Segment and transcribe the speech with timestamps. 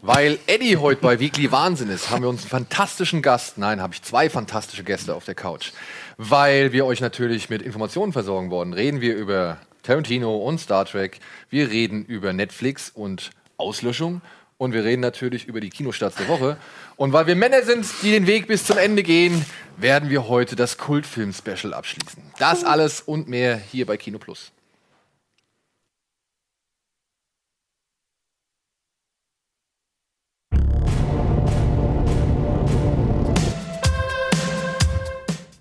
[0.00, 3.94] Weil Eddie heute bei Weekly Wahnsinn ist, haben wir uns einen fantastischen Gast, nein, habe
[3.94, 5.72] ich zwei fantastische Gäste auf der Couch.
[6.16, 11.18] Weil wir euch natürlich mit Informationen versorgen wollen, reden wir über Tarantino und Star Trek,
[11.50, 14.22] wir reden über Netflix und Auslöschung
[14.56, 16.58] und wir reden natürlich über die Kinostarts der Woche.
[16.94, 19.44] Und weil wir Männer sind, die den Weg bis zum Ende gehen,
[19.76, 22.22] werden wir heute das Kultfilm-Special abschließen.
[22.38, 24.52] Das alles und mehr hier bei Kino Plus.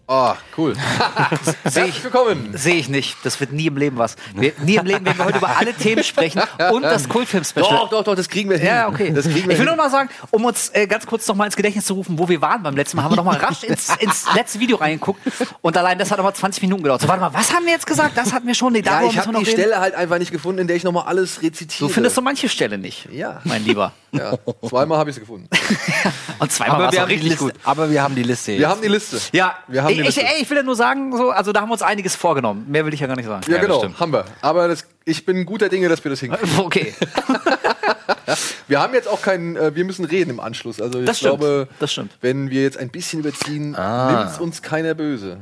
[0.09, 0.73] Oh, cool.
[1.63, 2.51] Herzlich willkommen.
[2.57, 3.17] Sehe ich nicht.
[3.23, 4.15] Das wird nie im Leben was.
[4.33, 7.69] Wir, nie im Leben werden wir heute über alle Themen sprechen und das Kultfilm-Special.
[7.69, 8.67] Doch, doch, doch, das kriegen wir hin.
[8.67, 9.11] Ja, okay.
[9.13, 9.65] Das kriegen wir ich will hin.
[9.65, 12.29] nur mal sagen, um uns äh, ganz kurz noch mal ins Gedächtnis zu rufen, wo
[12.29, 15.19] wir waren beim letzten Mal, haben wir noch mal rasch ins, ins letzte Video reingeguckt
[15.59, 17.01] und allein das hat noch mal 20 Minuten gedauert.
[17.01, 18.15] So, warte mal, was haben wir jetzt gesagt?
[18.17, 18.71] Das hatten wir schon.
[18.71, 19.51] Nee, Ja, ich habe die noch reden.
[19.51, 21.85] Stelle halt einfach nicht gefunden, in der ich nochmal alles rezitiere.
[21.89, 23.41] Du findest so manche Stelle nicht, Ja.
[23.43, 23.91] mein Lieber.
[24.13, 24.33] Ja,
[24.67, 25.49] zweimal habe ich es gefunden.
[26.39, 27.53] Und zweimal war es richtig Liste, gut.
[27.63, 28.59] aber wir haben die Liste jetzt.
[28.61, 29.19] Wir haben die Liste.
[29.33, 30.23] Ja, Wir haben die ich, ich, Liste.
[30.23, 32.65] ey, ich will ja nur sagen, so, also da haben wir uns einiges vorgenommen.
[32.69, 33.43] Mehr will ich ja gar nicht sagen.
[33.51, 33.99] Ja, das genau, stimmt.
[33.99, 34.25] haben wir.
[34.41, 36.57] Aber das, ich bin guter Dinge, dass wir das hinkriegen.
[36.59, 36.93] Okay,
[38.67, 40.81] Wir haben jetzt auch keinen, äh, wir müssen reden im Anschluss.
[40.81, 42.17] Also ich Das stimmt, glaube, das stimmt.
[42.21, 44.11] wenn wir jetzt ein bisschen überziehen, Ah.
[44.23, 45.37] nimmt's uns keiner böse.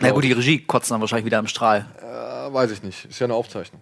[0.00, 1.86] na gut, die Regie kotzt dann wahrscheinlich wieder im Strahl.
[2.00, 3.04] Äh, weiß ich nicht.
[3.06, 3.80] Ist ja eine Aufzeichnung.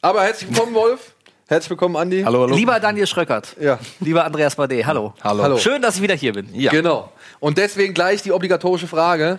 [0.00, 1.12] Aber herzlich willkommen, Wolf.
[1.50, 2.22] Herzlich willkommen, Andi.
[2.24, 2.54] Hallo, hallo.
[2.54, 3.78] Lieber Daniel Schröckert, Ja.
[4.00, 5.14] lieber Andreas Bade, hallo.
[5.22, 5.42] Hallo.
[5.42, 5.56] Hallo.
[5.56, 6.46] Schön, dass ich wieder hier bin.
[6.52, 6.70] Ja.
[6.70, 7.10] Genau.
[7.40, 9.38] Und deswegen gleich die obligatorische Frage.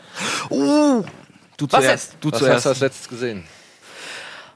[0.50, 1.04] Du
[1.70, 2.16] Was zuerst.
[2.20, 2.56] Du Was zuerst.
[2.56, 3.44] hast du als letztes gesehen?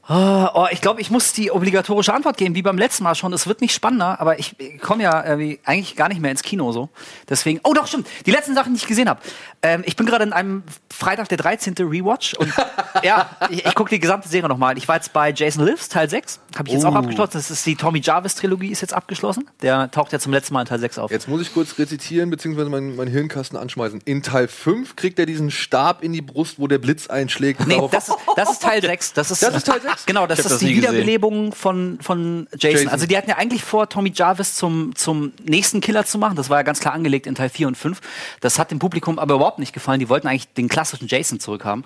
[0.09, 3.32] Oh, oh, ich glaube, ich muss die obligatorische Antwort geben, wie beim letzten Mal schon.
[3.32, 6.73] Es wird nicht spannender, aber ich komme ja irgendwie eigentlich gar nicht mehr ins Kino
[6.73, 6.90] so.
[7.30, 7.62] Deswegen.
[7.64, 8.08] Oh, doch, stimmt.
[8.26, 9.22] Die letzten Sachen, die ich gesehen habe.
[9.62, 11.76] Ähm, ich bin gerade in einem Freitag der 13.
[11.80, 12.52] Rewatch und
[13.04, 14.78] ja, ich, ich gucke die gesamte Serie nochmal.
[14.78, 16.42] Ich war jetzt bei Jason Lives, Teil 6.
[16.58, 16.98] Habe ich jetzt auch Oh.
[16.98, 17.31] abgeschlossen.
[17.36, 19.50] Das ist die Tommy Jarvis-Trilogie, ist jetzt abgeschlossen.
[19.62, 21.12] Der taucht ja zum letzten Mal in Teil 6 auf.
[21.12, 24.02] Jetzt muss ich kurz rezitieren, beziehungsweise meinen mein Hirnkasten anschmeißen.
[24.04, 27.66] In Teil 5 kriegt er diesen Stab in die Brust, wo der Blitz einschlägt.
[27.68, 29.14] Nee, das ist, das ist Teil 6.
[29.14, 29.93] Das ist, Das ist Teil 6?
[30.06, 30.81] Genau, das ist das die gesehen.
[30.81, 32.72] Wiederbelebung von, von Jason.
[32.72, 32.88] Jason.
[32.90, 36.36] Also die hatten ja eigentlich vor, Tommy Jarvis zum, zum nächsten Killer zu machen.
[36.36, 38.02] Das war ja ganz klar angelegt in Teil 4 und 5.
[38.42, 40.00] Das hat dem Publikum aber überhaupt nicht gefallen.
[40.00, 41.84] Die wollten eigentlich den klassischen Jason zurückhaben.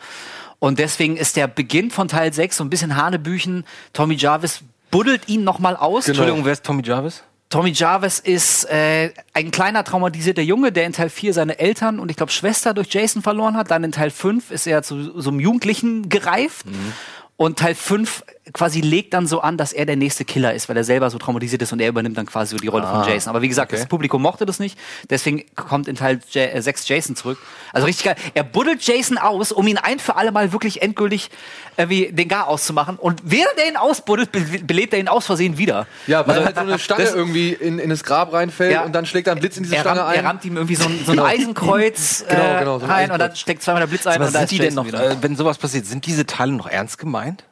[0.60, 3.66] Und deswegen ist der Beginn von Teil 6 so ein bisschen Hanebüchen.
[3.94, 6.06] Tommy Jarvis buddelt ihn nochmal aus.
[6.06, 6.18] Genau.
[6.18, 7.24] Entschuldigung, wer ist Tommy Jarvis?
[7.50, 12.12] Tommy Jarvis ist äh, ein kleiner traumatisierter Junge, der in Teil 4 seine Eltern und
[12.12, 13.72] ich glaube Schwester durch Jason verloren hat.
[13.72, 16.66] Dann in Teil 5 ist er zu so einem Jugendlichen gereift.
[17.38, 18.24] Und Teil 5
[18.54, 21.18] quasi legt dann so an, dass er der nächste Killer ist, weil er selber so
[21.18, 23.30] traumatisiert ist und er übernimmt dann quasi so die Rolle Ah, von Jason.
[23.30, 23.80] Aber wie gesagt, okay.
[23.82, 24.78] das Publikum mochte das nicht.
[25.10, 27.38] Deswegen kommt in Teil J äh, 6 Jason zurück.
[27.74, 28.16] Also richtig geil.
[28.34, 31.30] Er buddelt Jason aus, um ihn ein für alle Mal wirklich endgültig
[31.76, 32.98] äh, wie den Gar auszumachen.
[32.98, 35.88] Und während er ihn ausbuddelt, be belebt er ihn aus Versehen wieder.
[36.08, 38.84] Ja, weil Also, halt so eine Stange das- irgendwie in, in das Grab reinfällt Ja.
[38.84, 40.16] und dann schlägt er einen Blitz in diese Stange rammt, ein.
[40.20, 41.26] er rammt ihm irgendwie so ein, so ein Genau.
[41.28, 43.40] Eisenkreuz äh, Genau, genau, so ein rein und dann Eisenkreuz.
[43.40, 45.12] steckt zweimal der Blitz ein Aber und da sind ist die denn noch, wieder.
[45.12, 47.44] äh, wenn sowas passiert, sind diese Teile noch ernst gemeint?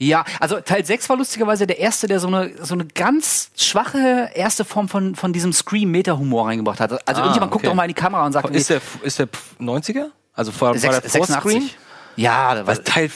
[0.00, 4.30] Ja, also Teil 6 war lustigerweise der erste, der so eine, so eine ganz schwache
[4.32, 6.92] erste Form von, von diesem Scream-Meta-Humor reingebracht hat.
[6.92, 7.72] Also Ah, irgendjemand guckt okay.
[7.72, 9.28] auch mal in die Kamera und sagt, Ist der, ist der
[9.60, 10.06] 90er?
[10.34, 11.62] Also vor, war sechs- der Vorscreen?
[11.62, 11.76] 86.
[12.14, 13.10] Ja, da war, Was Teil,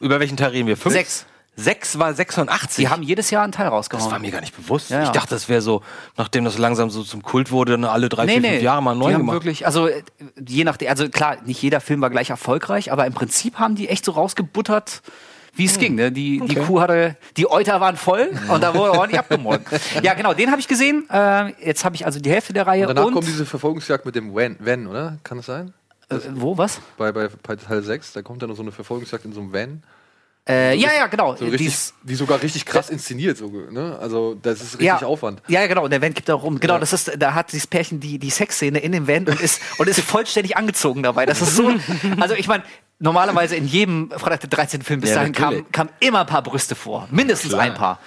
[0.00, 0.78] über welchen Teil reden wir?
[0.78, 0.94] Fünf?
[0.94, 1.26] Sechs.
[1.58, 2.76] Sechs war 86.
[2.84, 4.20] die haben jedes Jahr einen Teil das war rausgehauen.
[4.22, 4.88] mir gar nicht bewusst.
[4.90, 5.04] Ja, ja.
[5.04, 5.82] Ich dachte, das wäre so,
[6.16, 9.12] nachdem das langsam so zum Kult wurde, dann alle drei, vier, fünf Jahre mal neu
[9.12, 9.34] gemacht.
[9.34, 9.88] wirklich, also
[10.46, 13.88] je nachdem, also klar, nicht jeder Film war gleich erfolgreich, aber im Prinzip haben die
[13.88, 15.00] echt so rausgebuttert,
[15.56, 15.94] wie es ging.
[15.94, 16.12] Ne?
[16.12, 19.78] Die, die Kuh hatte, die Euter waren voll und da wurde ordentlich abgemolken.
[20.02, 21.08] Ja, genau, den habe ich gesehen.
[21.10, 22.82] Äh, jetzt habe ich also die Hälfte der Reihe.
[22.82, 25.18] und danach und, kommt diese Verfolgungsjagd mit dem Van, Van oder?
[25.24, 25.72] Kann das sein?
[26.08, 26.80] äh, wo, was?
[26.96, 29.52] Bei, bei, bei Teil 6, da kommt dann noch so eine Verfolgungsjagd in so einem
[29.52, 29.82] Van.
[30.48, 31.34] Äh, ja, ja, genau.
[31.34, 33.36] So richtig, Dies- die sogar richtig krass inszeniert.
[33.36, 33.98] So, ne?
[34.00, 35.42] Also das ist richtig ja, Aufwand.
[35.48, 35.82] Ja, ja, genau.
[35.84, 36.60] Und der Van gibt da rum.
[36.60, 36.78] Genau, Ja.
[36.80, 39.88] das ist, da hat dieses Pärchen die, die Sexszene in dem Van und ist, und
[39.88, 41.26] ist vollständig angezogen dabei.
[41.26, 41.72] Das ist so,
[42.20, 42.62] also ich meine,
[43.00, 44.82] normalerweise in jedem Freitag der 13.
[44.82, 47.08] Film bis Ja, dahin kam, kam immer ein paar Brüste vor.
[47.10, 47.62] Mindestens Klar.
[47.62, 47.98] ein paar.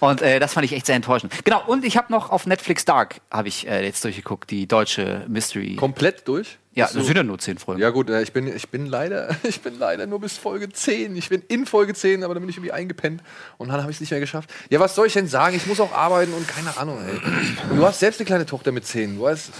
[0.00, 1.32] Und äh, das fand ich echt sehr enttäuschend.
[1.44, 5.24] Genau, und ich habe noch auf Netflix Dark, habe ich äh, jetzt durchgeguckt, die deutsche
[5.28, 5.76] Mystery.
[5.76, 6.58] Komplett durch?
[6.72, 7.80] ja, das sind ja nur zehn Folgen.
[7.80, 11.16] Ja gut, äh, ich bin, ich bin leider, ich bin leider nur bis Folge 10.
[11.16, 13.22] Ich bin in Folge 10, aber dann bin ich irgendwie eingepennt
[13.58, 14.50] und dann habe ich es nicht mehr geschafft.
[14.70, 15.56] Ja, was soll ich denn sagen?
[15.56, 17.20] Ich muss auch arbeiten und keine Ahnung, ey.
[17.70, 19.16] Und du hast selbst eine kleine Tochter mit 10.
[19.16, 19.50] Du ist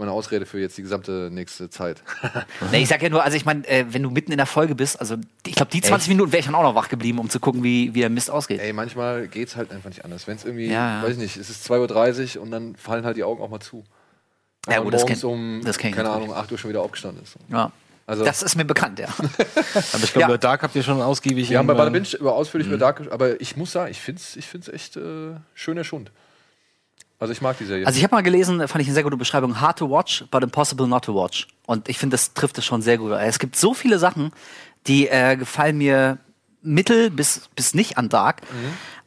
[0.00, 2.02] meine Ausrede für jetzt die gesamte nächste Zeit.
[2.72, 4.74] Nee, ich sag ja nur, also ich meine, äh, wenn du mitten in der Folge
[4.74, 5.16] bist, also
[5.46, 7.62] ich glaube, die 20 Minuten wäre ich dann auch noch wach geblieben, um zu gucken,
[7.62, 8.60] wie, wie der Mist ausgeht.
[8.60, 10.26] Ey, manchmal geht's halt einfach nicht anders.
[10.26, 11.02] Wenn es irgendwie, Ja, ja.
[11.04, 13.60] weiß ich nicht, es ist 2.30 Uhr und dann fallen halt die Augen auch mal
[13.60, 13.84] zu.
[14.68, 16.10] Ja, gut, das morgens kenn- um, das kenn keine.
[16.10, 17.36] Ahnung, 8 Uhr schon wieder aufgestanden ist.
[17.48, 17.72] Ja.
[18.06, 19.06] Also, Das ist mir bekannt, ja.
[19.18, 20.26] Aber ich glaube, Ja.
[20.28, 21.48] bei Dark habt ihr schon ausgiebig.
[21.48, 24.00] wir haben bei im, Bada Binge über ausführlich über Dark, aber ich muss sagen, ich
[24.00, 26.10] finde es ich find's echt äh, schöner Schund.
[27.20, 27.86] Also ich mag die Serie.
[27.86, 30.42] Also ich habe mal gelesen, fand ich eine sehr gute Beschreibung, hard to watch, but
[30.42, 31.46] impossible not to watch.
[31.66, 33.12] Und ich finde, das trifft es schon sehr gut.
[33.12, 34.32] Es gibt so viele Sachen,
[34.86, 36.18] die äh, gefallen mir
[36.62, 38.40] mittel bis, bis nicht an Dark.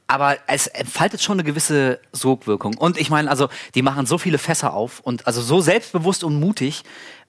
[0.06, 2.78] Aber es entfaltet schon eine gewisse Sogwirkung.
[2.78, 6.40] Und ich meine, also, die machen so viele Fässer auf und also so selbstbewusst und
[6.40, 6.84] mutig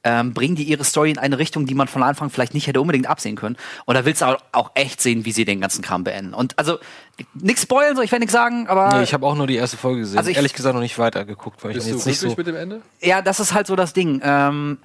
[0.04, 2.80] ähm, bringen die ihre Story in eine Richtung, die man von Anfang vielleicht nicht hätte
[2.80, 3.56] unbedingt absehen können.
[3.86, 6.34] Und da willst du auch, auch echt sehen, wie sie den ganzen Kram beenden.
[6.34, 6.78] Und also,
[7.34, 9.76] nix spoilen, so ich werde nichts sagen, aber Nee, ich habe auch nur die erste
[9.76, 10.18] Folge gesehen.
[10.18, 12.38] Also ich- Ehrlich gesagt noch nicht weitergeguckt, weil ich Bist du jetzt nicht glücklich so.
[12.38, 12.82] mit dem Ende?
[13.00, 14.20] Ja, das ist halt so das Ding.
[14.22, 14.78] Ähm,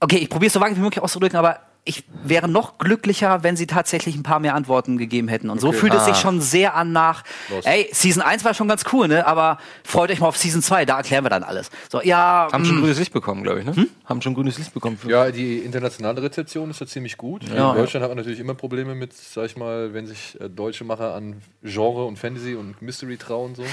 [0.00, 3.56] okay, ich probiere es so vage wie möglich auszudrücken, aber ich wäre noch glücklicher, wenn
[3.56, 5.50] sie tatsächlich ein paar mehr Antworten gegeben hätten.
[5.50, 5.78] Und so Okay.
[5.78, 6.16] fühlt es sich Ah.
[6.16, 7.64] schon sehr an nach, Los.
[7.66, 9.26] ey, Season 1 war schon ganz cool, ne?
[9.26, 11.70] Aber freut euch mal auf Season 2, da erklären wir dann alles.
[11.90, 13.88] So, ja, Haben schon mh, grünes Licht bekommen, glaube ich, ne?
[14.04, 14.96] Haben schon grünes Licht bekommen.
[14.96, 17.42] Für Ja, die internationale Rezeption ist ja ziemlich gut.
[17.48, 17.72] Ja.
[17.72, 20.84] In Deutschland hat man natürlich immer Probleme mit, sag ich mal, wenn sich äh, deutsche
[20.84, 23.56] Macher an Genre und Fantasy und Mystery trauen.
[23.56, 23.64] So.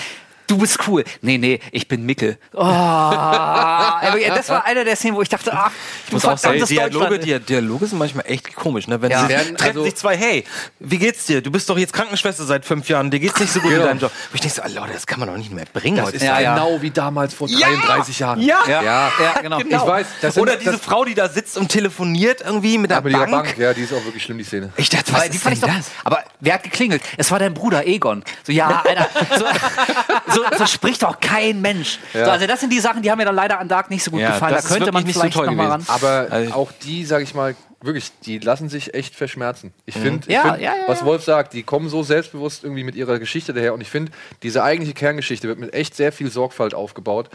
[0.50, 1.04] Du bist cool.
[1.22, 2.38] Nee, nee, ich bin Mickel.
[2.54, 5.72] Oh, ja, das war eine der Szenen, wo ich dachte, ach,
[6.08, 9.02] Ich muss auch sagen, Dialoge, die, Dialoge sind manchmal echt komisch, ne?
[9.02, 9.24] Wenn Ja.
[9.24, 10.44] sie Werden treffen also- sich zwei, hey,
[10.80, 11.42] wie geht's dir?
[11.42, 13.84] Du bist doch jetzt Krankenschwester seit fünf Jahren, dir geht's nicht so gut Genau.
[13.84, 14.12] in deinem Job.
[14.32, 16.18] Wo ich denke so, ah, Leute, das kann man doch nicht mehr bringen Das heute.
[16.18, 16.54] ist Ja, ja.
[16.56, 18.42] genau wie damals vor 33 Jahren.
[18.42, 18.60] Ja.
[18.68, 19.12] Ja, Ja.
[19.22, 19.60] ja, genau.
[19.60, 22.90] Ich weiß, das sind- Oder diese das- Frau, die da sitzt und telefoniert irgendwie mit
[22.92, 23.30] der Aber die Bank.
[23.32, 24.72] Bank, ja, die ist auch wirklich schlimm, die Szene.
[24.78, 25.86] Ich dachte, was die ist fand ich doch, das?
[26.04, 27.02] aber wer hat geklingelt?
[27.18, 28.24] Es war dein Bruder Egon.
[28.44, 29.46] So, ja, Alter, so,
[30.52, 32.00] so, so spricht doch kein Mensch.
[32.14, 32.26] Ja.
[32.26, 34.12] So, also das sind die Sachen, die haben mir dann leider an Dark nicht so
[34.12, 34.56] gut Ja, gefallen.
[34.56, 35.86] Da könnte man nicht so vielleicht toll noch mal ran.
[35.88, 39.74] Aber Also- auch die, sag ich mal, wirklich, die lassen sich echt verschmerzen.
[39.86, 41.06] Ich finde, Ja, find, ja, ja, was.
[41.06, 43.74] Wolf sagt, die kommen so selbstbewusst irgendwie mit ihrer Geschichte daher.
[43.74, 44.12] Und ich finde,
[44.44, 47.30] diese eigentliche Kerngeschichte wird mit echt sehr viel Sorgfalt aufgebaut,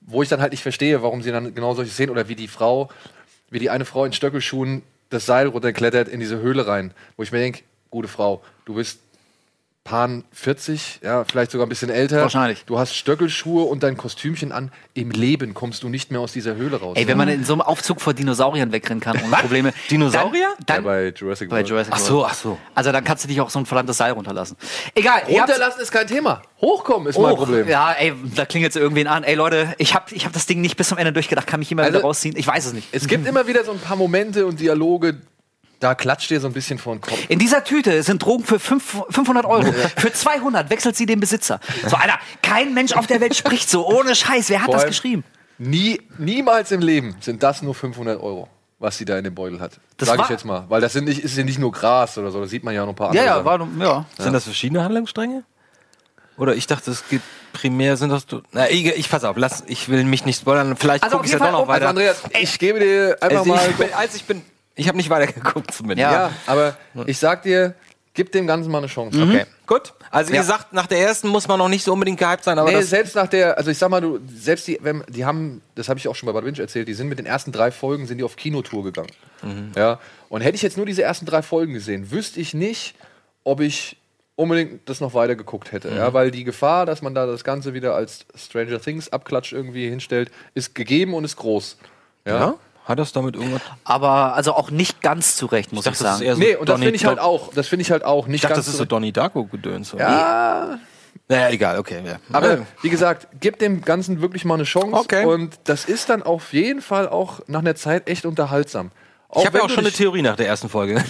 [0.00, 2.48] wo ich dann halt nicht verstehe, warum sie dann genau solche Szenen oder wie die
[2.48, 2.88] Frau,
[3.50, 7.32] wie die eine Frau in Stöckelschuhen das Seil runterklettert in diese Höhle rein, wo ich
[7.32, 7.60] mir denke,
[7.90, 9.00] gute Frau, du bist
[9.84, 12.20] Pan 40, ja, vielleicht sogar ein bisschen älter.
[12.20, 12.64] Wahrscheinlich.
[12.66, 14.70] Du hast Stöckelschuhe und dein Kostümchen an.
[14.92, 16.96] Im Leben kommst du nicht mehr aus dieser Höhle raus.
[16.98, 19.72] Ey, wenn man in so einem Aufzug vor Dinosauriern wegrennen kann ohne Probleme.
[19.90, 20.48] Dinosaurier?
[20.66, 21.68] Dann, dann, ja, bei Jurassic bei World.
[21.70, 22.08] Jurassic Ach World.
[22.10, 22.58] so, ach so.
[22.74, 24.56] Also dann kannst du dich auch so ein verdammtes Seil runterlassen.
[24.94, 25.22] Egal.
[25.26, 26.42] Runterlassen ist kein Thema.
[26.60, 27.66] Hochkommen ist mein Oh, Problem.
[27.66, 29.24] Ja, ey, da klingelt irgendwen an.
[29.24, 31.46] Ey, Leute, ich hab, ich hab das Ding nicht bis zum Ende durchgedacht.
[31.46, 32.36] Kann mich jemand Also- wieder rausziehen?
[32.36, 32.88] Ich weiß es nicht.
[32.92, 35.22] Es gibt immer wieder so ein paar Momente und Dialoge,
[35.80, 37.18] da klatscht dir so ein bisschen vor den Kopf.
[37.28, 39.72] In dieser Tüte sind Drogen für fünf- 500 Euro.
[39.96, 41.58] Für 200 wechselt sie den Besitzer.
[41.86, 43.86] So, Alter, kein Mensch auf der Welt spricht so.
[43.88, 44.50] Ohne Scheiß.
[44.50, 45.24] Wer hat Vor das geschrieben?
[45.58, 48.48] Nie, niemals im Leben sind das nur 500 Euro,
[48.78, 49.72] was sie da in dem Beutel hat.
[49.96, 50.64] Das Sag ich jetzt mal.
[50.68, 52.82] Weil das sind nicht, ist ja nicht nur Gras oder so, da sieht man ja
[52.82, 53.78] noch ein paar Ja, andere ja, Sachen.
[53.80, 54.06] war, ja.
[54.22, 55.44] Sind das verschiedene Handlungsstränge?
[56.36, 58.40] Oder ich dachte, es gibt primär sind das du.
[58.52, 60.74] Na, ich, ich pass auf, lass, ich will mich nicht spoilern.
[60.76, 61.88] Vielleicht Also gucke ich ja doch noch Fall- Also weiter.
[61.90, 63.68] Andreas, ich gebe dir einfach also mal...
[63.70, 64.42] ich bin, als ich bin,
[64.74, 66.10] ich habe nicht weitergeguckt zumindest.
[66.10, 66.28] Ja.
[66.28, 66.76] ja, aber
[67.06, 67.74] ich sag dir,
[68.14, 69.22] gib dem Ganzen mal eine Chance.
[69.22, 69.92] Okay, gut.
[70.10, 70.40] Also wie Ja.
[70.42, 73.14] gesagt, nach der ersten muss man noch nicht so unbedingt gehypt sein, aber Nee, selbst
[73.14, 76.08] nach der, also ich sag mal, du, selbst die, wenn, die haben, das habe ich
[76.08, 78.24] auch schon bei Bad Winch erzählt, die sind mit den ersten drei Folgen sind die
[78.24, 79.10] auf Kinotour gegangen.
[79.76, 80.00] Ja.
[80.28, 82.94] Und hätte ich jetzt nur diese ersten drei Folgen gesehen, wüsste ich nicht,
[83.44, 83.96] ob ich
[84.36, 85.90] unbedingt das noch weiter geguckt hätte.
[85.90, 89.88] Ja, weil die Gefahr, dass man da das Ganze wieder als Stranger Things Abklatsch irgendwie
[89.88, 91.76] hinstellt, ist gegeben und ist groß.
[92.26, 92.34] Ja.
[92.38, 92.54] ja?
[92.84, 93.62] Hat das damit irgendwas?
[93.84, 96.34] Aber also auch nicht ganz zurecht, muss ich, dachte, das ist sagen.
[96.34, 98.36] so Nee, und das Donnie finde ich halt auch, das finde ich halt auch nicht
[98.36, 99.94] Ich dachte, ganz das ist so Donnie Darko gedöns.
[99.94, 100.02] oder?
[100.08, 100.78] Ja,
[101.28, 102.02] Naja, egal, okay.
[102.04, 102.16] Ja.
[102.32, 104.96] Aber wie gesagt, gib dem Ganzen wirklich mal eine Chance.
[104.96, 105.24] Okay.
[105.24, 108.90] Und das ist dann auf jeden Fall auch nach einer Zeit echt unterhaltsam.
[109.32, 111.04] Auch ich habe ja auch schon eine Theorie nach der ersten Folge.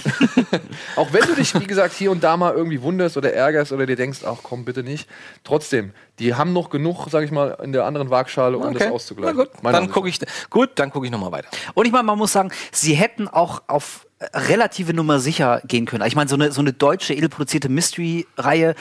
[0.97, 3.87] Auch wenn du dich, wie gesagt, hier und da mal irgendwie wunderst oder ärgerst oder
[3.87, 5.09] dir denkst, ach komm, bitte nicht.
[5.43, 9.39] Trotzdem, die haben noch genug, sag ich mal, in der anderen Waagschale, um das auszugleichen.
[9.39, 10.19] Na gut, dann gucke ich,
[10.51, 11.49] gut, dann gucke ich noch mal weiter.
[11.73, 15.87] Und ich meine, man muss sagen, sie hätten auch auf äh, relative Nummer sicher gehen
[15.87, 16.07] können.
[16.07, 18.75] Ich meine, so eine, so eine deutsche, edelproduzierte Mystery-Reihe.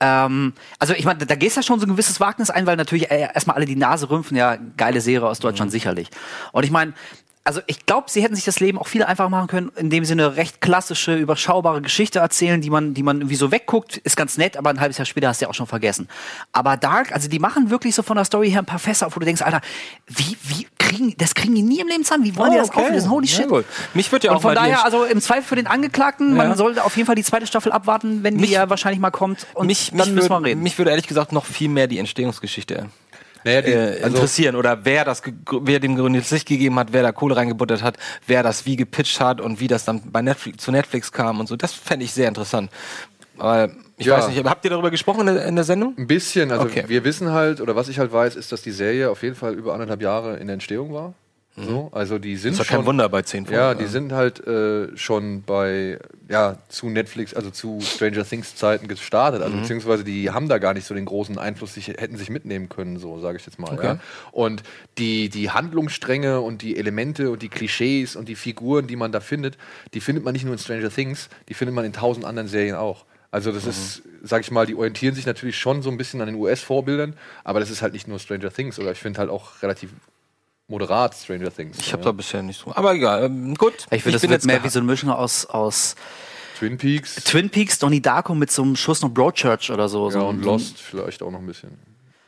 [0.00, 2.74] Ähm, also ich meine, da gehst du ja schon so ein gewisses Wagnis ein, weil
[2.74, 4.36] natürlich äh, erstmal alle die Nase rümpfen.
[4.36, 6.08] Ja, geile Serie aus Deutschland sicherlich.
[6.50, 6.94] Und ich meine,
[7.42, 10.12] also ich glaube, sie hätten sich das Leben auch viel einfacher machen können, indem sie
[10.12, 14.36] eine recht klassische, überschaubare Geschichte erzählen, die man, die man irgendwie so wegguckt, ist ganz
[14.36, 16.06] nett, aber ein halbes Jahr später hast du ja auch schon vergessen.
[16.52, 19.16] Aber Dark, also die machen wirklich so von der Story her ein paar Fässer auf,
[19.16, 19.62] wo du denkst, Alter,
[20.06, 23.10] wie, wie kriegen, das kriegen die nie im Leben zusammen, wie wollen die das auflösen?
[23.10, 23.48] Holy shit.
[23.48, 23.64] gut.
[23.94, 26.36] Mich würde ja Und auch von mal die daher, also im Zweifel für den Angeklagten,
[26.36, 26.44] Ja.
[26.48, 29.10] man sollte auf jeden Fall die zweite Staffel abwarten, wenn die Mich- ja wahrscheinlich mal
[29.10, 29.46] kommt.
[29.54, 30.62] Und mich, dann mich, müssen wir reden.
[30.62, 32.90] mich würde ehrlich gesagt noch viel mehr die Entstehungsgeschichte
[33.44, 37.02] Naja, die, äh, also, interessieren oder wer das, wer dem grünes Licht gegeben hat, wer
[37.02, 40.62] da Kohle reingebuttert hat, wer das wie gepitcht hat und wie das dann bei Netflix,
[40.64, 41.56] zu Netflix kam und so.
[41.56, 42.70] Das fände ich sehr interessant.
[43.38, 44.16] Aber ich Ja.
[44.18, 45.94] weiß nicht, habt ihr darüber gesprochen in der, in der Sendung?
[45.96, 46.84] ein bisschen, also Okay.
[46.86, 49.54] wir wissen halt, oder was ich halt weiß, ist, dass die Serie auf jeden Fall
[49.54, 51.14] über anderthalb Jahre in der Entstehung war.
[51.64, 53.80] So, also die sind Ist doch schon, kein Wunder bei 10 Ja, Folgen.
[53.80, 55.98] die sind halt äh, schon bei,
[56.28, 59.40] ja, zu Netflix, also zu Stranger Things Zeiten gestartet.
[59.40, 59.44] Mhm.
[59.46, 62.68] Also beziehungsweise die haben da gar nicht so den großen Einfluss, sich, hätten sich mitnehmen
[62.68, 63.72] können, so sage ich jetzt mal.
[63.74, 63.86] Okay.
[63.86, 63.98] Ja.
[64.32, 64.62] Und
[64.98, 69.20] die, die Handlungsstränge und die Elemente und die Klischees und die Figuren, die man da
[69.20, 69.58] findet,
[69.94, 72.76] die findet man nicht nur in Stranger Things, die findet man in tausend anderen Serien
[72.76, 73.04] auch.
[73.32, 73.54] Also Mhm.
[73.54, 76.34] das ist, sag ich mal, die orientieren sich natürlich schon so ein bisschen an den
[76.36, 77.14] US-Vorbildern,
[77.44, 79.90] aber das ist halt nicht nur Stranger Things oder ich finde halt auch relativ
[80.70, 81.76] moderat Stranger Things.
[81.80, 82.06] Ich habe ja.
[82.06, 82.72] da bisher nicht so.
[82.74, 83.74] Aber egal, ähm, gut.
[83.90, 85.96] Ich finde, das bin wird mehr wie so eine Mischung aus, aus
[86.58, 90.06] Twin Peaks Twin Peaks, Donnie Darko mit so einem Schuss noch Broadchurch oder so.
[90.06, 91.70] ja, so und Lost vielleicht auch noch ein bisschen.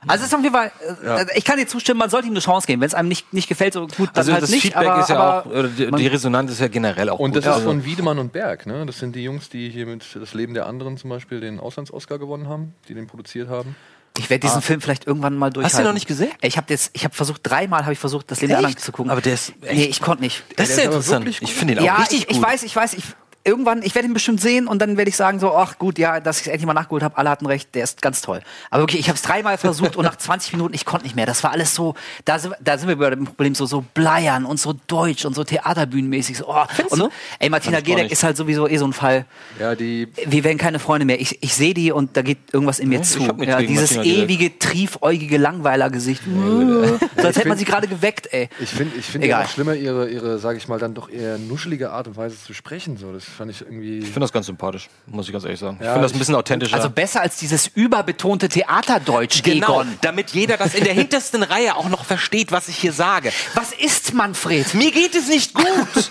[0.08, 0.72] Also es ist auf jeden Fall,
[1.04, 1.26] äh, Ja.
[1.36, 2.80] ich kann dir zustimmen, man sollte ihm eine Chance geben.
[2.80, 4.62] Wenn es einem nicht, nicht gefällt, so gut, dann Also halt das nicht.
[4.62, 7.36] Feedback aber, ist ja aber auch, die, Resonanz ist ja generell auch Und gut.
[7.36, 8.84] das ist Also- von Wiedemann und Berg, ne?
[8.84, 12.18] Das sind die Jungs, die hier mit Das Leben der anderen zum Beispiel den Auslands-Oscar
[12.18, 13.76] gewonnen haben, die den produziert haben.
[14.18, 15.64] Ich werde diesen Film vielleicht irgendwann mal durchhalten.
[15.64, 15.66] Ah.
[15.72, 16.30] Hast du ihn noch nicht gesehen?
[16.42, 18.92] Ich habe jetzt, ich habe versucht, dreimal habe ich versucht, das Leben der anderen zu
[18.92, 19.10] gucken.
[19.10, 20.44] Aber der ist echt- Nee, ich konnte nicht.
[20.56, 21.26] das ist ja interessant.
[21.28, 22.36] Ich finde ihn auch ja, richtig ich, gut.
[22.36, 23.04] ich weiß, ich weiß, ich
[23.44, 26.20] irgendwann, ich werde ihn bestimmt sehen und dann werde ich sagen so, ach gut, ja,
[26.20, 28.40] dass ich es endlich mal nachgeholt habe, alle hatten recht, der ist ganz toll.
[28.70, 31.26] Aber wirklich, ich habe es dreimal versucht und nach 20 Minuten, ich konnte nicht mehr.
[31.26, 31.94] Das war alles so,
[32.24, 35.34] da sind, da sind wir bei dem Problem so, so bleiern und so deutsch und
[35.34, 36.38] so theaterbühnenmäßig.
[36.38, 36.64] So, oh.
[36.90, 37.08] und, du?
[37.38, 39.26] Ey, Martina Gedeck ist halt sowieso eh so ein Fall.
[39.58, 41.20] Ja, die Wir werden keine Freunde mehr.
[41.20, 43.22] Ich, ich sehe die und da geht irgendwas in mir ich zu.
[43.22, 44.24] Ja, dieses Martina Gedeck.
[44.24, 46.22] ewige, triefäugige Langweilergesicht.
[46.24, 48.48] so als hätte man sie gerade geweckt, ey.
[48.60, 49.44] Ich finde ich find ja Egal.
[49.44, 52.54] auch schlimmer, ihre, ihre sage ich mal, dann doch eher nuschelige Art und Weise zu
[52.54, 52.96] sprechen.
[52.96, 53.12] So.
[53.12, 53.98] Das fand ich irgendwie.
[53.98, 55.78] Ich finde das ganz sympathisch, muss ich ganz ehrlich sagen.
[55.80, 56.74] ich Ja, finde das ein ich- bisschen authentischer.
[56.76, 59.98] Also besser als dieses überbetonte Theaterdeutsch, genau, Egon.
[60.02, 63.32] damit jeder das in der hintersten Reihe auch noch versteht, was ich hier sage.
[63.54, 64.74] Was ist Manfred?
[64.74, 65.66] Mir geht es nicht gut.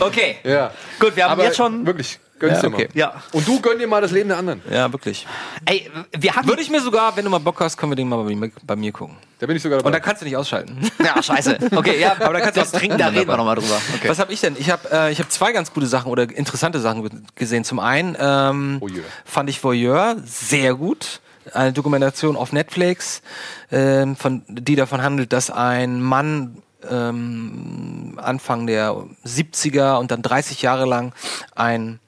[0.00, 0.36] Okay.
[0.44, 0.72] ja.
[0.98, 1.86] Gut, wir haben Aber jetzt schon.
[1.86, 2.88] Wirklich, gönn's Ja, dir okay.
[2.92, 2.98] mal.
[2.98, 3.22] Ja.
[3.32, 4.62] Und du gönn dir mal das Leben der anderen.
[4.70, 5.26] ja, wirklich.
[5.64, 6.48] Ey, wir hatten.
[6.48, 8.50] Würde ich mir sogar, wenn du mal Bock hast, können wir den mal bei mir,
[8.62, 9.16] bei mir gucken.
[9.38, 9.88] Da bin ich sogar dabei.
[9.88, 10.78] Und dann kannst du nicht ausschalten.
[11.04, 11.58] Ja, scheiße.
[11.76, 13.78] Okay, ja, Aber da kannst du was trinken Da reden wir nochmal drüber.
[13.96, 14.08] Okay.
[14.08, 14.56] Was habe ich denn?
[14.58, 17.64] Ich habe äh, ich hab zwei ganz gute Sachen oder interessante Sachen gesehen.
[17.64, 19.04] Zum einen ähm, Voyeur.
[19.24, 21.20] fand ich Voyeur sehr gut.
[21.52, 23.22] Eine Dokumentation auf Netflix,
[23.70, 30.62] ähm, von, die davon handelt, dass ein Mann ähm, Anfang der 70er und dann 30
[30.62, 31.12] Jahre lang
[31.54, 32.00] ein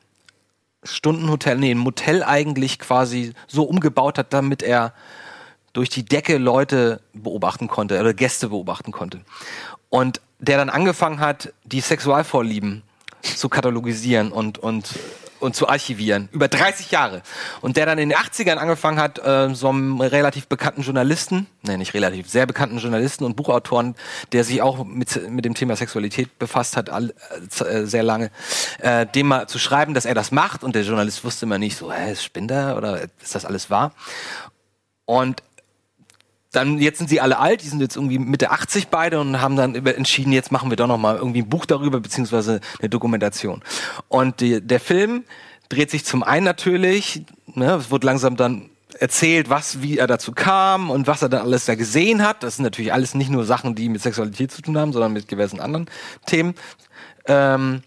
[0.85, 4.93] Stundenhotel, nee, ein Motel eigentlich quasi so umgebaut hat, damit er
[5.73, 9.21] durch die Decke Leute beobachten konnte oder Gäste beobachten konnte.
[9.91, 12.83] Und der dann angefangen hat, die Sexualvorlieben
[13.23, 14.99] zu katalogisieren und, und,
[15.41, 16.29] und zu archivieren.
[16.33, 17.23] Über 30 Jahre.
[17.61, 21.77] Und der dann in den 80ern angefangen hat, äh, so einem relativ bekannten Journalisten, nee,
[21.77, 23.95] nicht relativ, sehr bekannten Journalisten und Buchautoren,
[24.33, 27.15] der sich auch mit, mit dem Thema Sexualität befasst hat, all,
[27.61, 28.31] äh, äh, sehr lange,
[28.81, 30.63] äh, dem mal zu schreiben, dass er das macht.
[30.65, 33.93] Und der Journalist wusste immer nicht so, hä, spinnt er oder ist das alles wahr?
[35.05, 35.43] Und
[36.59, 39.57] dann jetzt sind sie alle alt, die sind jetzt irgendwie Mitte 80 beide und haben
[39.57, 43.63] dann entschieden, jetzt machen wir doch noch mal irgendwie ein Buch darüber beziehungsweise eine Dokumentation.
[44.09, 45.25] Und die, der Film
[45.69, 50.33] dreht sich zum einen natürlich, ne, es wird langsam dann erzählt, was wie er dazu
[50.33, 52.43] kam und was er dann alles da gesehen hat.
[52.43, 55.31] Das sind natürlich alles nicht nur Sachen, die mit Sexualität zu tun haben, sondern mit
[55.31, 55.89] diversen anderen
[56.27, 56.55] Themen.
[57.27, 57.83] Ähm,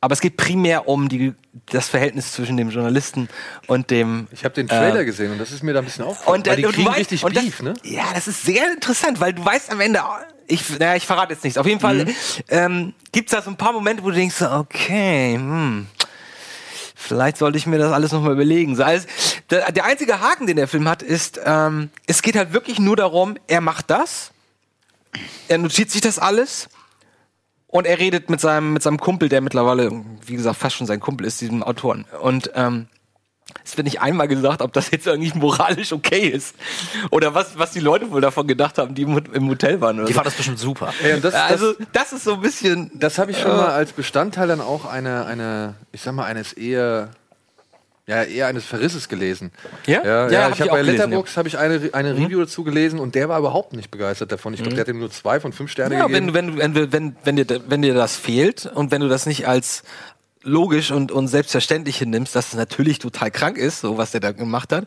[0.00, 1.34] aber es geht primär um die,
[1.66, 3.28] das Verhältnis zwischen dem Journalisten
[3.66, 6.04] und dem ich habe den Trailer äh, gesehen und das ist mir da ein bisschen
[6.04, 6.38] aufgefallen.
[6.40, 7.74] und, äh, die und du kriegen weißt- richtig und das, Beef, ne?
[7.82, 10.00] Ja, das ist sehr interessant, weil du weißt am Ende,
[10.46, 11.58] ich, naja, ich verrate jetzt nichts.
[11.58, 12.14] Auf jeden Fall Mhm.
[12.50, 15.86] ähm, gibt es da so ein paar Momente, wo du denkst, okay, hm,
[16.94, 18.76] vielleicht sollte ich mir das alles nochmal überlegen.
[18.76, 19.06] So, also,
[19.50, 22.96] der, der einzige Haken, den der Film hat, ist, ähm, es geht halt wirklich nur
[22.96, 24.30] darum, er macht das,
[25.48, 26.68] er notiert sich das alles
[27.76, 29.90] und er redet mit seinem, mit seinem Kumpel, der mittlerweile,
[30.24, 32.04] wie gesagt, fast schon sein Kumpel ist, diesem Autoren.
[32.20, 32.88] Und ähm,
[33.64, 36.56] es wird nicht einmal gesagt, ob das jetzt irgendwie moralisch okay ist.
[37.10, 39.96] Oder was, was die Leute wohl davon gedacht haben, die im im Hotel waren.
[39.98, 40.16] Oder Die so.
[40.16, 40.92] fand das bestimmt super.
[41.14, 42.90] Und das, also, das ist so ein bisschen.
[42.94, 46.52] Das habe ich schon mal als Bestandteil dann auch einer, eine, ich sag mal, eines
[46.52, 47.10] eher,
[48.06, 49.50] ja, eher eines Verrisses gelesen.
[49.86, 50.04] Ja?
[50.04, 52.62] Ja, Ja, ja, hab ich habe bei gelesen, Letterboxd habe ich eine, eine Review dazu
[52.64, 54.54] gelesen und der war überhaupt nicht begeistert davon.
[54.54, 56.32] Ich glaube, der hat ihm nur zwei von fünf Sterne Ja, gegeben.
[56.34, 59.48] wenn, wenn, wenn, wenn, wenn, dir, wenn dir das fehlt und wenn du das nicht
[59.48, 59.82] als
[60.42, 64.30] logisch und, und selbstverständlich hinnimmst, dass es natürlich total krank ist, so was der da
[64.30, 64.86] gemacht hat,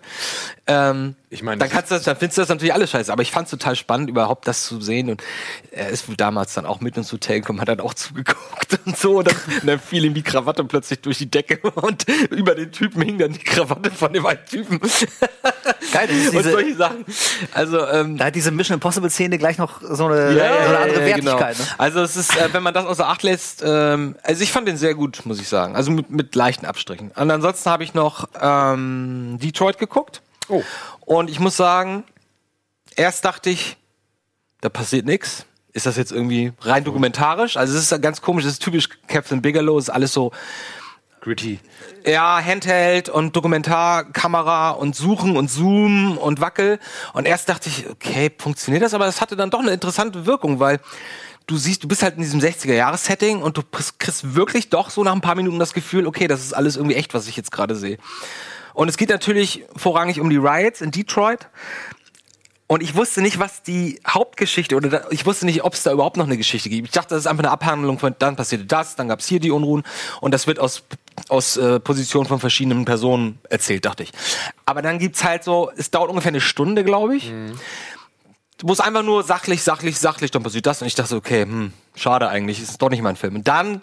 [0.67, 3.13] ähm, Ich meine, dann kannst du das, dann findest du das natürlich alles scheiße.
[3.13, 5.11] Aber ich fand es total spannend, überhaupt das zu sehen.
[5.11, 5.21] Und
[5.69, 8.97] er ist wohl damals dann auch mit ins Hotel gekommen, hat dann auch zugeguckt und
[8.97, 9.19] so.
[9.19, 12.71] Und dann, und dann fiel ihm die Krawatte plötzlich durch die Decke und über den
[12.71, 14.79] Typen hing dann die Krawatte von dem einen Typen.
[15.93, 17.05] Geil, das ist und diese- solche Sachen.
[17.53, 20.77] Also, ähm, Da hat diese Mission Impossible Szene gleich noch so eine, ja, so eine
[20.79, 21.39] andere genau.
[21.39, 21.59] Wertigkeit.
[21.59, 21.65] Ne?
[21.77, 24.77] Also es ist, äh, wenn man das außer Acht lässt, ähm, also ich fand den
[24.77, 25.75] sehr gut, muss ich sagen.
[25.75, 27.11] Also mit, mit leichten Abstrichen.
[27.15, 30.21] Und ansonsten habe ich noch ähm, Detroit geguckt.
[30.51, 30.63] Oh.
[31.09, 32.03] Und ich muss sagen,
[32.95, 33.77] erst dachte ich,
[34.61, 35.47] da passiert nichts.
[35.73, 37.57] ist das jetzt irgendwie rein dokumentarisch?
[37.57, 40.31] Also es ist ganz komisch, es ist typisch Captain Bigelow, es ist alles so
[41.21, 41.59] Gritty.
[42.05, 46.77] ja, Handheld und Dokumentarkamera und Suchen und Zoom und Wackel.
[47.13, 48.93] Und erst dachte ich, okay, funktioniert das?
[48.93, 50.79] Aber das hatte dann doch eine interessante Wirkung, weil
[51.47, 53.63] du siehst, du bist halt in diesem 60er-Jahres-Setting und du
[53.97, 56.97] kriegst wirklich doch so nach ein paar Minuten das Gefühl, okay, das ist alles irgendwie
[56.97, 57.97] echt, was ich jetzt gerade sehe.
[58.79, 61.49] Und es geht natürlich vorrangig um die Riots in Detroit.
[62.65, 65.91] Und ich wusste nicht, was die Hauptgeschichte oder da, ich wusste nicht, ob es da
[65.91, 66.87] überhaupt noch eine Geschichte gibt.
[66.87, 69.41] Ich dachte, das ist einfach eine Abhandlung von dann passierte das, dann gab es hier
[69.41, 69.83] die Unruhen
[70.21, 70.83] und das wird aus
[71.27, 74.13] aus äh, Positionen von verschiedenen Personen erzählt, dachte ich.
[74.65, 77.33] Aber dann gibt's halt so, es dauert ungefähr eine Stunde, glaube ich.
[78.61, 81.73] Wo es einfach nur sachlich, sachlich, sachlich, dann passiert das und ich dachte, okay, hm,
[81.95, 83.35] schade eigentlich, ist doch nicht mein Film.
[83.35, 83.81] Und dann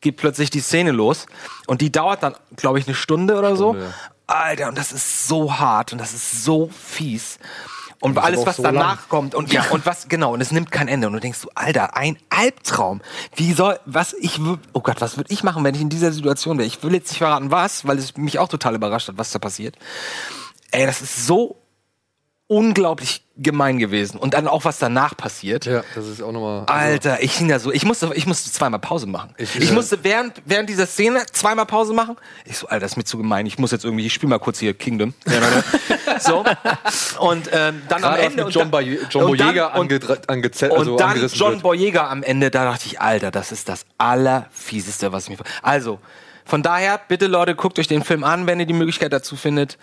[0.00, 1.26] geht plötzlich die Szene los
[1.66, 3.74] und die dauert dann, glaube ich, eine Stunde oder so.
[3.74, 3.94] Stunde, ja.
[4.28, 7.38] Alter, und das ist so hart und das ist so fies.
[8.00, 9.08] Und ist alles, was so danach lang.
[9.08, 11.08] kommt und ja, und was, genau, und es nimmt kein Ende.
[11.08, 13.00] Und du denkst so, Alter, ein Albtraum.
[13.34, 14.38] Wie soll, was ich,
[14.72, 16.66] oh Gott, was würde ich machen, wenn ich in dieser Situation wäre?
[16.66, 19.40] Ich will jetzt nicht verraten, was, weil es mich auch total überrascht hat, was da
[19.40, 19.76] passiert.
[20.70, 21.56] Ey, das ist so
[22.48, 24.18] unglaublich gemein gewesen.
[24.18, 25.66] Und dann auch, was danach passiert.
[25.66, 26.60] Ja, das ist auch nochmal.
[26.66, 29.34] also, Alter, ich hing da so, ich musste, ich musste zweimal Pause machen.
[29.36, 32.16] Ich, Ich, äh, musste während, während dieser Szene zweimal Pause machen.
[32.46, 33.46] Ich so, Alter, das ist mir zu gemein.
[33.46, 35.14] Ich muss jetzt irgendwie, ich spiele mal kurz hier Kingdom.
[36.20, 36.44] so.
[37.20, 38.36] Und ähm, dann am Gerade was Ende.
[38.36, 41.52] mit und John, dann- Boy John und Boyega und- angedre- angeze- und also dann John
[41.52, 41.62] wird.
[41.62, 45.44] Boyega am Ende, da dachte ich, Alter, das ist das allerfieseste, was ich mir.
[45.62, 45.98] Also,
[46.44, 49.76] von daher, bitte Leute, guckt euch den Film an, wenn ihr die Möglichkeit dazu findet.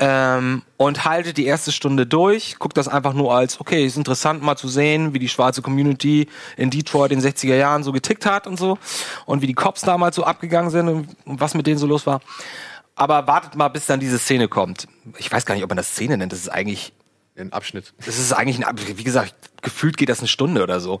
[0.00, 2.58] Ähm, und haltet die erste Stunde durch.
[2.60, 6.28] Guckt das einfach nur als, okay, ist interessant mal zu sehen, wie die schwarze Community
[6.56, 8.78] in Detroit in den 60er Jahren so getickt hat und so.
[9.26, 12.06] Und wie die Cops damals so abgegangen sind und, und was mit denen so los
[12.06, 12.20] war.
[12.94, 14.86] Aber wartet mal, bis dann diese Szene kommt.
[15.18, 16.32] Ich weiß gar nicht, ob man das Szene nennt.
[16.32, 16.92] Das ist eigentlich
[17.36, 17.92] Ein Abschnitt.
[18.04, 21.00] das ist eigentlich, ein, wie gesagt, gefühlt geht das eine Stunde oder so.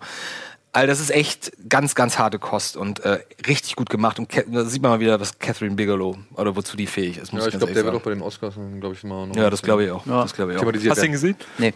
[0.72, 4.18] Also das ist echt ganz, ganz harte Kost und äh, richtig gut gemacht.
[4.18, 7.32] Und da sieht man mal wieder, was Catherine Bigelow oder wozu die fähig ist.
[7.32, 9.34] Muss Ja, ich ganz glaube, der wird auch bei den Oscars, glaube ich, mal noch.
[9.36, 10.04] Ja, das glaube ich auch.
[10.04, 10.60] Das glaube ich auch.
[10.60, 11.36] Thematisiert Hast du ihn gesehen?
[11.56, 11.74] Nee.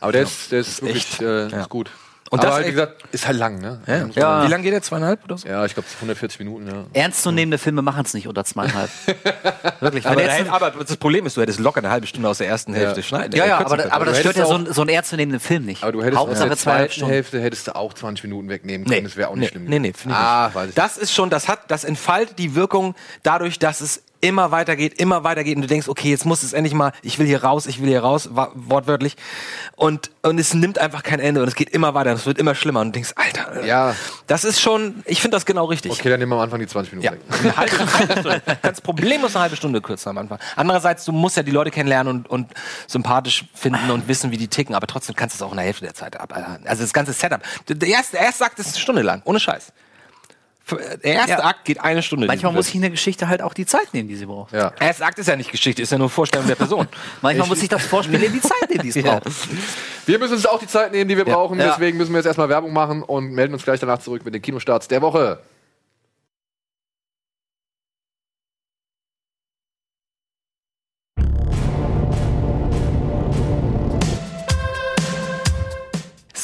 [0.00, 1.22] Aber der ist, der ist wirklich echt.
[1.22, 1.60] äh, Ja.
[1.62, 1.90] ist gut.
[2.30, 3.80] Und Aber das halt, wie gesagt, ist halt lang, ne?
[3.86, 4.06] Ja.
[4.14, 4.44] Ja.
[4.44, 4.82] Wie lange geht der?
[4.82, 5.48] Zweieinhalb oder so?
[5.48, 6.84] Ja, ich glaube 140 Minuten, ja.
[6.92, 8.90] Ernstzunehmende Filme machen es nicht unter zweieinhalb.
[9.80, 10.06] Wirklich.
[10.06, 12.74] Aber, jetzt- aber das Problem ist, du hättest locker eine halbe Stunde aus der ersten
[12.74, 13.36] Hälfte schneiden.
[13.36, 14.90] ja, äh, ja, kürzen aber, aber Du das stört ja hättest so, ein- so einen
[14.90, 15.82] ernstzunehmenden Film nicht.
[15.82, 17.12] Aber du hättest aus Hauptsache der zweiten Stunden.
[17.12, 19.04] Hälfte hättest du auch 20 Minuten wegnehmen können.
[19.04, 19.64] Das wäre auch nicht nee, schlimm.
[19.64, 20.54] Nee, nee, finde ich ah, nicht.
[20.54, 24.50] weiß ich Das ist schon, das hat, das entfaltet die Wirkung dadurch, dass es immer
[24.50, 27.42] weitergeht, immer weitergeht und du denkst, okay, jetzt muss es endlich mal, ich will hier
[27.44, 29.16] raus, ich will hier raus, wortwörtlich.
[29.76, 32.38] Und, und es nimmt einfach kein Ende und es geht immer weiter und es wird
[32.38, 33.94] immer schlimmer und du denkst, Alter, Ja.
[34.26, 35.92] das ist schon, ich finde das genau richtig.
[35.92, 38.42] Okay, dann nehmen wir am Anfang die 20 Minuten Ja, eine halbe, eine halbe Stunde.
[38.62, 40.38] Ganz problemlos eine halbe Stunde kürzer am Anfang.
[40.56, 42.52] Andererseits, du musst ja die Leute kennenlernen und, und
[42.86, 45.66] sympathisch finden und wissen, wie die ticken, aber trotzdem kannst du es auch in der
[45.66, 46.34] Hälfte der Zeit ab.
[46.64, 47.40] Also das ganze Setup.
[47.68, 49.72] Der erste Akt ist eine Stunde lang, ohne Scheiß.
[50.70, 51.44] Der erste Ja.
[51.44, 52.26] Akt geht eine Stunde.
[52.26, 52.80] Manchmal muss Film.
[52.80, 54.52] sich eine Geschichte halt auch die Zeit nehmen, die sie braucht.
[54.52, 54.70] Ja.
[54.70, 56.88] Der erste Akt ist ja nicht Geschichte, ist ja nur Vorstellung der Person.
[57.22, 59.20] Manchmal muss sich das Vorspiel in die Zeit nehmen, die es Ja.
[59.20, 59.26] braucht.
[60.06, 61.58] Wir müssen uns auch die Zeit nehmen, die wir brauchen.
[61.58, 61.68] Ja.
[61.68, 64.42] Deswegen müssen wir jetzt erstmal Werbung machen und melden uns gleich danach zurück mit den
[64.42, 65.40] Kinostarts der Woche.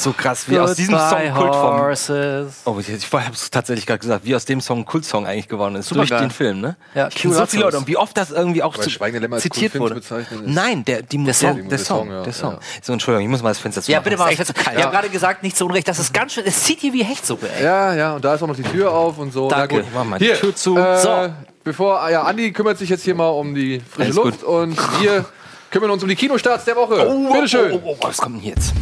[0.05, 1.35] So krass, wie aus diesem Song.
[1.35, 2.61] Horses.
[2.67, 5.77] Oh, ich, ich habe es tatsächlich gerade gesagt, wie aus dem Song Kultsong eigentlich geworden
[5.77, 5.91] ist.
[5.91, 6.29] durch Supergeil.
[6.29, 6.77] den Film, ne?
[6.95, 8.91] Ja, Ich so viele Leute und wie oft das irgendwie auch zu,
[9.39, 9.99] zitiert wurde.
[10.45, 11.57] Nein, der, die, der, Song.
[11.57, 12.53] der, Der Song, Song, ja, der Song.
[12.53, 12.59] ja.
[12.83, 14.35] So, Entschuldigung, ich muss mal das Fenster zu Ja, bitte mal.
[14.35, 14.77] Das kalt.
[14.77, 17.03] Wir haben gerade gesagt, nicht zu Unrecht, das ist ganz schön, es zieht hier wie
[17.03, 17.65] Hechtsuppe, ey.
[17.65, 19.49] Ja, ja, und da ist auch noch die Tür auf und so.
[19.49, 19.77] Danke.
[19.77, 19.91] Na gut.
[19.95, 20.77] Mach mal die Hier, Tür zu.
[20.77, 21.33] Äh, So.
[21.65, 24.49] Bevor, ah, ja, Andi kümmert sich jetzt hier mal um die frische Alles Luft gut.
[24.49, 25.25] und wir
[25.71, 27.09] kümmern uns um die Kinostarts der Woche.
[27.09, 27.73] Oh, Bitteschön.
[27.73, 28.75] Oh, oh, oh, was kommt denn hier jetzt?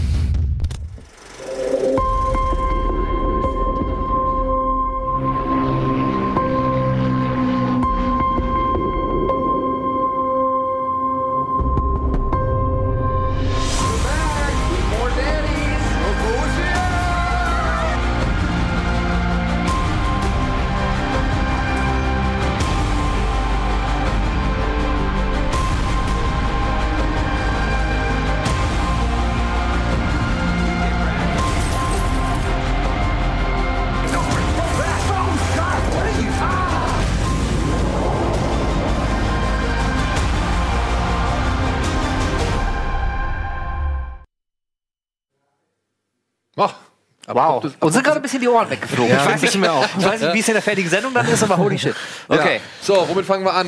[47.35, 47.65] Wow.
[47.81, 49.13] Uns sind gerade ein bisschen die Ohren weggeflogen.
[49.13, 49.87] Ja, ich, weiß nicht, mir auch.
[49.99, 51.95] ich weiß nicht, wie es in der fertigen Sendung dann ist, aber holy shit.
[52.29, 52.57] Okay.
[52.57, 52.61] Ja.
[52.81, 53.67] So, womit fangen wir an?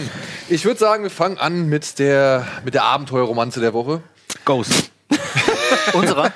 [0.48, 4.03] Ich würde sagen, wir fangen an mit der, mit der Abenteuerromanze der Woche.
[4.44, 4.90] Ghost.
[5.92, 6.33] Unserer?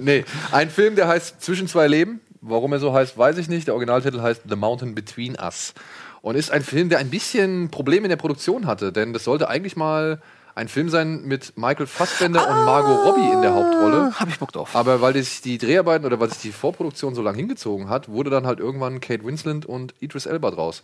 [0.00, 2.20] nee, ein Film, der heißt Zwischen zwei Leben.
[2.42, 3.66] Warum er so heißt, weiß ich nicht.
[3.66, 5.74] Der Originaltitel heißt The Mountain Between Us.
[6.22, 9.48] Und ist ein Film, der ein bisschen Probleme in der Produktion hatte, denn das sollte
[9.48, 10.20] eigentlich mal
[10.60, 14.12] ein Film sein mit Michael Fassbender und Margot Robbie in der Hauptrolle.
[14.20, 14.76] Hab ich Bock drauf.
[14.76, 18.28] Aber weil sich die Dreharbeiten oder weil sich die Vorproduktion so lange hingezogen hat, wurde
[18.28, 20.82] dann halt irgendwann Kate Winslet und Idris Elba draus.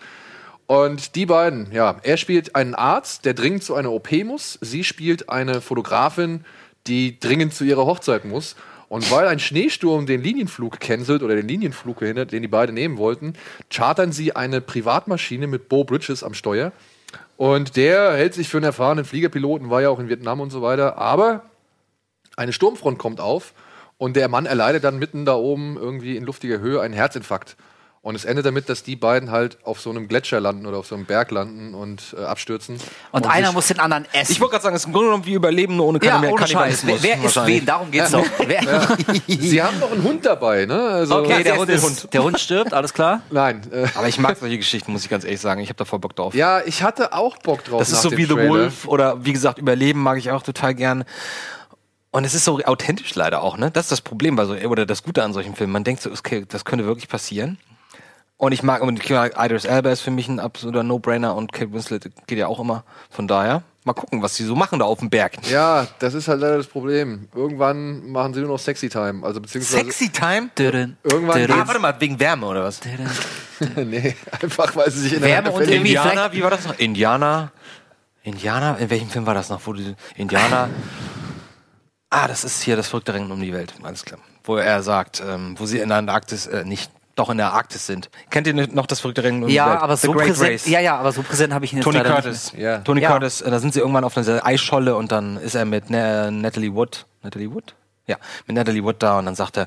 [0.67, 4.59] Und die beiden, ja, er spielt einen Arzt, der dringend zu einer OP muss.
[4.63, 6.47] Sie spielt eine Fotografin,
[6.87, 8.57] die dringend zu ihrer Hochzeit muss.
[8.89, 12.97] Und weil ein Schneesturm den Linienflug cancelt oder den Linienflug verhindert, den die beiden nehmen
[12.97, 13.35] wollten,
[13.69, 16.73] chartern sie eine Privatmaschine mit Bo Bridges am Steuer.
[17.37, 20.63] Und der hält sich für einen erfahrenen Fliegerpiloten, war ja auch in Vietnam und so
[20.63, 20.99] weiter.
[20.99, 21.43] Aber
[22.37, 23.53] eine Sturmfront kommt auf
[23.99, 27.57] und der Mann erleidet dann mitten da oben irgendwie in luftiger Höhe einen Herzinfarkt.
[28.07, 30.87] Und es endet damit, dass die beiden halt auf so einem Gletscher landen oder auf
[30.87, 32.79] so einem Berg landen und äh, abstürzen.
[33.11, 34.31] Und, einer sich- muss den anderen essen.
[34.31, 36.31] Ich wollte gerade sagen, es ist im Grunde genommen wie Überleben nur ohne ja, Kannibal-
[36.35, 36.51] ohne Scheiß.
[36.83, 37.03] Kannibalismus.
[37.03, 37.61] Wer, wer isst wahrscheinlich.
[37.63, 37.67] wen?
[37.67, 38.25] Darum geht's doch.
[38.47, 40.81] Wer, Sie haben noch einen Hund dabei, ne?
[40.81, 42.15] Also, okay, der Hund, ist der ist, Hund.
[42.15, 43.23] der Hund stirbt, alles klar.
[43.33, 43.63] Nein.
[43.73, 45.61] Äh, Aber ich mag solche Geschichten, muss ich ganz ehrlich sagen.
[45.61, 46.33] Ich habe da voll Bock drauf.
[46.33, 47.81] ja, ich hatte auch Bock drauf.
[47.81, 48.49] das ist nach so dem wie The Trailer.
[48.51, 51.03] Wolf oder wie gesagt, Überleben mag ich auch total gern.
[52.13, 53.73] Und es ist so authentisch leider auch, ne?
[53.73, 55.73] Das ist das Problem bei so, oder das Gute an solchen Filmen.
[55.73, 57.59] Man denkt so, okay, das könnte wirklich passieren.
[58.39, 62.11] Und ich mag, und Idris Elba ist für mich ein absoluter No-Brainer und Kate Winslet
[62.27, 62.85] geht ja auch immer.
[63.09, 65.39] Von daher, mal gucken, was sie so machen da auf dem Berg.
[65.51, 67.29] Ja, das ist halt leider das Problem.
[67.35, 69.25] Irgendwann machen sie nur noch Sexy Time.
[69.25, 69.85] Also beziehungsweise.
[69.85, 70.51] Sexy Time?
[70.59, 72.81] Dürren, Irgendwann dürren, Ah, warte mal, wegen Wärme oder was?
[73.77, 76.79] nee, einfach weil sie sich in Wärme und irgendwie Indianer, vielleicht- wie war das noch?
[76.79, 77.53] Indianer.
[78.23, 79.63] Indianer, in welchem Film war das noch?
[79.67, 80.69] Wo die Indianer.
[82.11, 84.21] Ah, das ist hier das verrückte Rennen um die Welt, alles klar.
[84.45, 87.87] Wo er sagt, ähm, wo sie in der Antarktis, äh, nicht, doch in der Arktis
[87.87, 88.11] sind.
[88.31, 89.49] Kennt ihr noch das verrückte Rennen?
[89.49, 90.51] Ja, aber The so Great präsent.
[90.53, 90.67] Race.
[90.69, 92.53] Ja, ja, aber so präsent habe ich ihn jetzt Tony Curtis.
[92.53, 92.79] nicht Ja.
[92.79, 93.11] Tony Ja.
[93.11, 96.31] Curtis, äh, da sind sie irgendwann auf einer Eisscholle und dann ist er mit Na
[96.31, 97.07] Natalie Wood.
[97.23, 97.75] Natalie Wood?
[98.09, 99.67] Ja, mit Natalie Wood da und dann sagt er,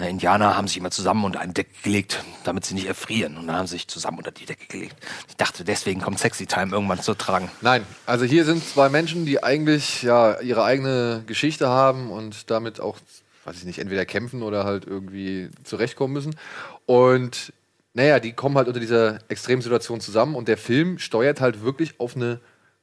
[0.00, 3.36] äh, Indianer haben sich immer zusammen unter eine Decke gelegt, damit sie nicht erfrieren.
[3.36, 4.96] Und dann haben sie sich zusammen unter die Decke gelegt.
[5.28, 7.50] Ich dachte, deswegen kommt Sexy Time irgendwann zu tragen.
[7.60, 12.80] Nein, also hier sind zwei Menschen, die eigentlich ja ihre eigene Geschichte haben und damit
[12.80, 12.96] auch,
[13.44, 16.36] weiß ich nicht, entweder kämpfen oder halt irgendwie zurechtkommen müssen.
[16.86, 17.52] Und
[17.94, 22.16] naja, die kommen halt unter dieser Extremsituation zusammen und der Film steuert halt wirklich auf
[22.16, 22.40] eine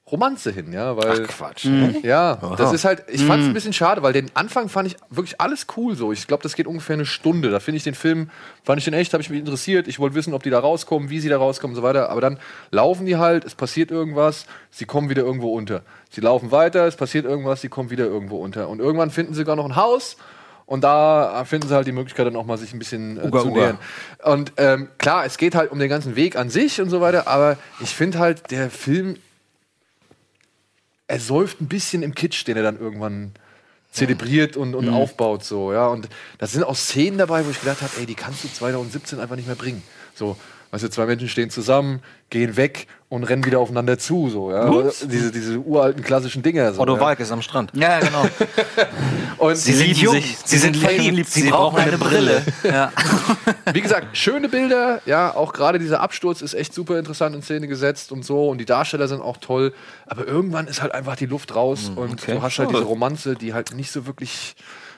[0.10, 1.66] Romanze hin, ja, weil Quatsch.
[2.04, 3.28] ja, das ist halt, ich Mhm.
[3.28, 6.12] fand es ein bisschen schade, weil den Anfang fand ich wirklich alles cool so.
[6.12, 7.50] Ich glaube, das geht ungefähr eine Stunde.
[7.50, 8.30] Da finde ich den Film,
[8.64, 9.88] fand ich den echt, habe ich mich interessiert.
[9.88, 12.10] Ich wollte wissen, ob die da rauskommen, wie sie da rauskommen und so weiter.
[12.10, 12.40] Aber dann
[12.72, 15.84] laufen die halt, es passiert irgendwas, sie kommen wieder irgendwo unter.
[16.10, 18.68] Sie laufen weiter, es passiert irgendwas, sie kommen wieder irgendwo unter.
[18.70, 20.18] Und irgendwann finden sie sogar noch ein Haus.
[20.72, 23.42] Und da finden sie halt die Möglichkeit, dann auch mal sich ein bisschen äh, Uga,
[23.42, 23.60] zu Uga.
[23.60, 23.78] nähern.
[24.24, 27.28] Und ähm, klar, es geht halt um den ganzen Weg an sich und so weiter,
[27.28, 29.18] aber ich finde halt, der Film
[31.08, 33.34] er säuft ein bisschen im Kitsch, den er dann irgendwann
[33.92, 34.76] zelebriert und, Mhm.
[34.76, 35.88] und aufbaut so, ja.
[35.88, 36.08] Und
[36.38, 39.36] da sind auch Szenen dabei, wo ich gedacht habe, ey, die kannst du 2017 einfach
[39.36, 39.84] nicht mehr bringen.
[40.16, 40.38] So,
[40.72, 44.70] weißt du, zwei Menschen stehen zusammen, gehen weg und rennen wieder aufeinander zu, so, ja.
[45.04, 46.74] Diese, diese uralten klassischen Dinger.
[46.74, 47.02] So, Otto ja.
[47.02, 47.72] Walk ist am Strand.
[47.74, 48.26] Ja, genau.
[49.38, 50.38] Und Sie sind lieben jung, sich.
[50.46, 52.42] sie sind verliebt, sie brauchen eine Brille.
[52.64, 52.92] Ja.
[53.74, 57.68] Wie gesagt, schöne Bilder, ja, auch gerade dieser Absturz ist echt super interessant in Szene
[57.68, 59.74] gesetzt und so und die Darsteller sind auch toll,
[60.06, 62.36] aber irgendwann ist halt einfach die Luft raus und okay.
[62.36, 64.56] du hast halt diese Romanze, die halt nicht so wirklich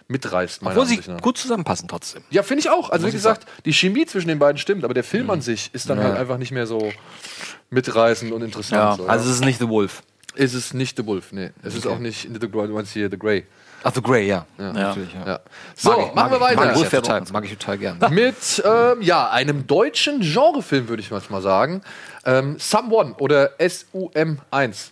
[0.07, 1.21] mitreißt, meiner Obwohl sie Ansicht nach.
[1.21, 2.23] gut zusammenpassen trotzdem.
[2.29, 2.89] Ja, finde ich auch.
[2.89, 5.29] Also wie ich gesagt, die Chemie zwischen den beiden stimmt, aber der Film Mhm.
[5.31, 6.91] an sich ist dann halt einfach nicht mehr so
[7.69, 8.81] mitreißend und interessant.
[8.81, 9.31] Ja, so, also ja.
[9.31, 10.03] es ist nicht The Wolf.
[10.35, 11.51] ist es nicht The Wolf, nee.
[11.61, 11.95] Es ist Okay.
[11.95, 13.45] auch nicht in The Grey, du meinst hier The Grey.
[13.85, 14.45] Ach, The Grey, ja.
[14.57, 14.71] Ja.
[14.73, 15.25] Natürlich, ja.
[15.27, 15.39] Ja.
[15.75, 16.55] So, ich, machen wir weiter.
[16.55, 17.97] Mag ich, ja total, mag ich total gern.
[18.11, 21.81] Mit ähm, ja, einem deutschen Genrefilm, würde ich mal sagen.
[22.25, 24.91] Ähm, Someone oder SUM1.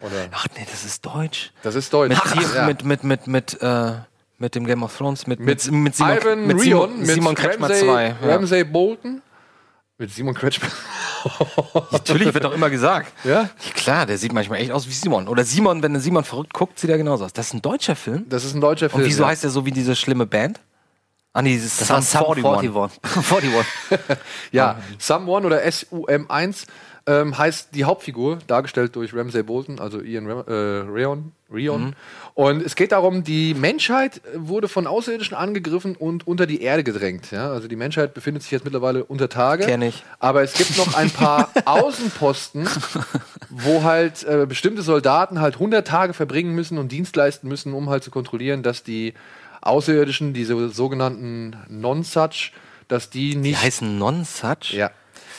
[0.00, 1.50] Oder Ach nee, das ist deutsch.
[1.64, 2.10] das ist deutsch.
[2.10, 2.66] Mit, hier, Ja.
[2.66, 3.92] mit, mit, mit, mit, äh,
[4.38, 7.10] mit dem Game of Thrones, mit, mit, mit, mit Simon, Ivan mit Rion, Simon, mit
[7.10, 8.06] Simon Kretschmer Ramsay, 2.
[8.06, 8.34] Ja.
[8.34, 9.22] Ramsay Bolton.
[10.00, 10.68] Mit Simon Kretschmer.
[11.90, 13.12] Natürlich wird doch immer gesagt.
[13.24, 13.50] Ja?
[13.74, 15.26] Klar, der sieht manchmal echt aus wie Simon.
[15.26, 17.32] Oder Simon, wenn der Simon verrückt guckt, sieht er genauso aus.
[17.32, 18.26] Das ist ein deutscher Film.
[18.28, 19.02] Das ist ein deutscher Film.
[19.02, 19.28] Und wieso ja.
[19.30, 20.60] heißt der so wie diese schlimme Band?
[21.32, 23.00] Ah nee, dieses Das war Sum Sum 41.
[23.26, 23.98] 41.
[24.52, 26.66] Ja, Someone oder SUM1
[27.08, 31.32] ähm, heißt die Hauptfigur, dargestellt durch Ramsay Bolton, also Ian Ram äh, Rion.
[31.50, 31.96] Rion.
[32.34, 37.30] Und es geht darum, die Menschheit wurde von Außerirdischen angegriffen und unter die Erde gedrängt.
[37.30, 37.50] Ja?
[37.50, 39.64] Also die Menschheit befindet sich jetzt mittlerweile unter Tage.
[39.64, 40.04] Kenn ich.
[40.18, 42.68] Aber es gibt noch ein paar Außenposten,
[43.48, 47.88] wo halt äh, bestimmte Soldaten halt 100 Tage verbringen müssen und Dienst leisten müssen, um
[47.88, 49.14] halt zu kontrollieren, dass die
[49.62, 52.52] Außerirdischen, diese sogenannten Non-Such,
[52.88, 54.72] dass die Die nicht heißen Non-Such?
[54.72, 54.90] ja.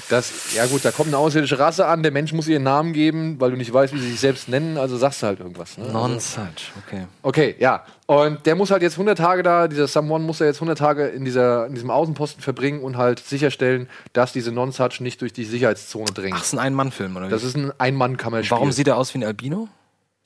[0.08, 3.40] Das, ja gut, da kommt eine außerirdische Rasse an, der Mensch muss ihren Namen geben,
[3.40, 5.78] weil du nicht weißt, wie sie sich selbst nennen, also sagst du halt irgendwas.
[5.78, 5.92] Ne?
[5.92, 6.42] Non-Such,
[6.86, 7.06] okay.
[7.22, 7.84] Okay, ja.
[8.08, 11.08] Und der muss halt jetzt 100 Tage da, dieser Someone muss er jetzt 100 Tage
[11.08, 15.44] in, dieser, in diesem Außenposten verbringen und halt sicherstellen, dass diese Non-Such nicht durch die
[15.44, 16.34] Sicherheitszone dringen.
[16.34, 17.32] Ach, das ist ein Ein-Mann-Film, oder wie?
[17.32, 18.52] Das ist ein Ein-Mann-Kammerspiel.
[18.52, 19.68] Warum sieht er aus wie ein Albino?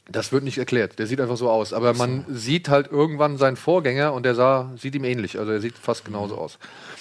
[0.10, 1.00] Das wird nicht erklärt.
[1.00, 1.72] Der sieht einfach so aus.
[1.72, 5.40] Aber man sieht halt irgendwann seinen Vorgänger und der sah, sieht ihm ähnlich.
[5.40, 6.60] Also er sieht fast genauso aus.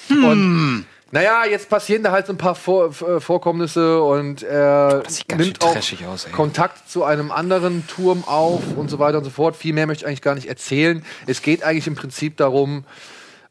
[0.08, 5.02] Und naja, jetzt passieren da halt so ein paar Vor äh, Vorkommnisse und er
[5.36, 5.76] nimmt auch
[6.08, 6.26] aus.
[6.32, 9.54] Kontakt zu einem anderen Turm auf und so weiter und so fort.
[9.54, 11.04] Viel mehr möchte ich eigentlich gar nicht erzählen.
[11.26, 12.84] Es geht eigentlich im Prinzip darum,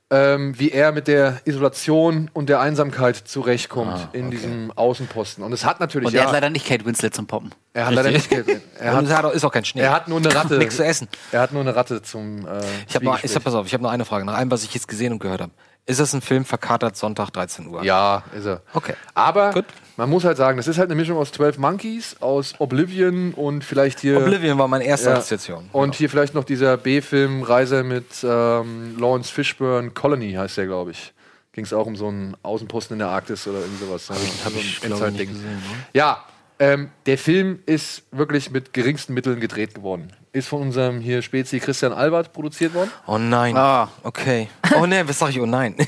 [0.09, 5.43] ähm, wie er mit der Isolation und der Einsamkeit zurechtkommt in diesem Außenposten.
[5.43, 7.51] Und es hat natürlich Und er ja, hat leider nicht Kate Winslet zum Poppen.
[7.73, 8.47] er hat leider nicht Geld.
[8.79, 9.81] Er Und es hat, hat, ist auch kein Schnee.
[9.81, 10.57] er hat nur eine Ratte.
[10.57, 11.07] Nichts zu essen.
[11.31, 12.39] Er hat nur eine Ratte zum.
[12.45, 14.25] Äh, Ich habe noch, ich hab, pass auf, ich habe noch eine Frage.
[14.25, 15.51] Nach allem, was ich jetzt gesehen und gehört habe.
[15.87, 17.83] Ist das ein Film verkatert Sonntag 13 Uhr?
[17.83, 18.61] Ja, ist er.
[18.73, 18.93] Okay.
[19.15, 19.65] Aber Gut.
[19.97, 23.63] man muss halt sagen, das ist halt eine Mischung aus 12 Monkeys, aus Oblivion und
[23.63, 24.17] vielleicht hier.
[24.21, 25.15] Oblivion war meine erste Ja.
[25.15, 25.69] Assoziation.
[25.71, 30.91] Und hier vielleicht noch dieser B-Film Reise mit ähm, Lawrence Fishburne, Colony heißt der, glaube
[30.91, 31.13] ich.
[31.53, 34.09] Ging es auch um so einen Außenposten in der Arktis oder irgendwie sowas.
[34.09, 35.29] Hab ich, hab ich, ein nicht Endzeit-Ding.
[35.29, 35.59] gesehen, ne?
[35.93, 36.23] Ja,
[36.61, 40.13] ähm, der Film ist wirklich mit geringsten Mitteln gedreht geworden.
[40.31, 42.91] Ist von unserem hier Spezi Christian Albert produziert worden.
[43.07, 43.57] Oh nein.
[43.57, 43.89] Ah.
[44.03, 44.47] Okay.
[44.79, 45.39] Oh nein, was sag ich?
[45.41, 45.75] Oh nein.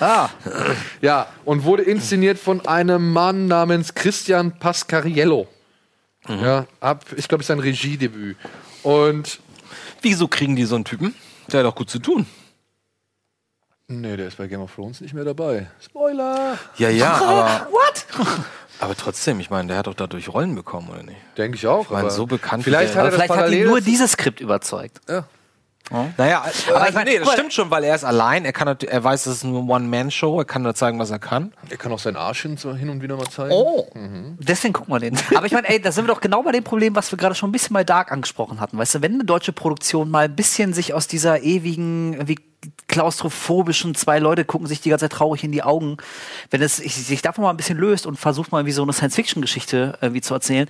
[0.00, 0.30] Ah,
[1.02, 5.46] Ja, und wurde inszeniert von einem Mann namens Christian Pascariello.
[6.28, 8.36] Ja, ab, ich glaube, sein Regiedebüt.
[8.82, 9.40] Und
[10.00, 11.14] Wieso kriegen die so einen Typen?
[11.52, 12.24] Der hat doch gut zu tun.
[13.88, 15.66] nee, der ist bei Game of Thrones nicht mehr dabei.
[15.84, 16.58] Spoiler!
[16.76, 18.06] Ja, ja, aber, what?
[18.80, 21.18] aber trotzdem, ich meine, der hat doch dadurch Rollen bekommen, oder nicht?
[21.36, 21.90] Denke ich auch.
[21.90, 24.40] meine, aber so bekannt wie Vielleicht hat er das vielleicht hat ihn nur dieses Skript
[24.40, 25.00] überzeugt.
[25.08, 25.24] ja.
[25.90, 28.44] Naja, aber ich ich mein, nee, das stimmt schon, weil er ist allein.
[28.44, 30.38] Er, kann, er weiß, es ist eine One-Man-Show.
[30.38, 31.52] Er kann da zeigen, was er kann.
[31.70, 33.52] Er kann auch seinen Arsch hin, so hin und wieder mal zeigen.
[33.52, 33.86] Oh.
[34.38, 35.18] Deswegen gucken wir den.
[35.34, 37.34] Aber ich meine, ey, da sind wir doch genau bei dem Problem, was wir gerade
[37.34, 38.76] schon ein bisschen mal Dark angesprochen hatten.
[38.76, 42.38] Weißt du, wenn eine deutsche Produktion mal ein bisschen sich aus dieser ewigen, irgendwie
[42.88, 45.96] klaustrophobischen, zwei Leute gucken sich die ganze Zeit traurig in die Augen,
[46.50, 49.98] wenn es sich davon mal ein bisschen löst und versucht mal wie so eine Science-Fiction-Geschichte
[50.00, 50.68] irgendwie zu erzählen,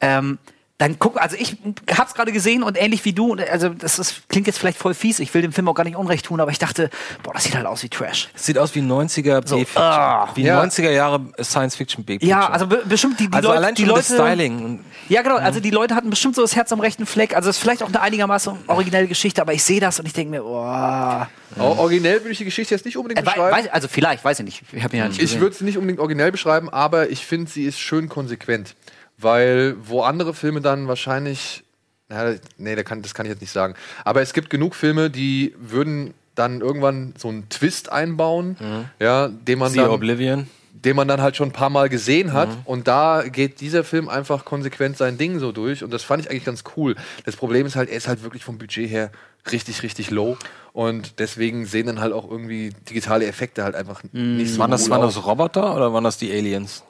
[0.00, 0.38] ähm,
[0.78, 1.56] dann guck, also ich
[1.96, 5.20] hab's gerade gesehen und ähnlich wie du, also das ist, klingt jetzt vielleicht voll fies,
[5.20, 6.90] ich will dem Film auch gar nicht Unrecht tun, aber ich dachte,
[7.22, 8.28] boah, das sieht halt aus wie Trash.
[8.34, 9.82] Es sieht aus wie 90er B-Fiction.
[9.82, 10.28] ah.
[10.34, 10.62] wie Ja.
[10.62, 12.28] 90er Jahre Science-Fiction B-Fiction.
[12.28, 14.80] Ja, also be bestimmt die, die also Leute, allein die schon Leute, das Styling.
[15.08, 15.36] Ja, genau.
[15.36, 17.34] Also die Leute hatten bestimmt so das Herz am rechten Fleck.
[17.34, 20.12] Also es ist vielleicht auch eine einigermaßen originelle Geschichte, aber ich sehe das und ich
[20.12, 21.28] denke mir, boah.
[21.58, 23.56] Au- Originell würde ich die Geschichte jetzt nicht unbedingt Äh, beschreiben.
[23.56, 24.62] weiß, also vielleicht, weiß ich nicht.
[24.72, 27.64] Ich ihn ja nicht ich würde es nicht unbedingt originell beschreiben, aber ich finde, sie
[27.64, 28.74] ist schön konsequent.
[29.18, 31.62] Weil wo andere Filme dann wahrscheinlich.
[32.08, 33.74] Na, nee, kann, das kann ich jetzt nicht sagen.
[34.04, 38.56] Aber es gibt genug Filme, die würden dann irgendwann so einen Twist einbauen,
[39.00, 40.46] ja, den man dann, Oblivion.
[40.72, 42.48] den man dann halt schon ein paar Mal gesehen hat.
[42.64, 45.82] Und da geht dieser Film einfach konsequent sein Ding so durch.
[45.82, 46.94] Und das fand ich eigentlich ganz cool.
[47.24, 49.10] Das Problem ist halt, er ist halt wirklich vom Budget her
[49.50, 50.36] richtig, richtig low.
[50.72, 54.84] Und deswegen sehen dann halt auch irgendwie digitale Effekte halt einfach nicht so Waren das,
[54.84, 55.14] cool waren aus.
[55.14, 56.84] das Roboter oder waren das die Aliens?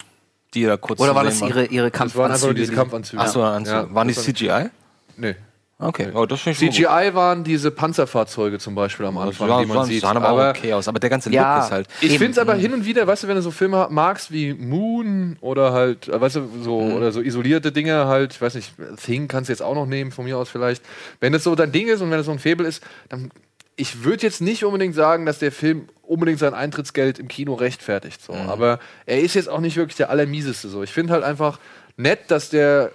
[0.56, 3.22] Die da kurz Oder sehen das ihre, ihre Das waren einfach nur diese die- Kampfanzüge.
[3.22, 4.70] Achso, Ja, waren die das CGI?
[5.16, 5.36] Nee.
[5.78, 6.90] Okay, oh, das finde ich schon gut.
[6.90, 10.00] CGI waren diese Panzerfahrzeuge zum Beispiel am Anfang, die man sieht.
[10.00, 10.88] sahen aber, Aber auch okay aus.
[10.88, 11.56] Aber der ganze Ja.
[11.56, 11.88] Look ist halt.
[12.00, 12.18] ich Eben.
[12.18, 15.36] finde es aber hin und wieder, weißt du, wenn du so Filme magst wie Moon
[15.42, 16.94] oder halt, äh, weißt du, so, Mhm.
[16.94, 18.72] oder so isolierte Dinge halt, ich weiß nicht,
[19.04, 20.82] Thing kannst du jetzt auch noch nehmen, von mir aus vielleicht.
[21.20, 23.30] Wenn das so dein Ding ist und wenn es so ein Faible ist, dann,
[23.76, 28.22] ich würde jetzt nicht unbedingt sagen, dass der Film unbedingt sein Eintrittsgeld im Kino rechtfertigt.
[28.22, 28.32] So.
[28.32, 28.48] Mhm.
[28.48, 30.68] Aber er ist jetzt auch nicht wirklich der Allermieseste.
[30.68, 30.82] So.
[30.82, 31.58] Ich finde halt einfach
[31.96, 32.90] nett, dass der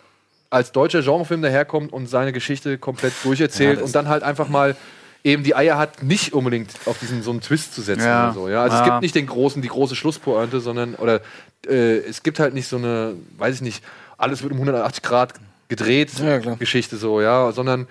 [0.50, 4.76] als deutscher Genrefilm daherkommt und seine Geschichte komplett durcherzählt Ja, und dann halt einfach mal
[5.24, 8.26] eben die Eier hat, nicht unbedingt auf diesen so einen Twist zu setzen Ja.
[8.26, 8.50] oder so.
[8.50, 8.63] Ja?
[8.63, 8.86] Also es Ja.
[8.89, 11.22] gibt nicht den großen, die große Schlusspointe, sondern oder
[11.67, 13.84] äh, es gibt halt nicht so eine, weiß ich nicht,
[14.17, 15.34] alles wird um 180 Grad
[15.70, 16.12] gedreht.
[16.60, 17.88] Geschichte so, ja, sondern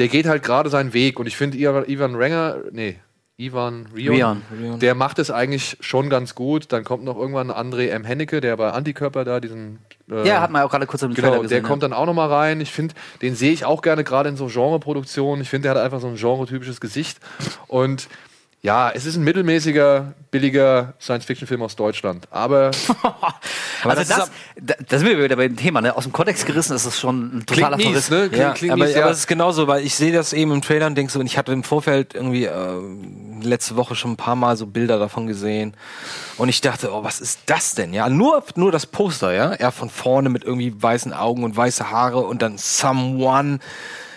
[0.00, 2.96] der geht halt gerade seinen Weg und ich finde Ivan, Renger, nee,
[3.36, 4.42] Ivan Rion, Rion.
[4.60, 4.78] Rion.
[4.80, 6.72] der macht es eigentlich schon ganz gut.
[6.72, 8.04] Dann kommt noch irgendwann André M.
[8.04, 9.78] Hennecke, der bei Antikörper da diesen
[10.10, 11.62] äh, Ja, hat man ja auch gerade kurz im Genau, Trailer gesehen.
[11.62, 12.60] der kommt dann auch noch mal rein.
[12.60, 15.40] Ich finde, den sehe ich auch gerne gerade in so Genreproduktionen.
[15.42, 17.18] Ich finde, der hat einfach so ein genretypisches Gesicht.
[17.66, 18.08] Und
[18.62, 22.28] ja, es ist ein mittelmäßiger, billiger Science-Fiction-Film aus Deutschland.
[22.30, 22.66] Aber
[23.84, 25.96] also das das, sind wir wieder bei dem Thema, ne?
[25.96, 28.30] Aus dem Kontext gerissen ist es schon ein totaler klingt mies, Verriss.
[28.32, 28.38] ne?
[28.38, 29.10] Ja, klingt aber, mies, aber ja.
[29.12, 31.38] es ist genauso, weil ich sehe das eben im Trailer und denke so, und ich
[31.38, 32.80] hatte im Vorfeld irgendwie äh,
[33.40, 35.74] letzte Woche schon ein paar Mal so Bilder davon gesehen
[36.36, 37.94] und ich dachte, oh, was ist das denn?
[37.94, 41.90] Ja, nur, nur das Poster, ja, er von vorne mit irgendwie weißen Augen und weiße
[41.90, 43.58] Haare und dann Someone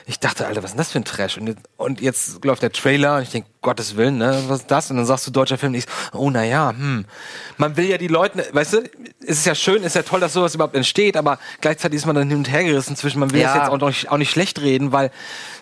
[0.05, 1.37] ich dachte, Alter, was ist denn das für ein Trash?
[1.37, 4.71] Und jetzt, und jetzt läuft der Trailer und ich denke, Gottes Willen, ne, was ist
[4.71, 4.91] das?
[4.91, 7.05] Und dann sagst du deutscher Film, und ich, oh na ja, hm.
[7.57, 8.77] Man will ja die Leute, weißt du,
[9.21, 12.05] es ist ja schön, es ist ja toll, dass sowas überhaupt entsteht, aber gleichzeitig ist
[12.05, 13.53] man dann hin und her gerissen zwischen, man will Ja.
[13.53, 15.11] das jetzt auch nicht, auch nicht schlecht reden, weil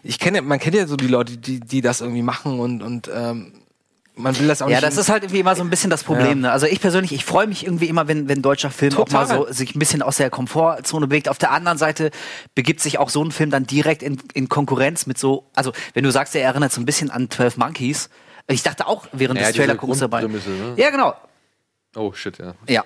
[0.04, 3.10] ich kenne, man kennt ja so die Leute, die, die das irgendwie machen und, und
[3.14, 3.54] ähm,
[4.22, 4.84] man will das auch Ja, nicht.
[4.84, 6.42] das ist halt irgendwie immer so ein bisschen das Problem.
[6.42, 6.52] Ne?
[6.52, 9.28] Also ich persönlich, ich freue mich irgendwie immer, wenn, wenn ein deutscher Film auch Total.
[9.28, 11.28] mal so sich ein bisschen aus der Komfortzone bewegt.
[11.30, 12.12] Auf der anderen Seite
[12.56, 16.04] begibt sich auch so ein Film dann direkt in, in Konkurrenz mit so, also wenn
[16.04, 18.10] du sagst, er erinnert so ein bisschen an 12 Monkeys.
[18.48, 20.22] Ich dachte auch während Ja, des diese Trailer dabei.
[20.24, 20.40] Ne?
[20.78, 21.14] Ja, genau.
[21.98, 22.54] Oh shit, ja.
[22.70, 22.84] Ja.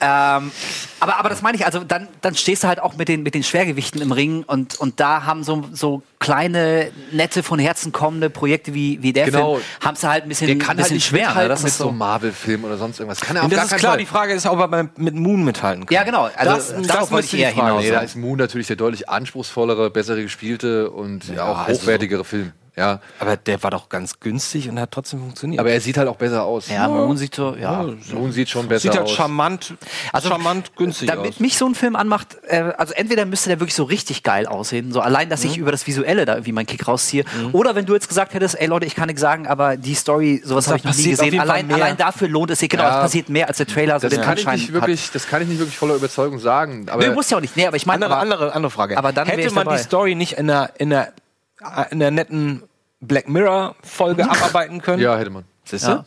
[0.00, 0.50] Ähm,
[0.98, 3.34] aber, aber das meine ich, also dann, dann stehst du halt auch mit den, mit
[3.34, 8.30] den Schwergewichten im Ring und, und da haben so, so kleine, nette, von Herzen kommende
[8.30, 9.56] Projekte wie, wie der Genau.
[9.56, 11.34] Film, haben sie halt ein bisschen, Der kann ein bisschen halt nicht schwer.
[11.34, 11.48] Ne?
[11.48, 13.20] Das mit ist so Marvel-Film oder sonst irgendwas.
[13.20, 13.98] Kann er auf und das gar ist klar, Fall.
[13.98, 15.94] die Frage ist, ob er mit Moon mithalten kann.
[15.94, 16.30] Ja, genau.
[16.34, 17.82] Also, das, darauf das wollte ich eher hinaus.
[17.82, 22.24] Nee, da ist Moon natürlich der deutlich anspruchsvollere, bessere gespielte und ja, auch also hochwertigere
[22.24, 22.52] Film.
[22.76, 23.00] Ja.
[23.18, 25.60] Aber der war doch ganz günstig und hat trotzdem funktioniert.
[25.60, 26.68] Aber er sieht halt auch besser aus.
[26.68, 27.84] Ja, Moon sieht so, ja.
[28.12, 29.12] Moon sieht schon besser Sieht halt aus.
[29.12, 29.74] charmant,
[30.12, 31.40] Also, charmant günstig Damit aus.
[31.40, 34.92] mich so ein Film anmacht, äh, also entweder müsste der wirklich so richtig geil aussehen,
[34.92, 35.62] so allein, dass ich Mhm.
[35.62, 37.24] über das Visuelle da irgendwie meinen Kick rausziehe.
[37.52, 40.40] Oder wenn du jetzt gesagt hättest, ey Leute, ich kann nichts sagen, aber die Story,
[40.44, 41.40] sowas habe ich noch nie gesehen.
[41.40, 42.68] Allein, allein dafür lohnt es sich.
[42.68, 42.96] Genau, Ja.
[42.98, 45.42] es passiert mehr als der Trailer so Das den kann, ich nicht wirklich, das kann
[45.42, 46.86] ich nicht wirklich voller Überzeugung sagen.
[46.88, 47.08] Aber hat.
[47.08, 47.56] Nee, muss ja auch nicht.
[47.56, 48.96] Nee, aber ich meine, Andere, andere, andere Frage.
[48.96, 49.76] aber dann Hätte ich man dabei.
[49.78, 51.12] die Story nicht in einer, in einer, in
[51.60, 52.62] einer netten
[53.00, 55.02] Black Mirror Folge abarbeiten können?
[55.02, 55.44] ja, hätte man.
[55.64, 56.04] Siehst Ja.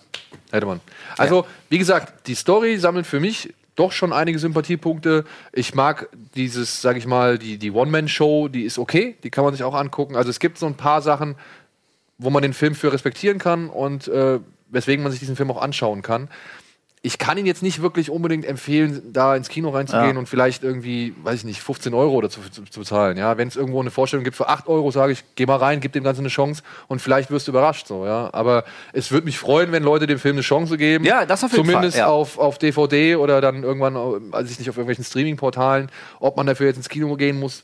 [0.52, 0.82] Hätte man.
[1.18, 5.26] Also, wie gesagt, die Story sammelt für mich doch schon einige Sympathiepunkte.
[5.52, 9.54] Ich mag dieses, sag ich mal, die, die One-Man-Show, die ist okay, die kann man
[9.54, 10.16] sich auch angucken.
[10.16, 11.36] Also es gibt so ein paar Sachen,
[12.18, 14.40] wo man den Film für respektieren kann und äh,
[14.70, 16.30] weswegen man sich diesen Film auch anschauen kann.
[17.06, 20.18] Ich kann ihn jetzt nicht wirklich unbedingt empfehlen, da ins Kino reinzugehen Ja.
[20.20, 23.18] und vielleicht irgendwie, weiß ich nicht, 15 Euro dazu zu, zu bezahlen.
[23.18, 25.82] Ja, wenn es irgendwo eine Vorstellung gibt für 8 Euro, sage ich, geh mal rein,
[25.82, 27.88] gib dem Ganzen eine Chance und vielleicht wirst du überrascht.
[27.88, 28.30] So, ja.
[28.32, 28.64] Aber
[28.94, 31.04] es würde mich freuen, wenn Leute dem Film eine Chance geben.
[31.04, 32.10] Ja, das auf jeden Zumindest Fall, ja.
[32.10, 33.96] auf, auf DVD oder dann irgendwann,
[34.32, 35.90] weiß ich nicht, auf irgendwelchen Streaming-Portalen.
[36.22, 37.64] Ob man dafür jetzt ins Kino gehen muss,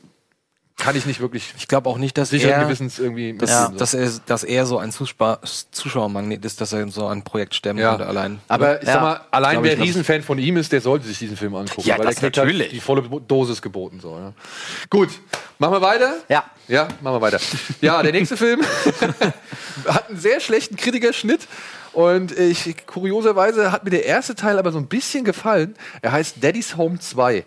[0.80, 3.72] kann ich nicht wirklich Ich glaube auch nicht, dass er, Gewissens irgendwie dass, so.
[3.72, 5.40] dass, er, dass er so ein Zuschauer,
[5.70, 7.90] Zuschauermagnet ist, dass er so ein Projekt stemmen Ja.
[7.90, 8.40] könnte allein.
[8.48, 8.94] Aber ich Ja.
[8.94, 9.78] sag mal, allein wer.
[9.78, 11.86] Riesenfan von ihm ist, der sollte sich diesen Film angucken.
[11.86, 12.60] Ja, weil das der natürlich.
[12.62, 14.00] Halt die volle Dosis geboten.
[14.00, 14.32] So, ja.
[14.90, 15.10] Gut,
[15.58, 16.14] machen wir weiter?
[16.28, 16.44] Ja.
[16.68, 17.40] Ja, machen wir weiter.
[17.80, 18.60] Ja, der nächste Film
[19.86, 21.46] hat einen sehr schlechten Kritikerschnitt.
[21.92, 25.74] Und ich, kurioserweise hat mir der erste Teil aber so ein bisschen gefallen.
[26.02, 27.44] Er heißt Daddy's Home 2.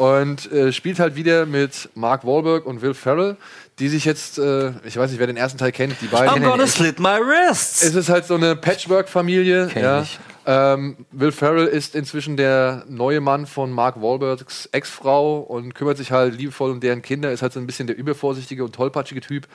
[0.00, 3.36] Und äh, spielt halt wieder mit Mark Wahlberg und Will Ferrell,
[3.78, 6.42] die sich jetzt, äh, ich weiß nicht, wer den ersten Teil kennt, die beiden.
[6.42, 7.82] I'm gonna slit my wrists.
[7.82, 9.66] Es ist halt so eine Patchwork-Familie.
[9.66, 10.04] Kenn Ja.
[10.46, 16.12] Ähm, Will Ferrell ist inzwischen der neue Mann von Mark Wahlbergs Ex-Frau und kümmert sich
[16.12, 19.48] halt liebevoll um deren Kinder, ist halt so ein bisschen der übervorsichtige und tollpatschige Typ.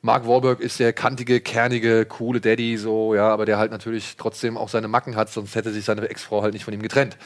[0.00, 4.56] Mark Wahlberg ist der kantige, kernige, coole Daddy, so, ja, aber der halt natürlich trotzdem
[4.56, 7.16] auch seine Macken hat, sonst hätte sich seine Ex-Frau halt nicht von ihm getrennt.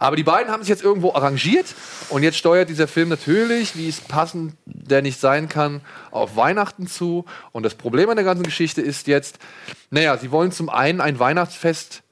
[0.00, 1.74] Aber die beiden haben sich jetzt irgendwo arrangiert
[2.08, 6.86] und jetzt steuert dieser Film natürlich, wie es passend der nicht sein kann, auf Weihnachten
[6.86, 7.24] zu.
[7.52, 9.38] Und das Problem an der ganzen Geschichte ist jetzt,
[9.90, 12.02] naja, sie wollen zum einen ein Weihnachtsfest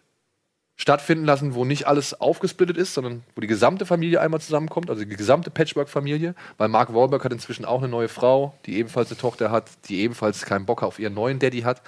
[0.77, 5.05] stattfinden lassen, wo nicht alles aufgesplittet ist, sondern wo die gesamte Familie einmal zusammenkommt, also
[5.05, 6.35] die gesamte Patchwork-Familie.
[6.59, 10.01] Weil Mark Wahlberg hat inzwischen auch eine neue Frau, die ebenfalls eine Tochter hat, die
[10.01, 11.83] ebenfalls keinen Bock auf ihren neuen Daddy hat.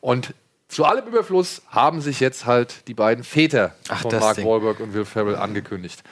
[0.00, 0.34] Und
[0.68, 4.46] zu allem Überfluss haben sich jetzt halt die beiden Väter Ach, von Mark Ding.
[4.46, 6.02] Wahlberg und Will Ferrell angekündigt.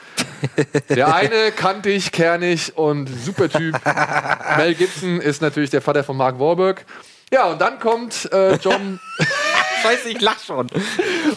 [0.89, 3.81] Der eine kantig, kernig und super Typ.
[4.57, 6.85] Mel Gibson ist natürlich der Vater von Mark Wahlberg.
[7.33, 8.99] Ja, und dann kommt äh, John
[9.83, 10.69] Scheiße, ich lach schon.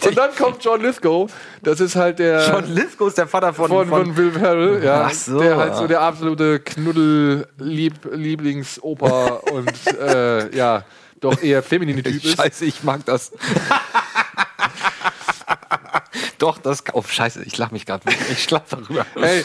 [0.04, 1.30] und dann kommt John Lithgow.
[1.62, 5.04] Das ist halt der John Lithgow ist der Vater von, von, von Will Ferrell, ja.
[5.06, 10.84] Ach so, der halt so der absolute Knuddel-Lieblingsopa und äh, ja,
[11.20, 12.36] doch eher feminine Typ ist.
[12.36, 13.32] Scheiße, ich mag das.
[16.38, 16.82] Doch, das.
[16.92, 18.02] Oh, scheiße, ich lach mich gerade.
[18.32, 19.06] Ich schlaf darüber.
[19.14, 19.44] Ey,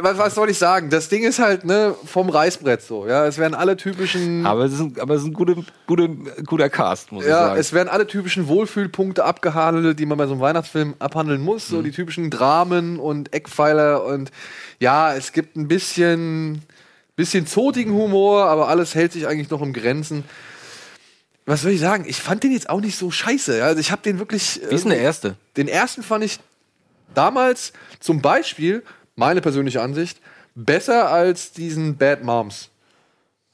[0.00, 0.88] was, was soll ich sagen?
[0.88, 3.06] Das Ding ist halt ne, vom Reißbrett so.
[3.06, 4.46] Ja, es werden alle typischen.
[4.46, 6.08] Aber es ist ein, aber es ist ein gute, gute,
[6.46, 7.60] guter Cast, muss ich Ja, sagen.
[7.60, 11.68] es werden alle typischen Wohlfühlpunkte abgehandelt, die man bei so einem Weihnachtsfilm abhandeln muss.
[11.68, 11.74] Mhm.
[11.76, 14.30] So die typischen Dramen und Eckpfeiler und
[14.80, 16.62] ja, es gibt ein bisschen,
[17.14, 20.24] bisschen zotigen Humor, aber alles hält sich eigentlich noch im Grenzen.
[21.44, 22.04] Was soll ich sagen?
[22.06, 23.58] Ich fand den jetzt auch nicht so scheiße.
[23.58, 23.64] ja.
[23.66, 24.60] Also ich habe den wirklich.
[24.70, 25.36] Wie ist denn der erste?
[25.56, 26.38] Den ersten fand ich
[27.14, 28.82] damals zum Beispiel,
[29.16, 30.20] meine persönliche Ansicht,
[30.54, 32.70] besser als diesen Bad Moms.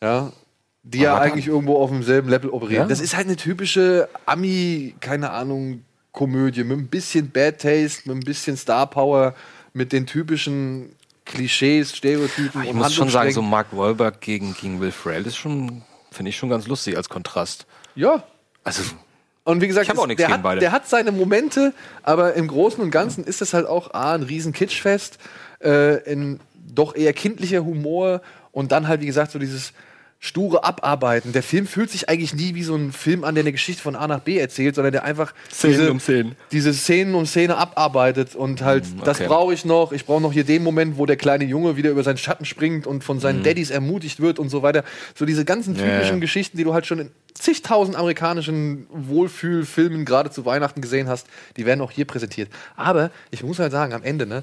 [0.03, 0.33] Ja.
[0.83, 2.85] Die ja eigentlich irgendwo auf demselben Level operieren.
[2.85, 2.89] Ja?
[2.89, 8.17] Das ist halt eine typische Ami, keine Ahnung, Komödie mit ein bisschen Bad Taste, mit
[8.17, 9.35] ein bisschen Star Power,
[9.75, 10.97] mit den typischen
[11.27, 13.43] Klischees, Stereotypen Ich und muss schon sagen, so.
[13.43, 17.67] Mark Wahlberg gegen, gegen Will Ferrell ist schon, finde ich schon ganz lustig als Kontrast.
[17.95, 18.23] Ja.
[18.65, 18.83] Also,
[19.45, 20.61] Und wie gesagt, Ich auch nichts der, gegen hat, beide.
[20.61, 24.23] der hat seine Momente, aber im Großen und Ganzen ist es halt auch A, ein
[24.23, 25.19] riesen Kitschfest,
[25.61, 26.41] äh, ein
[26.75, 28.21] doch eher kindlicher Humor
[28.53, 29.73] und dann halt, wie gesagt, so dieses
[30.21, 31.33] sture Abarbeiten.
[31.33, 33.95] Der Film fühlt sich eigentlich nie wie so ein Film an, der eine Geschichte von
[33.95, 36.37] A nach B erzählt, sondern der einfach Szenen diese, um Szenen.
[36.51, 39.29] diese Szenen um Szene abarbeitet und halt, das okay.
[39.29, 39.93] brauche ich noch.
[39.93, 42.87] Ich brauche noch hier den Moment, wo der kleine Junge wieder über seinen Schatten springt
[42.87, 44.83] und von seinen Daddys ermutigt wird und so weiter.
[45.15, 46.21] So diese ganzen typischen ja.
[46.21, 51.65] Geschichten, die du halt schon in zigtausend amerikanischen Wohlfühlfilmen gerade zu Weihnachten gesehen hast, die
[51.65, 52.49] werden auch hier präsentiert.
[52.75, 54.43] Aber ich muss halt sagen, am Ende, ne,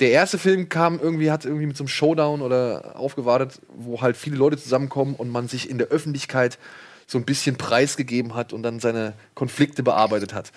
[0.00, 4.16] der erste Film kam irgendwie, hat irgendwie mit so einem Showdown oder aufgewartet, wo halt
[4.16, 6.58] viele Leute zusammenkommen und man sich in der Öffentlichkeit
[7.06, 10.52] so ein bisschen preisgegeben hat und dann seine Konflikte bearbeitet hat.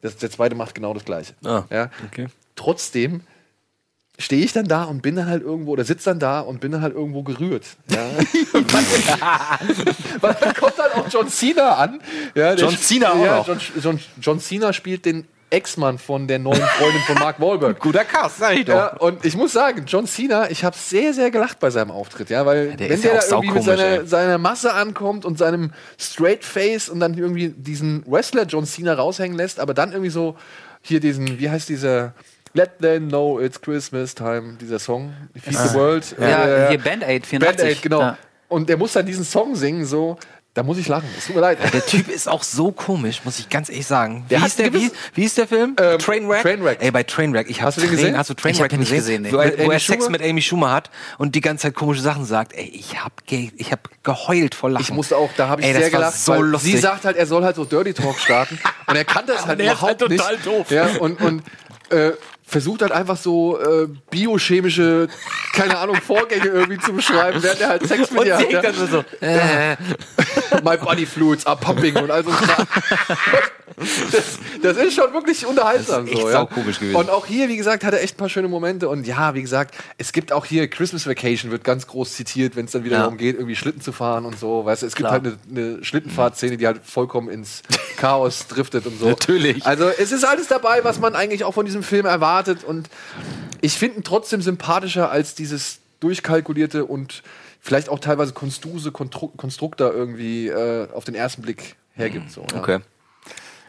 [0.00, 1.34] Das, der zweite macht genau das Gleiche.
[1.44, 1.90] Ah, ja.
[2.06, 2.26] okay.
[2.56, 3.20] Trotzdem
[4.18, 6.72] stehe ich dann da und bin dann halt irgendwo, oder sitze dann da und bin
[6.72, 7.64] dann halt irgendwo gerührt.
[7.90, 8.10] Ja.
[10.20, 12.00] Weil dann kommt halt auch John Cena an.
[12.34, 13.44] Ja, John Cena auch ja.
[13.46, 17.78] John, John, John Cena spielt den Ex-Mann von der neuen Freundin von Mark Wahlberg.
[17.80, 21.30] guter Cast, sag ich Ja, und ich muss sagen, John Cena, ich habe sehr, sehr
[21.30, 24.38] gelacht bei seinem Auftritt, ja, weil der wenn der ja da irgendwie mit seiner, seiner
[24.38, 29.60] Masse ankommt und seinem Straight Face und dann irgendwie diesen Wrestler John Cena raushängen lässt,
[29.60, 30.36] aber dann irgendwie so
[30.82, 32.14] hier diesen, wie heißt dieser
[32.54, 36.16] Let them know it's Christmas time, dieser Song, Feed the World.
[36.18, 37.40] Ja, äh, hier Band-Aid 84.
[37.40, 38.16] Band-Aid, genau.
[38.48, 40.16] Und der muss dann diesen Song singen, so,
[40.58, 41.08] da muss ich lachen.
[41.16, 41.58] Es tut mir leid.
[41.72, 44.24] Der Typ ist auch so komisch, muss ich ganz ehrlich sagen.
[44.28, 45.76] Wie, hat der, wie, wie hieß der Film?
[45.80, 46.42] Ähm, Trainwreck?
[46.42, 46.78] Trainwreck.
[46.82, 47.48] Ey, bei Trainwreck.
[47.48, 48.18] Ich Hast du den Train- gesehen?
[48.18, 49.26] Hast du Ich Trainwreck nicht gesehen?
[49.30, 52.24] Wo, er, wo er Sex mit Amy Schumer hat und die ganze Zeit komische Sachen
[52.24, 52.52] sagt.
[52.54, 54.82] Ey, ich hab, ge ich hab geheult vor Lachen.
[54.82, 56.18] Ich musste auch, da habe ich Ey, das sehr gelacht.
[56.18, 56.72] so lustig.
[56.72, 58.58] Sie sagt halt, er soll halt so Dirty Talk starten.
[58.86, 60.20] und er kann das halt er ist überhaupt halt nicht.
[60.20, 60.70] total doof.
[60.70, 61.42] Ja, und, und
[61.90, 62.10] äh,
[62.48, 65.08] versucht halt einfach so äh, biochemische,
[65.52, 68.50] keine Ahnung, Vorgänge irgendwie zu beschreiben, während er halt Sex mit und ihr hat.
[68.50, 68.62] Ja.
[68.62, 69.04] dann so.
[69.20, 69.76] Äh,
[70.64, 72.66] My body fluids are pumping und all so ein Kram.
[73.76, 76.06] das, das ist schon wirklich unterhaltsam.
[76.06, 76.32] Das ist echt so, ja.
[76.32, 76.96] saukomisch gewesen.
[76.96, 78.88] Und auch hier, wie gesagt, hat er echt ein paar schöne Momente.
[78.88, 82.64] Und ja, wie gesagt, es gibt auch hier Christmas Vacation, wird ganz groß zitiert, wenn
[82.64, 83.02] es dann wieder Ja.
[83.02, 84.64] darum geht, irgendwie Schlitten zu fahren und so.
[84.64, 85.20] Weißt du, es gibt Klar.
[85.22, 87.62] halt eine, eine Schlittenfahrtszene, die halt vollkommen ins
[87.98, 89.06] Chaos driftet und so.
[89.10, 89.64] Natürlich.
[89.66, 92.37] Also es ist alles dabei, was man eigentlich auch von diesem Film erwartet.
[92.64, 92.88] Und
[93.60, 97.22] ich finde ihn trotzdem sympathischer als dieses durchkalkulierte und
[97.60, 102.30] vielleicht auch teilweise konstruse Kontru Konstrukter irgendwie äh, auf den ersten Blick hergibt.
[102.30, 102.58] So, ja.
[102.58, 102.78] okay.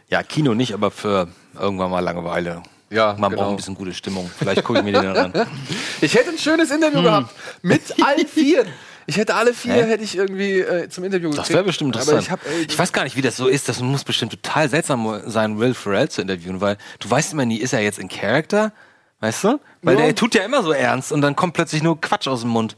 [0.08, 2.62] Ja, Kino nicht, aber für irgendwann mal Langeweile.
[2.90, 3.42] Ja, Man genau.
[3.42, 4.28] braucht ein bisschen gute Stimmung.
[4.36, 5.46] Vielleicht gucke ich mir den dann an.
[6.00, 7.04] Ich hätte ein schönes Interview Hm.
[7.04, 8.64] gehabt mit allen vier.
[9.06, 9.82] Ich hätte alle vier Hä?
[9.84, 12.22] hätte ich irgendwie äh, zum Interview Das wäre bestimmt Aber interessant.
[12.26, 13.68] ich, hab, ey, ich weiß gar nicht, wie das so ist.
[13.68, 17.56] Das muss bestimmt total seltsam sein, Will Ferrell zu interviewen, weil du weißt immer nie,
[17.58, 18.72] ist er jetzt in Character?
[19.20, 19.60] Weißt du?
[19.82, 20.06] Weil Ja.
[20.06, 22.76] der tut ja immer so ernst und dann kommt plötzlich nur Quatsch aus dem Mund.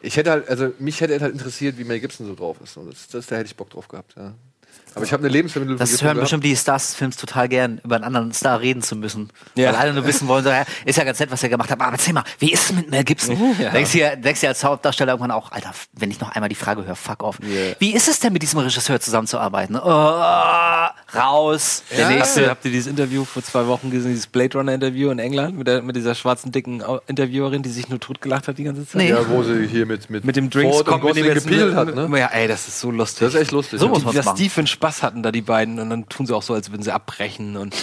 [0.00, 2.76] ich hätte halt, also mich hätte halt interessiert, wie Mel Gibson so drauf ist.
[2.76, 4.14] Und das, das, da hätte ich Bock drauf gehabt.
[4.16, 4.34] Ja.
[4.94, 7.96] Aber ich habe eine Lebensvermittlung Das hören bestimmt die Stars des Films total gern, über
[7.96, 9.30] einen anderen Star reden zu müssen.
[9.54, 9.68] Ja.
[9.68, 11.80] Weil alle nur wissen wollen, so, ja, ist ja ganz nett, was er gemacht hat,
[11.80, 13.36] aber erzähl mal, wie ist es mit Mel Gibson?
[13.58, 13.70] Ja.
[13.70, 16.54] Denkst du denkst du ja als Hauptdarsteller irgendwann auch, Alter, wenn ich noch einmal die
[16.54, 17.38] Frage höre, fuck off.
[17.42, 17.74] Yeah.
[17.78, 19.76] Wie ist es denn mit diesem Regisseur zusammenzuarbeiten?
[19.76, 19.88] Oh,
[21.14, 22.04] raus, der Ja.
[22.06, 22.40] Habt nächste.
[22.42, 25.56] ihr, habt ihr dieses Interview vor zwei Wochen gesehen, dieses Blade Runner Interview in England
[25.58, 28.96] mit, der, mit dieser schwarzen, dicken Interviewerin, die sich nur totgelacht hat die ganze Zeit?
[29.02, 29.10] Nee.
[29.10, 31.34] Ja, wo sie hier mit, mit, Mit dem Drinks Ford und kommt, mit dem Gosling
[31.34, 31.94] jetzt- gepielt hat.
[31.94, 32.18] Ne?
[32.18, 33.20] Ja, ey, das ist so lustig.
[33.26, 33.78] Das ist echt lustig.
[33.80, 33.90] So ja.
[33.92, 34.36] muss man's was machen.
[34.38, 36.70] die für einen Spaß hatten da, die beiden, und dann tun sie auch so, als
[36.72, 37.74] würden sie abbrechen und,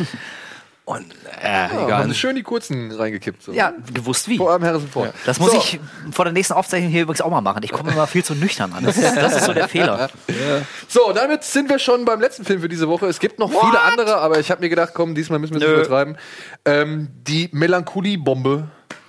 [0.85, 1.05] und
[1.41, 2.03] äh, Ja, egal.
[2.03, 3.41] haben schön die kurzen reingekippt.
[3.41, 3.53] So.
[3.53, 4.35] Ja, gewusst wie.
[4.37, 5.13] Vor allem Harrison Ford.
[5.25, 5.57] Das muss So.
[5.57, 5.79] ich
[6.11, 7.63] vor der nächsten Aufzeichnung hier übrigens auch mal machen.
[7.63, 8.83] Ich komme immer viel zu nüchtern an.
[8.83, 10.09] Das ist, das ist so der Fehler.
[10.89, 13.05] So, damit sind wir schon beim letzten Film für diese Woche.
[13.05, 15.73] Es gibt noch viele andere, aber ich habe mir gedacht, komm, diesmal müssen wir es
[15.73, 16.17] übertreiben.
[16.65, 18.67] Ähm, die Melancholie-Bombe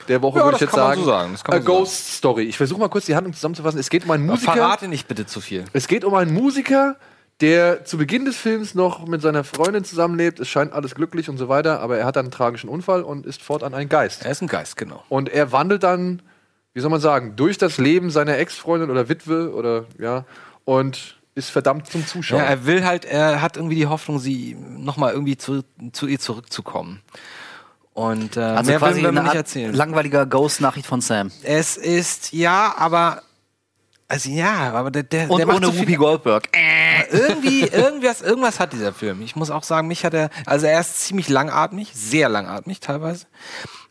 [0.08, 1.36] der Woche, Ja, würde ich das jetzt kann man sagen.
[1.36, 2.42] so sagen, A so Ghost Story.
[2.44, 3.80] Ich versuche mal kurz die Handlung zusammenzufassen.
[3.80, 4.52] Es geht um einen Musiker.
[4.52, 5.64] Verrate nicht bitte zu viel.
[5.72, 6.96] Es geht um einen Musiker,
[7.40, 10.40] der zu Beginn des Films noch mit seiner Freundin zusammenlebt.
[10.40, 13.26] Es scheint alles glücklich und so weiter, aber er hat dann einen tragischen Unfall und
[13.26, 14.24] ist fortan ein Geist.
[14.24, 15.02] Er ist ein Geist, genau.
[15.08, 16.22] Und er wandelt dann,
[16.74, 20.24] wie soll man sagen, durch das Leben seiner Ex-Freundin oder Witwe oder ja
[20.64, 22.40] und ist verdammt zum Zuschauen.
[22.40, 25.62] Ja, er will halt, er hat irgendwie die Hoffnung, sie nochmal irgendwie zu,
[25.92, 27.00] zu ihr zurückzukommen.
[27.94, 29.74] Und äh, Also mehr quasi will, man nicht erzählen.
[29.74, 31.30] langweiliger Ghost-Nachricht von Sam.
[31.42, 33.22] Es ist, ja, aber,
[34.10, 36.48] also ja, aber der, der, Und der macht ohne so Whoopi Goldberg.
[37.10, 39.22] irgendwie, irgendwas, irgendwas hat dieser Film.
[39.22, 43.26] Ich muss auch sagen, mich hat er, also er ist ziemlich langatmig, sehr langatmig teilweise.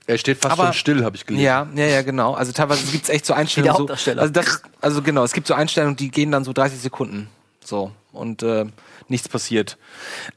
[0.08, 1.46] er steht fast Aber- schon still, habe ich gelesen.
[1.46, 2.34] Ja, ja, ja, genau.
[2.34, 3.74] Also teilweise gibt's echt so Einstellungen.
[3.76, 4.22] So, Hauptdarsteller.
[4.22, 7.30] also, das, also genau, es gibt so Einstellungen, die gehen dann so 30 Sekunden.
[7.64, 7.92] So.
[8.12, 8.66] Und äh,
[9.08, 9.78] nichts passiert.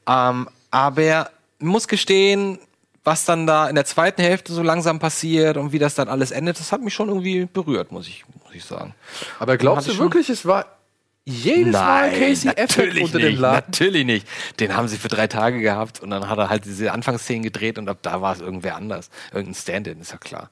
[0.06, 2.58] Ähm, aber muss gestehen,
[3.04, 6.30] was dann da in der zweiten Hälfte so langsam passiert und wie das dann alles
[6.30, 8.94] endet, das hat mich schon irgendwie berührt, muss ich, muss ich sagen.
[9.38, 10.66] Aber glaubst du wirklich, es war
[11.24, 13.64] jedes Mal Casey Affleck unter nicht, dem Laden?
[13.66, 14.28] natürlich nicht.
[14.60, 17.78] Den haben sie für drei Tage gehabt und dann hat er halt diese Anfangsszenen gedreht
[17.78, 19.10] und ab da war es irgendwer anders.
[19.32, 20.50] Irgendein Stand-in, ist ja klar.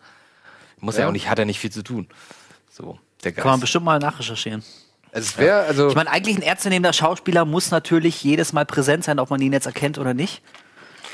[0.78, 1.02] Muss ja.
[1.02, 1.08] Ja.
[1.08, 2.08] auch nicht, hat er nicht viel zu tun.
[2.70, 3.42] So, der Geist.
[3.42, 4.62] Kann man bestimmt mal nachrecherchieren.
[5.12, 5.88] Es wäre, also.
[5.88, 9.52] Ich meine, eigentlich ein ernstzunehmender Schauspieler muss natürlich jedes Mal präsent sein, ob man ihn
[9.52, 10.40] jetzt erkennt oder nicht.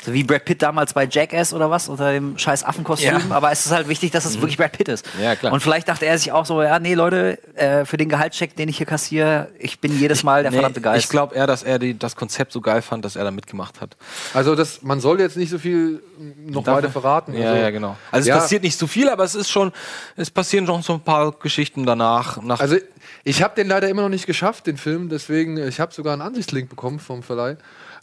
[0.07, 3.09] So wie Brad Pitt damals bei Jackass oder was, unter dem scheiß Affenkostüm.
[3.11, 3.21] Ja.
[3.37, 5.05] Aber es ist halt wichtig, dass es wirklich Brad Pitt ist.
[5.21, 5.53] Ja, klar.
[5.53, 8.69] Und vielleicht dachte er sich auch so, ja, nee, Leute, äh, für den Gehaltscheck, den
[8.69, 11.05] ich hier kassiere, ich bin jedes Mal der Nee, verdammte Geist.
[11.05, 13.81] ich glaube eher, dass er die, das Konzept so geil fand, dass er da mitgemacht
[13.81, 13.97] hat.
[14.33, 16.01] Also das, man soll jetzt nicht so viel
[16.47, 16.93] noch Darf weiter er?
[16.93, 17.35] verraten.
[17.35, 17.97] Ja, also, ja, genau.
[18.13, 18.37] Also Ja.
[18.37, 19.73] es passiert nicht so viel, aber es ist schon,
[20.17, 22.41] es passieren schon so ein paar Geschichten danach.
[22.43, 22.77] Nach Also
[23.25, 25.09] ich habe den leider immer noch nicht geschafft, den Film.
[25.09, 27.57] Deswegen, ich habe sogar einen Ansichtslink bekommen vom Verleih.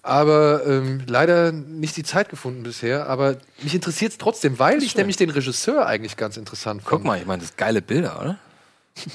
[0.05, 3.07] Aber ähm, leider nicht die Zeit gefunden bisher.
[3.07, 6.89] Aber mich interessiert es trotzdem, weil ich nämlich den Regisseur eigentlich ganz interessant fand.
[6.89, 8.37] Guck mal, ich meine, das sind geile Bilder, oder?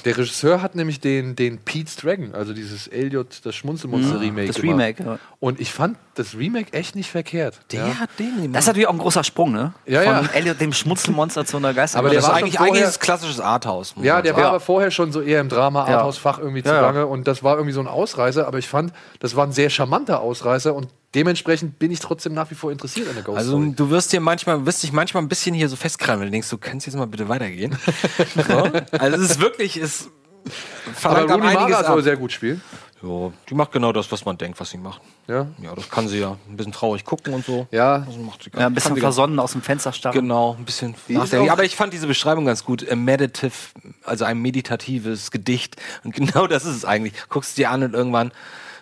[0.03, 4.47] Der Regisseur hat nämlich den, den Pete's Dragon, also dieses Elliot, das Schmunzelmonster-Remake.
[4.47, 4.73] das gemacht.
[4.77, 5.19] Remake, ja.
[5.39, 7.59] Und ich fand das Remake echt nicht verkehrt.
[7.71, 7.97] ja.
[7.97, 9.73] hat den Das ist natürlich auch ein großer Sprung, ne?
[9.85, 10.31] Ja, Von ja.
[10.33, 11.99] Elliot, dem Schmutzelmonster zu einer Geister.
[11.99, 13.95] Aber das der ist war eigentlich, vorher- eigentlich klassisches Arthouse.
[14.01, 14.43] Ja, der sagen.
[14.43, 15.97] war aber vorher schon so eher im Drama, Ja.
[15.97, 16.79] Arthouse-Fach irgendwie Ja, ja.
[16.79, 19.69] zugange und das war irgendwie so ein Ausreißer, aber ich fand, das war ein sehr
[19.69, 23.51] charmanter Ausreißer und dementsprechend bin ich trotzdem nach wie vor interessiert an der Ghost Also
[23.51, 23.73] Story.
[23.75, 26.49] du wirst dir manchmal, wirst dich manchmal ein bisschen hier so festkrallen, wenn du denkst,
[26.49, 27.77] du kannst jetzt mal bitte weitergehen.
[28.47, 28.71] so.
[28.97, 30.09] Also es ist wirklich, es
[30.85, 32.61] Aber verlangt am Rooney Mara soll sehr gut spielen.
[33.01, 35.01] Ja, die macht genau das, was man denkt, was sie macht.
[35.29, 35.47] Ja.
[35.63, 36.35] Ja, das kann sie ja.
[36.49, 37.65] Ein bisschen traurig gucken und so.
[37.71, 37.99] Ja.
[37.99, 40.15] Das macht sie ja, ein bisschen versonnen aus dem Fenster starren.
[40.19, 42.85] Genau, ein bisschen auch- Aber ich fand diese Beschreibung ganz gut.
[42.91, 43.53] A meditative,
[44.03, 45.77] also ein meditatives Gedicht.
[46.03, 47.13] Und genau das ist es eigentlich.
[47.29, 48.33] Guckst dir an und irgendwann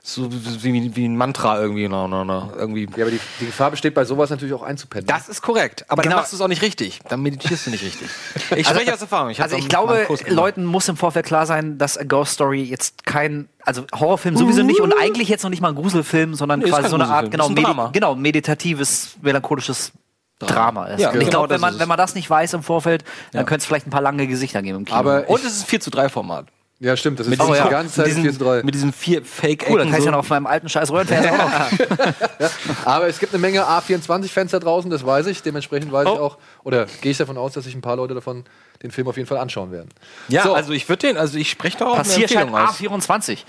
[0.10, 1.89] so wie, wie ein Mantra irgendwie.
[1.89, 2.88] No, no, no, irgendwie.
[2.95, 5.05] Ja, aber die, die Gefahr besteht bei sowas natürlich auch einzupennen.
[5.05, 5.84] Das ist korrekt.
[5.89, 6.14] Aber Genau.
[6.16, 6.99] dann machst du es auch nicht richtig.
[7.10, 8.08] Dann meditierst du nicht richtig.
[8.55, 9.30] Ich spreche aus Erfahrung.
[9.32, 10.08] Ich Also ich glaube.
[10.30, 14.64] Leuten muss im Vorfeld klar sein, dass A Ghost Story jetzt kein, also Horrorfilm sowieso
[14.64, 17.30] nicht und eigentlich jetzt noch nicht mal ein Gruselfilm, sondern Nee, quasi so eine Art,
[17.30, 17.89] genau, Medi Drama.
[17.91, 19.91] genau, meditatives, melancholisches
[20.39, 21.01] Drama ist.
[21.01, 23.03] Ja, und ich genau glaube, wenn man, wenn man das nicht weiß im Vorfeld,
[23.34, 23.43] dann Ja.
[23.45, 24.97] könnte es vielleicht ein paar lange Gesichter geben im Kino.
[24.97, 26.45] Aber Und es ist 4 zu 3 Format.
[26.80, 28.64] Ja, stimmt, das ist Mit die diesem- ganze Zeit mit 4 diesem, zu 3.
[28.64, 31.34] mit diesem vier fake cool, dann kann ich ja noch auf meinem alten scheiß Röhrenfernseher
[31.44, 32.86] auch noch.
[32.86, 35.42] Aber es gibt eine Menge A24-Fenster draußen, das weiß ich.
[35.42, 36.18] Dementsprechend weiß ich Oh.
[36.20, 38.44] auch, oder gehe ich davon aus, dass sich ein paar Leute davon
[38.84, 39.90] den Film auf jeden Fall anschauen werden.
[40.28, 40.54] Ja, So.
[40.54, 43.06] also ich würde den, also ich spreche da auch Passierschein eine Empfehlung aus.
[43.10, 43.40] A24.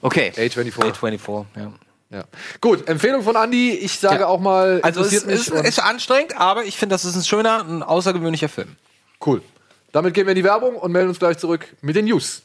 [0.00, 0.32] Okay.
[0.36, 0.94] A24.
[0.94, 1.72] A24, ja.
[2.12, 2.24] Ja.
[2.60, 3.70] Gut, Empfehlung von Andy.
[3.72, 4.26] Ich sage Ja.
[4.26, 7.82] auch mal, Also es ist, ist anstrengend, aber ich finde, das ist ein schöner, ein
[7.84, 8.74] außergewöhnlicher Film.
[9.24, 9.42] Cool.
[9.92, 12.42] Damit gehen wir in die Werbung und melden uns gleich zurück mit den News.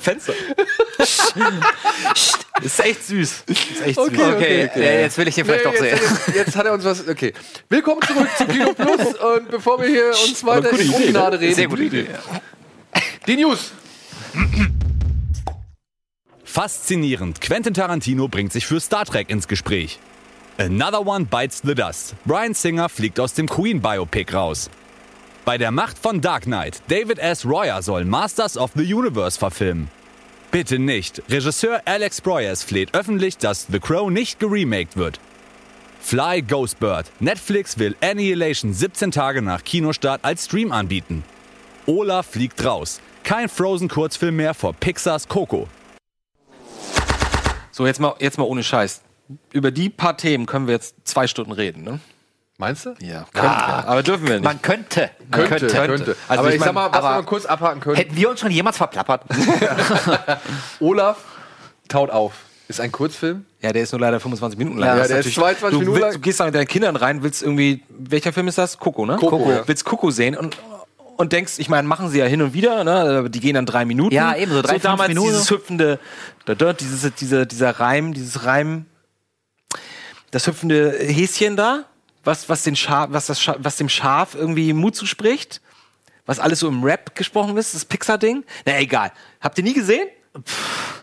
[0.00, 0.32] Dem Fenster.
[2.62, 3.44] ist echt süß.
[3.46, 4.34] Ist echt Okay, süß.
[4.34, 4.84] okay, okay.
[4.84, 5.98] Ja, jetzt will ich den vielleicht doch Nee, sehen.
[6.00, 7.06] jetzt, jetzt, hat er uns was.
[7.08, 7.32] Okay.
[7.68, 9.14] Willkommen zurück zu Kino Plus.
[9.36, 12.06] Und bevor wir hier uns weiter in Idee, Ungnade reden, Sehr gute Idee.
[13.26, 13.72] die News.
[16.44, 17.40] Faszinierend.
[17.40, 19.98] Quentin Tarantino bringt sich für Star Trek ins Gespräch.
[20.58, 22.14] Another One Bites the Dust.
[22.24, 24.68] Brian Singer fliegt aus dem Queen Biopic raus.
[25.44, 26.82] Bei der Macht von Dark Knight.
[26.88, 27.46] David S.
[27.46, 29.88] Royer soll Masters of the Universe verfilmen.
[30.50, 31.22] Bitte nicht.
[31.30, 35.18] Regisseur Alex Proyas fleht öffentlich, dass The Crow nicht geremaked wird.
[36.00, 37.06] Fly Ghostbird.
[37.20, 41.24] Netflix will Annihilation 17 Tage nach Kinostart als Stream anbieten.
[41.86, 43.00] Olaf fliegt raus.
[43.22, 45.68] Kein Frozen-Kurzfilm mehr vor Pixars Coco.
[47.70, 49.02] So, jetzt mal, jetzt mal ohne Scheiß.
[49.52, 52.00] Über die paar Themen können wir jetzt zwei Stunden reden, ne?
[52.60, 52.90] Meinst du?
[53.00, 53.88] Ja, können wir.
[53.88, 54.44] Aber dürfen wir nicht.
[54.44, 55.10] Man könnte.
[55.30, 56.16] Man Könnte, könnte.
[56.28, 57.96] Also aber ich ich, sag mein, mal, was mal kurz abhaken können.
[57.96, 59.22] Hätten wir uns schon jemals verplappert?
[60.80, 61.16] Olaf
[61.88, 62.34] taut auf.
[62.68, 63.46] Ist ein Kurzfilm.
[63.62, 64.90] ja, der ist nur leider 25 Minuten lang.
[64.90, 66.12] Ja, Das der ist natürlich- 22 du, Minuten willst, lang.
[66.12, 68.78] Du gehst da mit deinen Kindern rein, willst irgendwie, welcher Film ist das?
[68.78, 69.16] Coco, ne?
[69.16, 69.66] Coco, ja.
[69.66, 70.56] Willst Coco sehen und,
[71.16, 72.92] und denkst, ich meine, machen sie ja hin und wieder, ne?
[73.20, 74.14] Aber Die gehen dann drei Minuten.
[74.14, 75.30] Ja, eben, so drei, fünf damals Minuten.
[75.30, 75.98] dieses hüpfende,
[76.44, 78.84] da, dort, dieses, dieser, dieser Reim, dieses Reim,
[80.30, 81.86] das hüpfende Häschen da,
[82.24, 85.60] was, was, den Schaf, was, das Scha was dem Schaf irgendwie Mut zuspricht,
[86.26, 88.44] was alles so im Rap gesprochen ist, das Pixar-Ding.
[88.66, 89.12] Na, egal.
[89.40, 90.08] Habt ihr nie gesehen?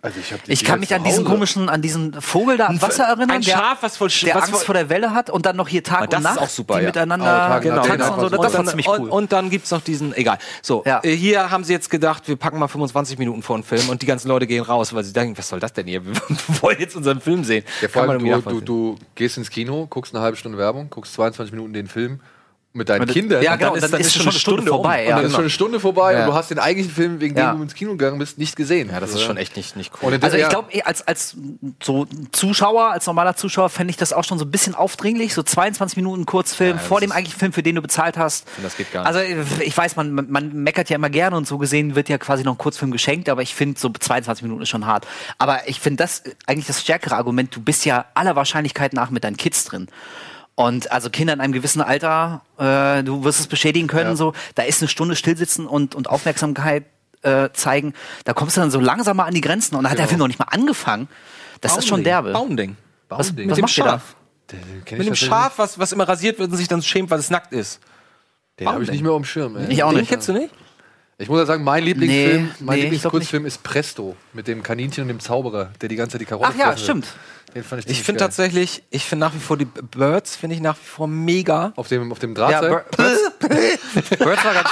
[0.01, 3.31] Also ich, Ich kann mich an diesen komischen, an diesen Vogel da am Wasser erinnern,
[3.31, 5.57] ein der, Schaf, was voll- der was Angst voll- vor der Welle hat und dann
[5.57, 6.87] noch hier Tag das und ist Nacht, auch super, die ja.
[6.87, 8.13] miteinander Oh, und Nacht, tanzen genau.
[8.13, 8.29] und so.
[8.29, 9.09] Das, und, dann, ziemlich und, cool.
[9.09, 10.37] und dann gibt's noch diesen, egal.
[10.61, 11.01] So, Ja.
[11.03, 14.01] äh, hier haben sie jetzt gedacht, wir packen mal 25 Minuten vor den Film und
[14.01, 16.05] die ganzen Leute gehen raus, weil sie denken, was soll das denn hier?
[16.05, 16.15] Wir
[16.61, 17.65] wollen jetzt unseren Film sehen.
[17.81, 21.13] Ja, vor allem, du, du, du gehst ins Kino, guckst eine halbe Stunde Werbung, guckst
[21.15, 22.21] 22 Minuten den Film,
[22.77, 23.43] mit deinen Und- Kindern.
[23.43, 25.01] Ja, und genau, dann dann ist schon eine Stunde vorbei.
[25.03, 25.35] und Ja, dann ist genau.
[25.35, 26.19] schon eine Stunde vorbei Ja.
[26.21, 27.51] und du hast den eigentlichen Film, wegen Ja.
[27.51, 28.89] dem du ins Kino gegangen bist, nicht gesehen.
[28.91, 30.13] Ja, das ist schon echt nicht, nicht cool.
[30.13, 31.35] Und Also ich glaube, als, als
[31.83, 35.33] so Zuschauer, als normaler Zuschauer, fände ich das auch schon so ein bisschen aufdringlich.
[35.33, 38.45] So 22 Minuten Kurzfilm vor dem eigentlichen Film, für den du bezahlt hast.
[38.63, 39.07] das geht gar nicht.
[39.07, 42.17] Also ich weiß, man, man- man meckert ja immer gerne und so gesehen wird ja
[42.17, 45.07] quasi noch ein Kurzfilm geschenkt, aber ich finde so 22 Minuten ist schon hart.
[45.37, 47.55] Aber ich finde das eigentlich das stärkere Argument.
[47.55, 49.87] Du bist ja aller Wahrscheinlichkeit nach mit deinen Kids drin.
[50.59, 54.63] Und also Kinder in einem gewissen Alter, äh, du wirst es beschädigen können, so, da
[54.63, 56.85] ist eine Stunde stillsitzen und, und Aufmerksamkeit
[57.21, 57.93] äh, zeigen,
[58.25, 60.17] da kommst du dann so langsam mal an die Grenzen und da hat der Film
[60.17, 61.09] noch nicht mal angefangen.
[61.61, 62.31] Das ist schon derbe.
[62.33, 62.75] Baumding.
[63.07, 63.67] Was, was dem macht da?
[63.67, 64.15] Schaf.
[64.51, 67.19] Den ich Mit dem Schaf, was, was immer rasiert wird und sich dann schämt, weil
[67.19, 67.79] es nackt ist.
[68.59, 69.57] Den habe ich nicht mehr auf dem Schirm.
[69.57, 69.71] Ey.
[69.71, 70.09] Ich auch Den nicht.
[70.09, 70.49] kennst du nicht?
[71.19, 75.01] Ich muss ja sagen, mein Lieblingsfilm, Nee, mein nee, Lieblingskurzfilm ist Presto mit dem Kaninchen
[75.01, 77.07] und dem Zauberer, der die ganze Zeit die Karotte Ach ja, fressen stimmt.
[77.55, 80.61] Den fand ich Ich finde tatsächlich, ich finde nach wie vor die Birds, finde ich
[80.61, 81.73] nach wie vor mega.
[81.75, 82.69] auf dem auf dem Ja, Drahtseil.
[82.69, 82.97] Bir-
[83.47, 84.69] Birds, Birds, war ganz,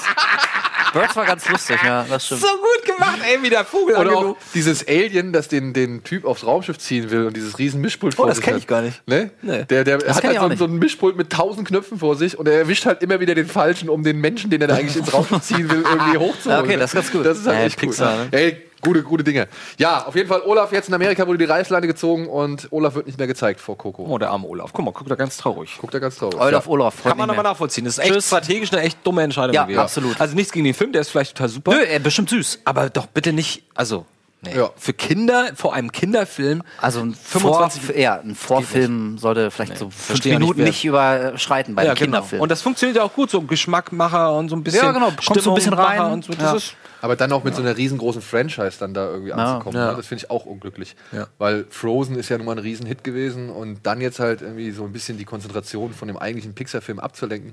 [0.95, 2.41] Birds war ganz lustig, ja, das stimmt.
[2.41, 4.41] So gut gemacht, ey, wie der Vogel Oder auch angelogen.
[4.53, 8.25] dieses Alien, das den, den Typ aufs Raumschiff ziehen will und dieses riesen Mischpult vor
[8.25, 8.61] Oh, das sich kenn hat.
[8.61, 9.01] ich gar nicht.
[9.07, 9.29] Ne?
[9.41, 9.65] Nee.
[9.65, 12.39] Der, der hat halt ich auch so, so ein Mischpult mit tausend Knöpfen vor sich
[12.39, 14.95] und er erwischt halt immer wieder den Falschen, um den Menschen, den er da eigentlich
[14.97, 16.57] ins Raumschiff ziehen will, irgendwie hochzuholen.
[16.57, 17.25] Ja, okay, das ist ganz gut.
[17.25, 18.23] Das ist halt Ja, echt Pixar, cool.
[18.25, 18.27] ne?
[18.31, 19.47] Ey, gute, gute Dinge.
[19.77, 23.07] Ja, auf jeden Fall, Olaf jetzt in Amerika wurde die Reißleine gezogen und Olaf wird
[23.07, 24.05] nicht mehr gezeigt vor Coco.
[24.07, 24.71] Oh, der arme Olaf.
[24.73, 25.77] Guck mal, guckt da ganz traurig.
[25.79, 26.39] Guckt er ganz traurig.
[26.39, 27.03] Olaf Olaf.
[27.03, 27.85] Kann man aber nachvollziehen.
[27.85, 29.79] Das ist echt strategisch eine echt dumme Entscheidung Ja, gewesen.
[29.79, 30.21] absolut.
[30.21, 31.71] Also nichts gegen den Film, der ist vielleicht total super.
[31.71, 32.59] Nö, er bestimmt süß.
[32.65, 34.05] Aber doch bitte nicht, also,
[34.45, 34.57] nee.
[34.57, 34.71] Ja.
[34.75, 36.63] Für Kinder, vor einem Kinderfilm.
[36.79, 40.83] Also ein 25 Vor, ja, ein Vorfilm sollte vielleicht so fünf verstehe ja Minuten nicht,
[40.83, 42.41] nicht, überschreiten bei einem Kinderfilm.
[42.41, 44.85] Und das funktioniert ja auch gut, so Geschmackmacher und so ein bisschen.
[44.85, 46.01] Ja, genau, kommst so ein bisschen rein.
[46.11, 46.33] Und so.
[46.33, 46.55] Das Ja.
[46.55, 49.79] ist, Aber dann auch mit so einer riesengroßen Franchise dann da irgendwie anzukommen.
[49.79, 49.91] Ja.
[49.91, 49.97] Ne?
[49.97, 50.95] Das finde ich auch unglücklich.
[51.11, 51.27] Ja.
[51.37, 54.83] Weil Frozen ist ja nun mal ein Riesenhit gewesen und dann jetzt halt irgendwie so
[54.85, 57.51] ein bisschen die Konzentration von dem eigentlichen Pixar-Film abzulenken,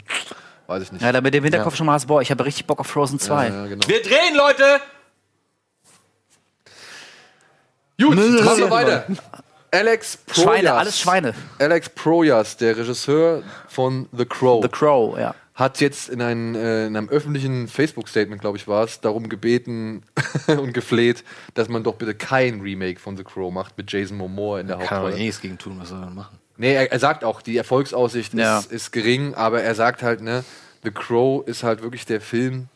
[0.68, 1.02] weiß ich nicht.
[1.02, 3.18] ja, da mit dem Hinterkopf schon mal hast, boah, ich habe richtig Bock auf Frozen
[3.18, 3.48] 2.
[3.48, 3.86] Ja, genau.
[3.86, 4.80] wir drehen, Leute!
[8.00, 9.06] Gut, machen wir weiter.
[9.70, 10.42] Alex Proyas.
[10.44, 11.34] Schweine, alles Schweine.
[11.58, 15.34] Alex Proyas, der Regisseur von The Crow, The Crow, ja.
[15.54, 20.02] hat jetzt in, ein, äh, in einem öffentlichen Facebook-Statement, glaube ich, war es, darum gebeten
[20.46, 21.24] und gefleht,
[21.54, 24.76] dass man doch bitte kein Remake von The Crow macht mit Jason Momoa in der
[24.76, 25.16] Kann man Hauptrolle.
[25.16, 26.38] eh nichts gegen tun, was soll man machen?
[26.58, 28.58] Nee, er, er sagt auch, die Erfolgsaussicht Ja.
[28.58, 30.44] ist, ist gering, aber er sagt halt, ne,
[30.84, 32.68] The Crow ist halt wirklich der Film,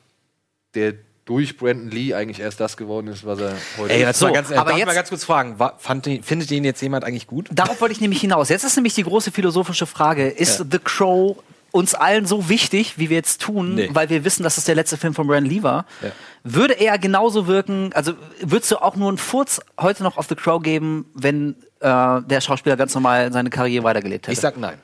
[0.75, 0.95] der
[1.27, 4.07] durch Brandon Lee eigentlich erst das geworden ist, was er heute Ey, ist.
[4.07, 6.49] jetzt So, mal ganz, aber darf ich jetzt- mal ganz kurz fragen, wa- fand, findet
[6.51, 7.49] den jetzt jemand eigentlich gut?
[7.53, 8.49] Darauf wollte ich nämlich hinaus.
[8.49, 11.37] Jetzt ist nämlich die große philosophische Frage: Ist The Crow
[11.73, 13.91] uns allen so wichtig, wie wir jetzt tun, Nee.
[13.93, 15.85] weil wir wissen, dass es der letzte Film von Brandon Lee war?
[16.01, 16.11] Ja.
[16.45, 17.91] Würde er genauso wirken?
[17.93, 22.23] Also würdest du auch nur einen Furz heute noch auf The Crow geben, wenn äh,
[22.23, 24.33] der Schauspieler ganz normal seine Karriere weitergelebt hätte?
[24.33, 24.79] Ich sag nein.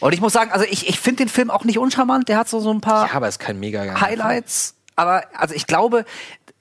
[0.00, 2.28] Und ich muss sagen, also ich, ich finde den Film auch nicht uncharmant.
[2.28, 4.74] Der hat so, so ein paar Ja, aber ist kein mega Highlights.
[4.96, 6.04] Aber also ich glaube,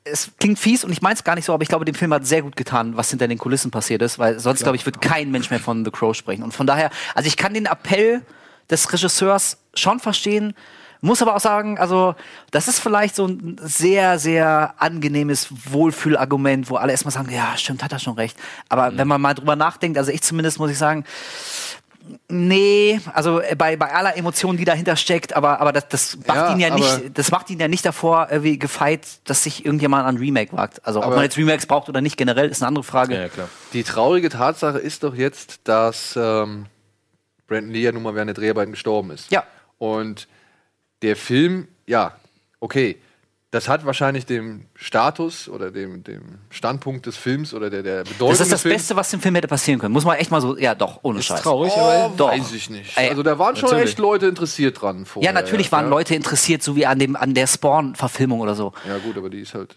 [0.04, 2.14] es klingt fies und ich meine es gar nicht so, aber ich glaube, dem Film
[2.14, 5.02] hat sehr gut getan, was hinter den Kulissen passiert ist, weil sonst, glaube ich, wird
[5.02, 6.44] kein Mensch mehr von The Crow sprechen.
[6.44, 8.22] Und von daher, also ich kann den Appell
[8.70, 10.54] des Regisseurs schon verstehen,
[11.02, 12.16] muss aber auch sagen, also
[12.52, 17.84] das ist vielleicht so ein sehr, sehr angenehmes Wohlfühlargument, wo alle erstmal sagen, ja, stimmt,
[17.84, 18.38] hat er schon recht.
[18.70, 21.04] Aber wenn man mal drüber nachdenkt, also ich zumindest muss ich sagen,
[22.28, 26.38] Nee, also äh, bei, bei aller Emotion, die dahinter steckt, aber, aber das, das macht
[26.38, 30.06] Ja, ihn ja nicht, das macht ihn ja nicht davor irgendwie gefeit, dass sich irgendjemand
[30.08, 30.86] an Remake wagt.
[30.86, 33.16] Also ob man jetzt Remakes braucht oder nicht, generell ist eine andere Frage.
[33.16, 33.50] Ja, klar.
[33.74, 36.68] Die traurige Tatsache ist doch jetzt, dass ähm,
[37.48, 39.32] Brandon Lee ja nun mal während der Dreharbeiten gestorben ist.
[39.32, 39.44] Ja.
[39.78, 40.28] Und
[41.02, 42.16] der Film, ja,
[42.60, 42.98] okay,
[43.52, 48.30] das hat wahrscheinlich dem Status oder dem, dem Standpunkt des Films oder der, der Bedeutung
[48.30, 49.94] Das ist das des Films Beste, was dem Film hätte passieren können.
[49.94, 51.42] Muss man echt mal so, ja doch, ohne Scheiß.
[51.42, 52.32] traurig, Oh, aber Doch.
[52.32, 52.98] weiß ich nicht.
[52.98, 53.92] Ey, also da waren schon natürlich.
[53.92, 55.30] echt Leute interessiert dran vorher.
[55.30, 55.90] Ja, natürlich waren ja.
[55.90, 58.74] Leute interessiert, so wie an dem an der Spawn-Verfilmung oder so.
[58.88, 59.76] Ja gut, aber die ist halt.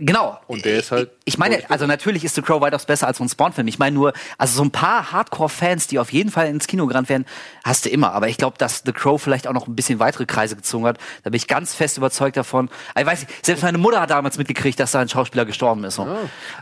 [0.00, 0.38] Genau.
[0.46, 3.24] Und der ist halt- Ich meine, also natürlich ist The Crow weitaus besser als so
[3.24, 3.66] ein Spawn-Film.
[3.66, 7.08] Ich meine nur, also so ein paar Hardcore-Fans, die auf jeden Fall ins Kino gerannt
[7.08, 7.26] werden,
[7.64, 8.12] hast du immer.
[8.12, 10.98] Aber ich glaube, dass The Crow vielleicht auch noch ein bisschen weitere Kreise gezogen hat.
[11.24, 12.70] Da bin ich ganz fest überzeugt davon.
[12.96, 15.96] Ich weiß nicht, selbst meine Mutter hat damals mitgekriegt, dass da ein Schauspieler gestorben ist.
[15.96, 16.06] So.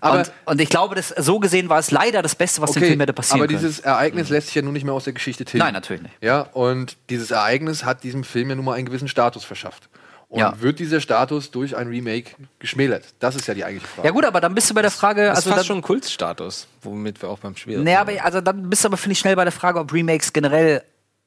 [0.00, 2.82] aber- und, und ich glaube, dass, so gesehen war es leider das Beste, was dem
[2.84, 3.58] Film hätte passieren aber können.
[3.58, 5.62] dieses Ereignis lässt sich ja nun nicht mehr aus der Geschichte tilgen.
[5.64, 6.14] Nein, natürlich nicht.
[6.22, 9.90] Ja, und dieses Ereignis hat diesem Film ja nun mal einen gewissen Status verschafft.
[10.28, 10.60] Und Ja.
[10.60, 13.04] wird dieser Status durch ein Remake geschmälert?
[13.20, 14.08] Das ist ja die eigentliche Frage.
[14.08, 15.76] ja gut, aber dann bist du bei der Frage, Das also ist fast dann, schon
[15.78, 19.12] ein Kultstatus, womit wir auch beim Spiel Nee, aber also dann bist du aber, finde
[19.12, 20.82] ich, schnell bei der Frage, ob Remakes generell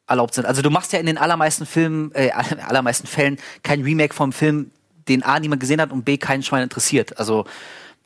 [0.05, 0.45] erlaubt sind.
[0.45, 2.31] Also du machst ja in den allermeisten Filmen, äh,
[2.67, 4.71] allermeisten Fällen kein Remake vom Film,
[5.07, 7.17] den A niemand gesehen hat und B keinen Schwein interessiert.
[7.17, 7.45] Also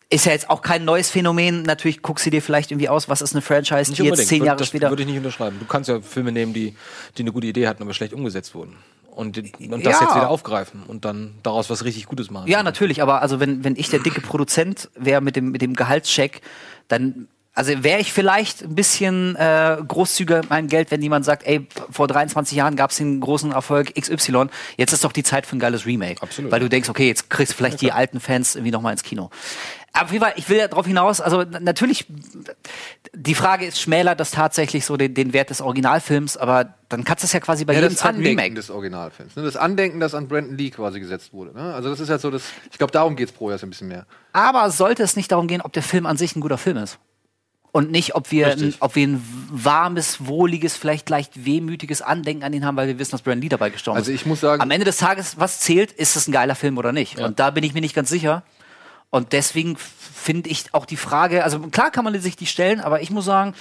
[0.09, 1.63] ist ja jetzt auch kein neues Phänomen.
[1.63, 4.43] Natürlich guckst du dir vielleicht irgendwie aus, was ist eine Franchise, Nicht die jetzt zehn
[4.45, 4.89] Jahre das später.
[4.89, 5.57] würde ich nicht unterschreiben.
[5.59, 6.75] Du kannst ja Filme nehmen, die,
[7.17, 8.75] die eine gute Idee hatten, aber schlecht umgesetzt wurden.
[9.15, 10.01] Und, und das Ja.
[10.05, 12.47] jetzt wieder aufgreifen und dann daraus was richtig Gutes machen.
[12.49, 15.75] Ja, natürlich, aber also wenn, wenn ich der dicke Produzent wäre mit dem, mit dem
[15.75, 16.41] Gehaltscheck,
[16.87, 21.45] dann also wäre ich vielleicht ein bisschen äh, großzügiger mit meinem Geld, wenn jemand sagt,
[21.45, 24.47] ey, vor 23 Jahren gab es den großen Erfolg XY,
[24.77, 26.19] jetzt ist doch die Zeit für ein geiles Remake.
[26.23, 26.51] Absolut.
[26.51, 29.29] Weil du denkst, okay, jetzt kriegst du vielleicht die alten Fans irgendwie nochmal ins Kino.
[29.95, 32.07] Aber auf jeden Fall, ich will ja darauf hinaus, also natürlich,
[33.13, 37.23] die Frage ist, schmälert das tatsächlich so den, den Wert des Originalfilms, aber dann kannst
[37.23, 38.55] du es ja quasi bei Ja, jedem das zweiten Andenken Remake.
[38.55, 39.35] des Originalfilms.
[39.35, 39.43] Ne?
[39.43, 41.53] Das Andenken, das an Brandon Lee quasi gesetzt wurde.
[41.53, 41.73] Ne?
[41.75, 42.41] Also das ist halt so, das,
[42.71, 44.07] ich glaube, darum geht es pro Jahr so ein bisschen mehr.
[44.31, 46.97] Aber sollte es nicht darum gehen, ob der Film an sich ein guter Film ist?
[47.71, 52.53] Und nicht, ob wir, ein, ob wir ein warmes, wohliges, vielleicht leicht wehmütiges Andenken an
[52.53, 54.21] ihn haben, weil wir wissen, dass Brandon Lee dabei gestorben Also ist.
[54.21, 56.91] ich muss sagen- Am Ende des Tages, was zählt, ist es ein geiler Film oder
[56.91, 57.19] nicht?
[57.19, 58.43] Und da bin ich mir nicht ganz sicher.
[59.13, 63.03] Und deswegen finde ich auch die Frage, also klar kann man sich die stellen, aber
[63.03, 63.53] ich muss sagen,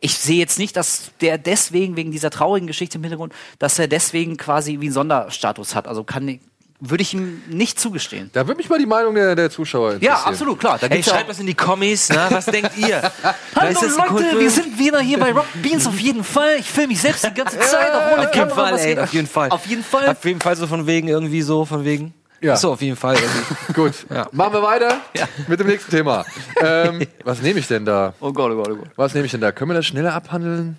[0.00, 3.88] ich sehe jetzt nicht, dass der deswegen, wegen dieser traurigen Geschichte im Hintergrund, dass er
[3.88, 5.88] deswegen quasi wie einen Sonderstatus hat.
[5.88, 6.40] Also kann ich,
[6.78, 8.30] würde ich ihm nicht zugestehen.
[8.34, 10.16] Da würde mich mal die Meinung der, der Zuschauer interessieren.
[10.16, 10.78] Ja, absolut, klar.
[10.78, 12.28] Da ja schreibt was in die Kommis, ne?
[12.30, 13.02] Was denkt ihr?
[13.56, 16.58] Hallo Leute, wir sind wieder hier bei Rock Beans auf jeden Fall.
[16.60, 17.92] Ich filme mich selbst die ganze Zeit.
[17.92, 19.48] auch ohne Auf jeden Kamera, Fall, ey, auf jeden Fall.
[19.48, 20.08] Auf jeden Fall.
[20.08, 22.14] Auf jeden Fall so von wegen, irgendwie so, von wegen.
[22.44, 22.56] Ja.
[22.56, 23.14] So, auf jeden Fall.
[23.20, 23.72] irgendwie.
[23.72, 24.28] Gut, Ja.
[24.32, 25.00] machen wir weiter
[25.48, 26.24] mit dem nächsten Thema.
[26.60, 28.12] ähm, was nehme ich denn da?
[28.20, 28.88] Oh Gott, oh Gott, oh Gott.
[28.96, 29.50] Was nehme ich denn da?
[29.52, 30.76] Können wir das schneller abhandeln?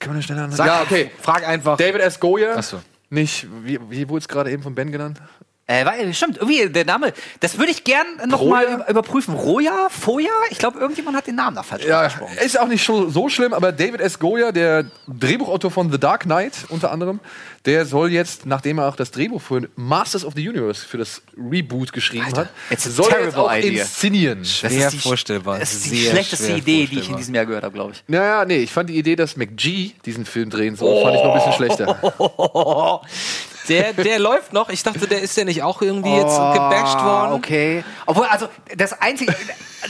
[0.00, 0.56] Können wir das schneller abhandeln?
[0.56, 1.10] Sag- ja, okay.
[1.20, 1.76] Frag einfach.
[1.76, 2.18] David S.
[2.18, 2.54] Goya.
[2.56, 2.80] Ach so.
[3.10, 5.20] Nicht, wie, wie wurde es gerade eben von Ben genannt?
[5.68, 9.34] Äh, weil, stimmt, irgendwie der Name, das würde ich gern nochmal überprüfen.
[9.34, 9.88] Roja?
[9.90, 10.28] Foja?
[10.50, 12.36] Ich glaube, irgendjemand hat den Namen da falsch Ja, ausgesprochen.
[12.44, 14.18] ist auch nicht so, so schlimm, aber David S.
[14.18, 17.20] Goya, der Drehbuchautor von The Dark Knight unter anderem,
[17.64, 21.22] der soll jetzt, nachdem er auch das Drehbuch für Masters of the Universe für das
[21.38, 23.82] Reboot geschrieben hat, it's a soll er jetzt terrible auch idea.
[23.82, 24.38] inszenieren.
[24.40, 25.58] Das Schwer ist die, vorstellbar.
[25.60, 28.02] Das ist die Sehr schlechteste Idee, die ich in diesem Jahr gehört habe, glaube ich.
[28.08, 31.34] Naja, nee, ich fand die Idee, dass McG diesen Film drehen soll, fand ich noch
[31.34, 33.00] ein bisschen schlechter.
[33.68, 34.68] Der, der läuft noch.
[34.68, 37.32] Ich dachte, der ist ja nicht auch irgendwie jetzt gebasht worden.
[37.32, 37.84] Okay.
[38.06, 39.34] Obwohl, also, das Einzige,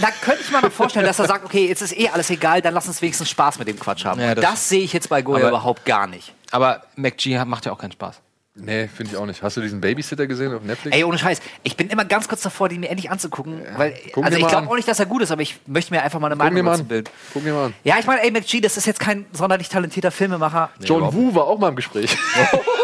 [0.01, 2.61] da könnte ich mir noch vorstellen, dass er sagt, okay, jetzt ist eh alles egal,
[2.63, 4.21] dann lass uns wenigstens Spaß mit dem Quatsch haben.
[4.21, 6.35] Ja, das- das, sehe ich jetzt bei Goya Aber- überhaupt gar nicht.
[6.51, 8.21] Aber McG hat- macht ja auch keinen Spaß.
[8.55, 9.43] Nee, finde ich auch nicht.
[9.43, 10.95] Hast du diesen Babysitter gesehen auf Netflix?
[10.95, 11.41] Ey, ohne Scheiß.
[11.63, 13.63] Ich bin immer ganz kurz davor, den mir endlich anzugucken.
[13.79, 15.95] Weil, Guck also ich mal glaube auch nicht, dass er gut ist, aber ich möchte
[15.95, 16.89] mir einfach mal eine Guck Meinung mal dazu an.
[16.89, 17.09] bilden.
[17.33, 17.75] Guck dir mal an.
[17.83, 20.69] Ja, ich meine, ey, McG, das ist jetzt kein sonderlich talentierter Filmemacher.
[20.81, 22.15] John Woo war auch mal im Gespräch.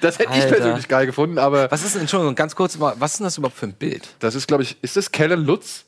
[0.00, 3.12] das hätte ich persönlich geil gefunden, aber Was ist denn, Entschuldigung, ganz kurz mal, was
[3.12, 4.08] ist denn das überhaupt für ein Bild?
[4.20, 5.84] das ist, glaube ich, ist das Kellen Lutz?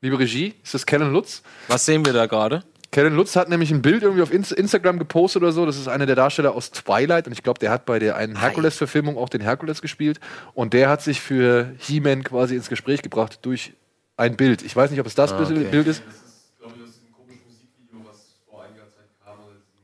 [0.00, 1.42] Liebe Regie, ist das Kellen Lutz?
[1.66, 2.62] Was sehen wir da gerade?
[2.90, 5.66] Kellen Lutz hat nämlich ein Bild irgendwie auf Inst Instagram gepostet oder so.
[5.66, 8.40] Das ist einer der Darsteller aus Twilight und ich glaube, der hat bei der einen
[8.40, 10.20] Herkules-Verfilmung auch den Herkules gespielt
[10.54, 13.74] und der hat sich für He-Man quasi ins Gespräch gebracht durch
[14.16, 14.62] ein Bild.
[14.62, 16.02] Ich weiß nicht, ob es das Bild- Bild ist.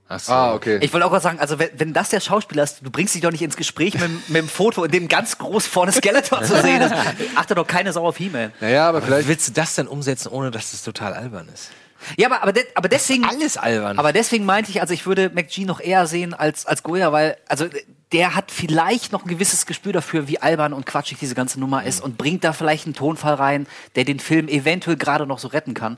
[0.09, 0.33] Ach so.
[0.33, 0.79] Ah, okay.
[0.83, 3.23] Ich wollte auch gerade sagen, also wenn, wenn das der Schauspieler ist, du bringst dich
[3.23, 6.61] doch nicht ins Gespräch mit, mit dem Foto, in dem ganz groß vorne Skeletor zu
[6.61, 6.95] sehen ist.
[7.35, 8.53] Achte doch keine Sau auf He-Man.
[8.61, 9.29] naja, aber Wie vielleicht.
[9.29, 11.71] willst du das denn umsetzen, ohne dass es total albern ist?
[12.19, 13.25] Ja, aber, aber, de, aber deswegen.
[13.25, 13.99] Alles albern.
[13.99, 17.39] Aber deswegen meinte ich, also ich würde McG noch eher sehen als, als Goya, weil,
[17.49, 17.67] also
[18.13, 21.85] der hat vielleicht noch ein gewisses Gespür dafür, wie albern und quatschig diese ganze Nummer
[21.85, 25.49] ist und bringt da vielleicht einen Tonfall rein, der den Film eventuell gerade noch so
[25.49, 25.97] retten kann.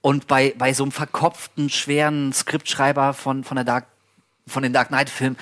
[0.00, 3.86] Und bei, bei so einem verkopften, schweren Skriptschreiber von, von der Dark
[4.48, 5.36] von den Dark Knight Filmen.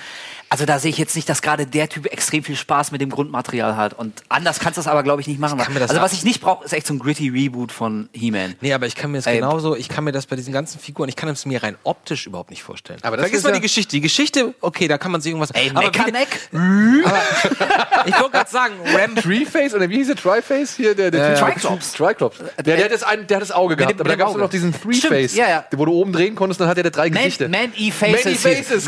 [0.49, 3.09] Also da sehe ich jetzt nicht, dass gerade der Typ extrem viel Spaß mit dem
[3.09, 3.93] Grundmaterial hat.
[3.93, 5.57] Und anders kannst du das aber, glaube ich, nicht machen.
[5.57, 8.55] das also was ich nicht brauche, ist echt so ein gritty Reboot von He-Man.
[8.61, 9.35] Nee, aber ich kann mir das Ey.
[9.37, 12.25] genauso, ich kann mir das bei diesen ganzen Figuren, ich kann es mir rein optisch
[12.27, 12.99] überhaupt nicht vorstellen.
[13.01, 13.95] Aber das Vergiss ist mal ja- die Geschichte.
[13.95, 15.51] Die Geschichte, okay, da kann man sich irgendwas.
[15.51, 16.27] Ey, aber wie- Mechaneck?
[18.05, 20.15] ich wollte gerade sagen, Ram Threeface oder wie hieß der?
[20.15, 20.95] Triface hier?
[20.95, 21.93] Der, der Äh, Triclops.
[21.93, 22.37] Triclops.
[22.57, 24.35] Der, der, hat das ein, der hat das Auge gehabt, dem- aber da gab es
[24.35, 25.65] noch diesen Threeface, ja, ja.
[25.75, 27.49] wo du oben drehen konntest, dann hat er drei Gesichter.
[27.49, 27.91] Man E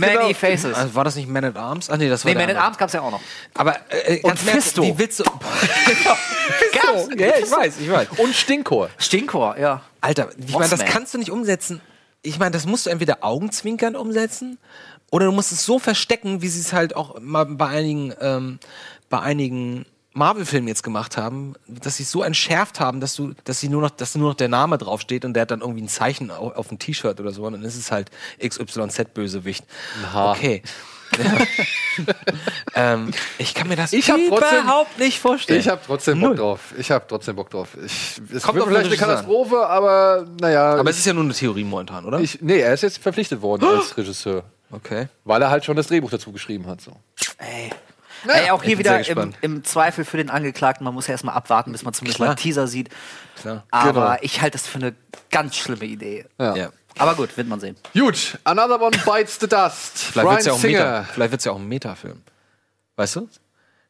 [0.08, 0.20] Faces.
[0.20, 0.72] Man-E Faces, hieß- Man genau.
[0.72, 0.74] Faces.
[0.78, 1.89] also war das nicht Man at Arms?
[1.89, 2.58] Ah nee, das war nee, Man at.
[2.58, 3.22] Arms gab's ja auch noch.
[3.53, 4.84] Aber äh, ganz Und Fisto.
[4.84, 5.24] Wie willst du?
[5.24, 7.10] Gab's?
[7.18, 8.08] Ja, ich weiß, ich weiß.
[8.18, 8.89] Und Stinkor.
[8.97, 9.82] Stinkor, ja.
[10.01, 11.82] Alter, ich meine, das kannst du nicht umsetzen.
[12.22, 14.58] Ich meine, das musst du entweder augenzwinkern umsetzen
[15.12, 18.60] oder du musst es so verstecken, wie sie es halt auch mal bei einigen, ähm,
[19.10, 19.86] bei einigen
[20.18, 23.82] Marvel-Filmen jetzt gemacht haben, dass sie es so entschärft haben, dass du, dass sie nur
[23.82, 26.55] noch, dass nur noch der Name draufsteht und der hat dann irgendwie ein Zeichen auf,
[26.55, 28.09] auf dem T-Shirt oder so und dann ist es halt
[28.41, 29.63] XYZ-Bösewicht.
[30.13, 30.63] Okay.
[32.76, 35.59] ähm, ich kann mir das Ich überhaupt nicht vorstellen.
[35.59, 36.38] Ich habe trotzdem Bock Null.
[36.38, 36.59] drauf.
[36.78, 37.70] Ich habe trotzdem Bock drauf.
[37.86, 39.15] Ich, es Kommt wird auf vielleicht eine Regisseur an.
[39.15, 40.76] Katastrophe, aber naja.
[40.76, 42.20] Aber es ist ja nur eine Theorie momentan, oder?
[42.20, 44.43] ich, nee, er ist jetzt verpflichtet worden als Regisseur.
[44.72, 45.07] okay.
[45.24, 46.82] Weil er halt schon das Drehbuch dazu geschrieben hat.
[46.82, 46.91] So.
[47.38, 47.72] Ey.
[48.28, 51.72] Ey, auch hier wieder im, im Zweifel für den Angeklagten, man muss ja erstmal abwarten,
[51.72, 52.28] bis man zumindest Klar.
[52.28, 52.89] mal einen Teaser sieht.
[53.39, 53.63] Klar.
[53.72, 54.18] Aber Genau.
[54.22, 54.95] ich halte das für eine
[55.30, 56.26] ganz schlimme Idee.
[56.39, 56.55] Ja.
[56.55, 56.70] Ja.
[56.97, 57.76] Aber gut, wird man sehen.
[57.93, 59.97] Gut, Another One Bites the Dust.
[59.99, 60.39] Vielleicht wird
[61.39, 62.24] es ja auch ein Metafilm.
[62.95, 63.30] Weißt du?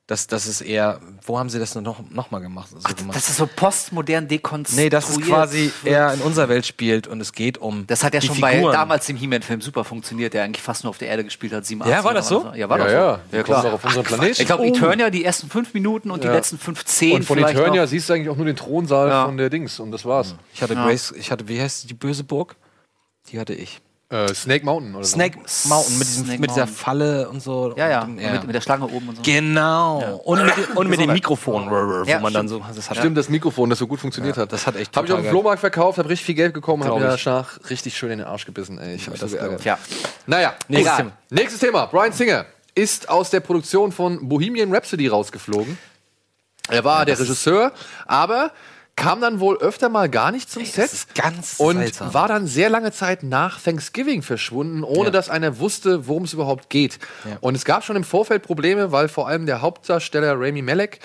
[0.10, 2.70] Das, das ist eher, wo haben sie das noch, noch mal gemacht?
[2.70, 3.14] So gemacht?
[3.18, 4.86] Das ist so postmodern dekonstruiert.
[4.86, 8.14] nee, das ist quasi eher in unserer Welt spielt und es geht um Das hat
[8.14, 8.72] ja die schon bei Figuren.
[8.72, 11.66] damals dem He-Man-Film super funktioniert, der eigentlich fast nur auf der Erde gespielt hat.
[11.66, 12.50] 87 Ja, war das so?
[12.56, 13.20] Ja, war Ja, doch ja.
[13.32, 13.36] so.
[13.38, 13.74] Ja, klar.
[13.74, 14.42] auf unseren Planeten.
[14.42, 16.34] Ich glaube, Eternia die ersten fünf Minuten und die Ja.
[16.36, 17.90] letzten fünf, zehn Und von vielleicht Eternia noch.
[17.90, 19.26] siehst du eigentlich auch nur den Thronsaal Ja.
[19.26, 20.36] von der Dings und das war's.
[20.54, 22.56] Ich hatte Grace, ich hatte, wie heißt die böse Burg?
[23.30, 23.82] Die hatte ich.
[24.10, 26.78] Äh, Snake Mountain oder Snake Mountain mit, diesem, Snake mit dieser Mountain.
[26.78, 27.74] Falle und so.
[27.76, 29.22] Ja, ja, Und, Mit, mit der Schlange oben und so.
[29.22, 30.22] Genau.
[30.24, 32.60] Und mit, und mit dem Mikrofon, wo Ja, man dann so.
[32.60, 32.90] Das so.
[32.90, 34.54] hat Stimmt, das Mikrofon, das so gut funktioniert hat.
[34.54, 35.30] das hat echt Habe ich auf dem.
[35.30, 38.46] Flohmarkt verkauft, habe richtig viel Geld bekommen, habe mir danach richtig schön in den Arsch
[38.46, 38.78] gebissen.
[38.80, 39.62] Ey, ich habe das so geärgert.
[39.62, 39.78] Tja.
[40.26, 40.96] Naja, Nächstes.
[40.98, 41.12] Thema.
[41.30, 41.86] Nächstes Thema.
[41.88, 42.46] Brian Singer
[42.76, 45.78] ist aus der Produktion von Bohemian Rhapsody rausgeflogen.
[46.70, 47.74] Er war der Regisseur,
[48.06, 48.52] aber
[48.98, 50.84] kam dann wohl öfter mal gar nicht zum Set.
[50.84, 52.14] das ist ganz und seltsam.
[52.14, 55.12] war dann sehr lange Zeit nach Thanksgiving verschwunden, ohne Ja.
[55.12, 57.00] dass einer wusste, worum es überhaupt geht.
[57.40, 61.00] Und es gab schon im Vorfeld Probleme, weil vor allem der Hauptdarsteller Rami Malek,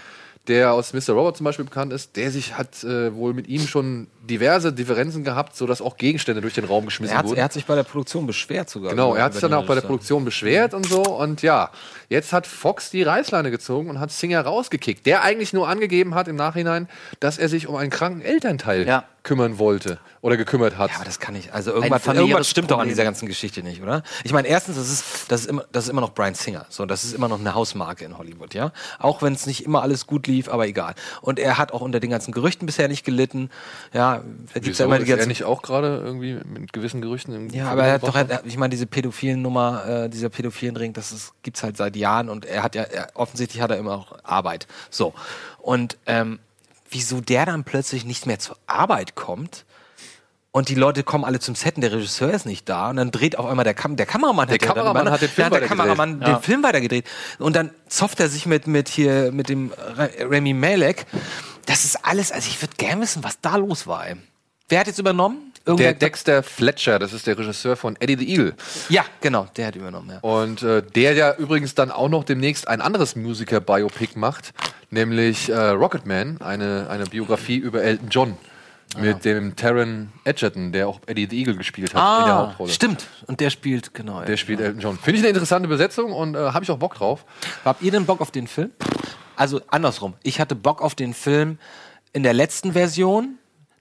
[0.49, 1.11] der aus Mr.
[1.11, 5.25] Robot zum Beispiel bekannt ist, der sich hat äh, wohl mit ihm schon diverse Differenzen
[5.25, 7.39] gehabt, sodass auch Gegenstände durch den Raum geschmissen Er hat, wurden.
[7.39, 8.91] er hat sich bei der Produktion beschwert sogar.
[8.91, 9.83] Genau, er hat sich dann auch bei der.
[9.83, 11.03] Produktion beschwert und so.
[11.03, 11.71] Und ja,
[12.09, 16.29] jetzt hat Fox die Reißleine gezogen und hat Singer rausgekickt, der eigentlich nur angegeben hat
[16.29, 16.89] im Nachhinein,
[17.21, 19.05] dass er sich um einen kranken Elternteil Ja.
[19.25, 20.91] kümmern wollte oder gekümmert hat.
[20.91, 21.53] Ja, aber das kann ich.
[21.53, 22.89] Also irgendwas, stimmt doch an Problem.
[22.91, 24.03] dieser ganzen Geschichte nicht, oder?
[24.25, 26.65] Ich meine, erstens, das ist, das ist immer, das ist immer noch Brian Singer.
[26.69, 28.73] So, das ist immer noch eine Hausmarke in Hollywood, ja.
[29.01, 30.95] Auch wenn es nicht immer alles gut lief, aber egal.
[31.23, 33.51] Und er hat auch unter den ganzen Gerüchten bisher nicht gelitten.
[33.93, 34.83] Ja, da gibt's Wieso?
[34.83, 35.29] ja immer die ganzen.
[35.29, 38.57] nicht auch gerade irgendwie mit gewissen Gerüchten im Ja, aber er hat doch, er- ich
[38.57, 42.45] meine, diese pädophilen Nummer, äh, dieser pädophilen Ring, das ist, gibt's halt seit Jahren und
[42.45, 44.67] er hat ja, er, offensichtlich hat er immer auch Arbeit.
[44.91, 45.15] So.
[45.61, 46.39] Und ähm,
[46.91, 49.65] wieso der dann plötzlich nicht mehr zur Arbeit kommt
[50.55, 53.11] und die Leute kommen alle zum Set und der Regisseur ist nicht da und dann
[53.11, 55.63] dreht auf einmal der, Kam der Kameramann Der ja Kameramann hat den Film hat der.
[55.63, 56.35] Kameramann Ja.
[56.35, 57.07] den Film weitergedreht
[57.39, 59.73] und dann zofft er sich mit, mit hier, mit dem
[60.19, 61.07] Remy Malek.
[61.67, 64.17] Das ist alles, also ich würde gern wissen, was da los war, ey.
[64.69, 65.53] Wer hat jetzt übernommen?
[65.67, 68.55] Der Irgendwer- Dexter Fletcher, das ist der Regisseur von Eddie the Eagle.
[68.89, 70.19] Ja, genau, der hat übernommen, ja.
[70.21, 74.53] Und äh, der ja übrigens dann auch noch demnächst ein anderes Musiker-Biopic macht,
[74.91, 78.37] nämlich äh, Rocketman, eine, eine Biografie über Elton John.
[78.99, 82.71] Mit dem Taron Edgerton, der auch Eddie the Eagle gespielt hat in der Hauptrolle.
[82.71, 83.07] Ah, stimmt.
[83.27, 84.21] Und der spielt, genau.
[84.21, 84.99] Der spielt Elton John.
[84.99, 87.25] Finde ich eine interessante Besetzung und äh, habe ich auch Bock drauf.
[87.65, 88.71] Habt ihr denn Bock auf den Film?
[89.43, 90.15] Also andersrum.
[90.23, 91.59] Ich hatte Bock auf den Film
[92.13, 93.39] in der letzten Version.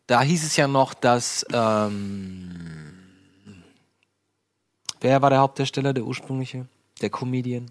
[0.07, 1.45] Da hieß es ja noch, dass.
[1.53, 3.03] Ähm,
[5.01, 6.65] wer war der Hauptdarsteller, der ursprüngliche?
[7.03, 7.69] Der Comedian?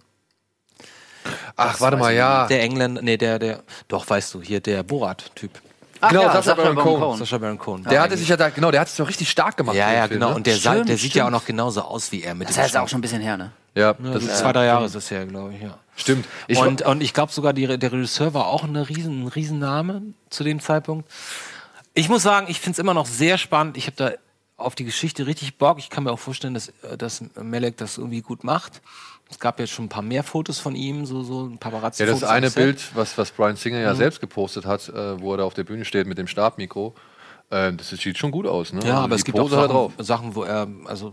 [1.57, 2.47] Ach, warte mal, ja.
[2.47, 5.61] Der Engländer, nee, der, der, doch, weißt du, hier der Borat-Typ.
[6.01, 7.01] Ach Genau, ja, Sacha Baron Cohen.
[7.01, 7.19] Cohen.
[7.19, 7.85] Sacha Baron Cohen.
[7.91, 9.75] Der hatte sich ja da, genau, der hat sich doch richtig stark gemacht.
[9.75, 10.31] ja, ja, Film, genau.
[10.31, 10.37] ne?
[10.37, 12.57] Und der, sah, Stimmt, der sieht ja auch noch genauso aus wie er mit Das
[12.57, 13.51] jetzt auch schon ein bisschen her, ne?
[13.75, 15.77] Ja, Das das ist ist zwei, drei Jahre ist das her, glaube ich, ja.
[15.97, 16.27] Stimmt.
[16.49, 20.03] Ich und, und ich glaube sogar, die, der Regisseur war auch eine riesen, ein Riesenname
[20.31, 21.11] zu dem Zeitpunkt.
[21.95, 23.77] Ich muss sagen, ich finde es immer noch sehr spannend.
[23.77, 24.13] Ich habe da
[24.57, 25.79] auf die Geschichte richtig Bock.
[25.79, 28.83] Ich kann mir auch vorstellen, dass, äh, dass Melek das irgendwie gut macht.
[29.31, 32.11] Es gab jetzt schon ein paar mehr Fotos von ihm, so, so ein paparazzi Ja,
[32.11, 32.49] das eine.
[32.49, 32.55] Mhm.
[32.55, 35.65] Bild, was, was Brian Singer ja selbst gepostet hat, äh, wo er da auf der
[35.65, 36.95] Bühne steht mit dem Stabmikro,
[37.51, 38.73] äh, das sieht schon gut aus.
[38.73, 38.81] Ne?
[38.81, 41.13] Ja, Also aber es gibt auch Pose er Sachen, Sachen, wo er, also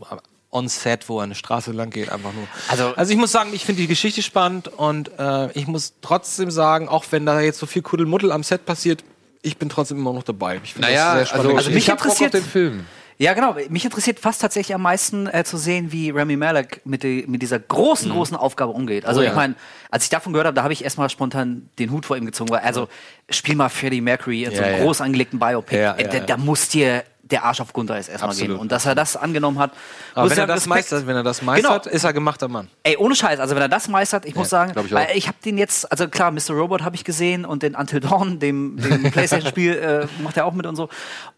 [0.51, 2.47] on set, wo er eine Straße lang geht, einfach nur.
[2.69, 6.51] Also- also ich muss sagen, ich finde die Geschichte spannend und äh, ich muss trotzdem
[6.51, 9.03] sagen, auch wenn da jetzt so viel Kuddelmuddel am Set passiert,
[9.41, 10.59] ich bin trotzdem immer noch dabei.
[10.63, 12.85] Ich finde Naja, eine also, spannende Also ich mich auf interessiert- den Film.
[13.19, 13.55] Ja, genau.
[13.69, 17.41] Mich interessiert fast tatsächlich am meisten äh, zu sehen, wie Rami Malek mit, die, mit
[17.41, 19.05] dieser großen, großen Aufgabe umgeht.
[19.05, 19.35] Also Oh ich ja.
[19.35, 19.55] meine,
[19.89, 22.51] als ich davon gehört habe, da habe ich erstmal spontan den Hut vor ihm gezogen.
[22.51, 22.87] Weil, also
[23.31, 24.83] spiel mal Freddie Mercury in so einem Ja, ja.
[24.83, 25.75] groß angelegten Biopic.
[25.79, 26.23] Ja, äh, ja, da, ja.
[26.25, 28.43] da muss dir der Arsch auf Grundeis erstmal gehen.
[28.45, 28.61] Absolut.
[28.61, 29.71] Und dass er das angenommen hat,
[30.13, 31.95] Aber wenn er das meistert, wenn er das meistert, Genau.
[31.95, 32.67] ist er gemachter Mann.
[32.84, 35.38] Ey, ohne Scheiß, also wenn er das meistert, ich muss sagen, ich weil ich habe
[35.43, 36.51] den jetzt, also klar, Mr.
[36.51, 40.53] Robot habe ich gesehen und den Until Dawn, dem, dem Playstation-Spiel, äh, macht er auch
[40.53, 40.89] mit und so.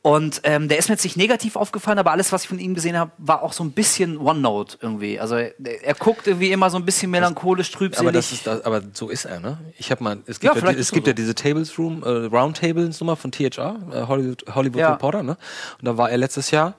[0.02, 2.74] Und ähm, der ist mir jetzt nicht negativ aufgefallen, aber alles, was ich von ihm
[2.76, 5.20] gesehen habe, war auch so ein bisschen OneNote irgendwie.
[5.20, 8.08] Also er, er guckt irgendwie immer so ein bisschen melancholisch, trübselig.
[8.08, 9.58] Aber das ist das, aber so ist er, ne?
[9.78, 11.78] Ich habe mal, es Ja, gibt ja, die, ist es gibt er ja diese Tables
[11.78, 14.92] Room, äh, Roundtables Nummer von THR, äh, Hollywood, Hollywood Ja.
[14.92, 15.38] Reporter, ne?
[15.80, 16.74] Und da war er letztes Jahr.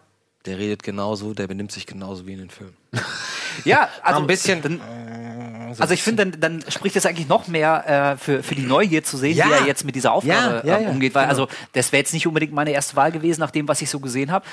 [0.47, 2.75] Der redet genauso, der benimmt sich genauso wie in den Filmen.
[3.65, 4.81] ja, also ein bisschen- Dann,
[5.79, 9.05] also ich finde, dann, dann spricht es eigentlich noch mehr äh, für, für die Neugier
[9.05, 9.47] zu sehen, Ja.
[9.49, 11.15] wie er jetzt mit dieser Aufgabe Ja, ja, ja, umgeht.
[11.15, 11.43] Weil genau.
[11.45, 14.01] also das wäre jetzt nicht unbedingt meine erste Wahl gewesen, nach dem, was ich so
[14.01, 14.45] gesehen habe.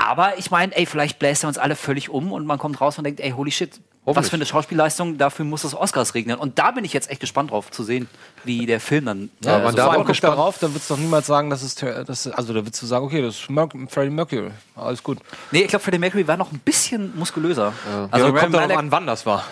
[0.00, 2.96] Aber ich meine, ey, vielleicht bläst er uns alle völlig um und man kommt raus
[2.98, 6.36] und denkt, ey, holy shit, was für eine Schauspielleistung, dafür muss es Oscars regnen.
[6.38, 8.08] Und da bin ich jetzt echt gespannt drauf zu sehen,
[8.42, 9.30] wie der Film dann.
[9.44, 11.50] Ja, äh, man so darf auch guck gespannt- darauf, da würdest du doch niemals sagen,
[11.50, 15.02] dass es, dass, also da würdest du sagen, okay, das ist Mer Freddie Mercury, alles
[15.02, 15.18] gut.
[15.52, 17.72] Nee, ich glaube, Freddie Mercury war noch ein bisschen muskulöser.
[17.86, 19.44] Also Also ja, kommt darauf an, wann das war.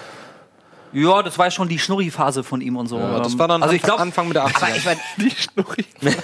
[0.92, 2.98] Ja, das war ja schon die Schnurri-Phase von ihm und so.
[2.98, 4.62] das Ähm, war dann also ich glaub, Anfang mit der 80er.
[4.64, 5.84] Aber ich mein, die Schnurri.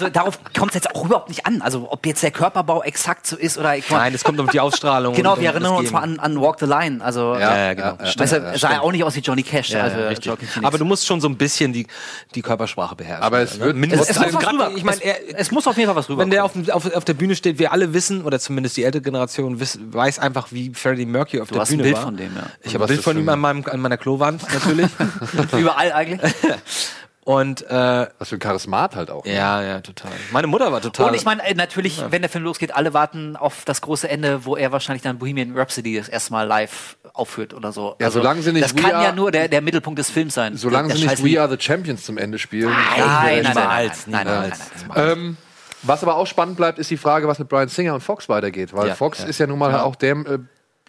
[0.00, 1.62] also darauf kommt es jetzt auch überhaupt nicht an.
[1.62, 4.60] Also ob jetzt der Körperbau exakt so ist oder ich Nein, es kommt um die
[4.60, 5.14] Ausstrahlung.
[5.14, 7.02] Genau, und wir erinnern uns mal an, an Walk the Line.
[7.04, 7.98] Also, Ja, Ja, ja, genau.
[8.00, 8.36] ja, ja.
[8.36, 9.70] er sah ja auch nicht aus wie Johnny Cash.
[9.70, 10.36] Ja, also.
[10.62, 11.86] Aber du musst schon so ein bisschen die,
[12.34, 13.22] die Körpersprache beherrschen.
[13.24, 13.66] Aber es ne?
[13.66, 14.70] wird mindestens es, es muss rüber.
[14.74, 16.22] Ich meine, er, es, muss auf jeden Fall was rüber.
[16.22, 19.02] wenn der auf, auf, auf der Bühne steht, wir alle wissen, oder zumindest die ältere
[19.02, 22.02] Generation wiss, weiß einfach, wie Freddie Mercury auf Du der hast ein Bühne Bild war.
[22.04, 22.42] von dem, ja.
[22.62, 24.88] Ich habe ein Bild von ihm ein- an, meinem, an meiner Klowand, natürlich.
[25.52, 26.32] Überall eigentlich.
[27.28, 29.22] Und äh, Was für ein Charismat halt auch.
[29.26, 29.34] ne?
[29.34, 30.10] ja, ja, total.
[30.32, 31.08] Meine Mutter war total.
[31.08, 34.46] Und ich meine, äh, natürlich, wenn der Film losgeht, alle warten auf das große Ende,
[34.46, 37.96] wo er wahrscheinlich dann Bohemian Rhapsody das erste Mal live aufführt oder so.
[38.00, 40.32] Ja, solange sie nicht Das We kann ja Are- nur der, der Mittelpunkt des Films
[40.32, 40.56] sein.
[40.56, 41.38] Solange der sie nicht scheiß We.
[41.38, 42.70] Are the Champions zum Ende spielen.
[42.96, 44.52] Nein, nein, nein, nein.
[44.96, 45.36] Ähm,
[45.82, 48.72] was aber auch spannend bleibt, ist die Frage, was mit Brian Singer und Fox weitergeht.
[48.72, 49.26] Weil Ja, Fox ja.
[49.26, 50.38] ist ja nun mal auch der, äh,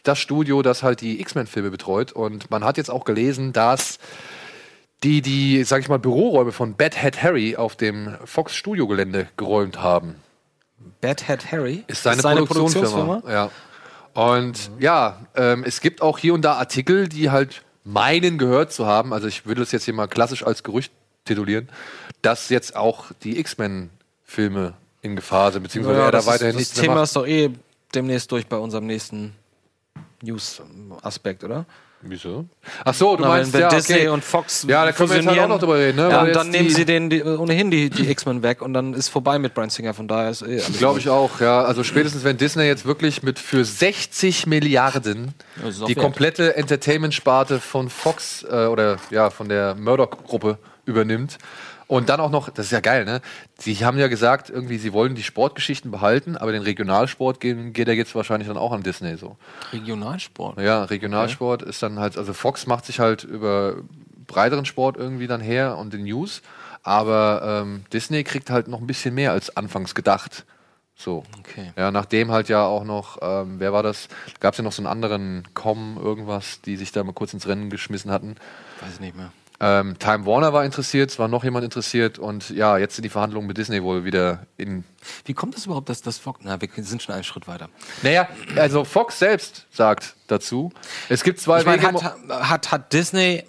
[0.03, 2.13] das Studio, das halt die X-Men-Filme betreut.
[2.13, 3.99] Und man hat jetzt auch gelesen, dass
[5.03, 10.15] die, die, sag ich mal, Büroräume von Bad Hat Harry auf dem Fox-Studiogelände geräumt haben.
[11.01, 13.23] Bad Hat Harry Ist seine, seine Produktionsfirma.
[13.27, 13.51] Ja.
[14.13, 18.85] Und ja, ähm, es gibt auch hier und da Artikel, die halt meinen gehört zu
[18.85, 20.91] haben, also ich würde das jetzt hier mal klassisch als Gerücht
[21.25, 21.69] titulieren,
[22.21, 26.55] dass jetzt auch die X-Men-Filme in Gefahr sind, beziehungsweise Ja, er da das, weiterhin ist,
[26.55, 27.03] das nichts mehr Thema macht.
[27.05, 27.49] ist doch eh
[27.95, 29.33] demnächst durch bei unserem nächsten
[30.21, 31.65] News-Aspekt, oder?
[32.01, 32.45] Wieso?
[32.85, 34.07] Ach so, du Na, meinst wenn ja, Disney okay.
[34.07, 36.09] und Fox Ja, da können wir jetzt halt auch noch drüber reden, ne?
[36.09, 39.09] Ja, und dann nehmen sie den, die, ohnehin die, die X-Men weg und dann ist
[39.09, 39.93] vorbei mit Brian Singer.
[39.93, 41.61] Von daher ist eh Glaube ich auch, ja.
[41.61, 45.97] Also spätestens wenn Disney jetzt wirklich mit für 60 Milliarden die wert.
[45.97, 51.37] komplette Entertainment-Sparte von Fox äh, oder ja von der Murdoch-Gruppe übernimmt
[51.89, 53.19] und dann auch noch, das ist ja geil, ne?
[53.57, 57.87] Sie haben ja gesagt, irgendwie, sie wollen die Sportgeschichten behalten, aber den Regionalsport gehen, geht
[57.87, 59.37] er jetzt wahrscheinlich dann auch an Disney so.
[59.73, 60.59] Regionalsport.
[60.59, 63.77] Ja, Regionalsport ist dann halt, also Fox macht sich halt über
[64.27, 66.43] breiteren Sport irgendwie dann her und den News,
[66.83, 70.45] aber ähm, Disney kriegt halt noch ein bisschen mehr als anfangs gedacht.
[70.95, 71.23] So.
[71.39, 71.73] Okay.
[71.75, 74.09] Ja, nachdem halt ja auch noch, ähm, wer war das?
[74.39, 77.47] Gab es ja noch so einen anderen Com, irgendwas, die sich da mal kurz ins
[77.47, 78.35] Rennen geschmissen hatten.
[78.81, 79.31] Weiß ich nicht mehr.
[79.61, 83.09] Ähm, Time Warner war interessiert, es war noch jemand interessiert und ja, jetzt sind die
[83.09, 84.85] Verhandlungen mit Disney wohl wieder in.
[85.25, 86.39] Wie kommt es überhaupt, dass das Fox.
[86.43, 87.69] Na, wir sind schon einen Schritt weiter.
[88.01, 90.71] Naja, also Fox selbst sagt dazu,
[91.09, 92.01] es gibt zwei Ich meine, Wege.
[92.03, 93.43] hat, hat, hat Disney.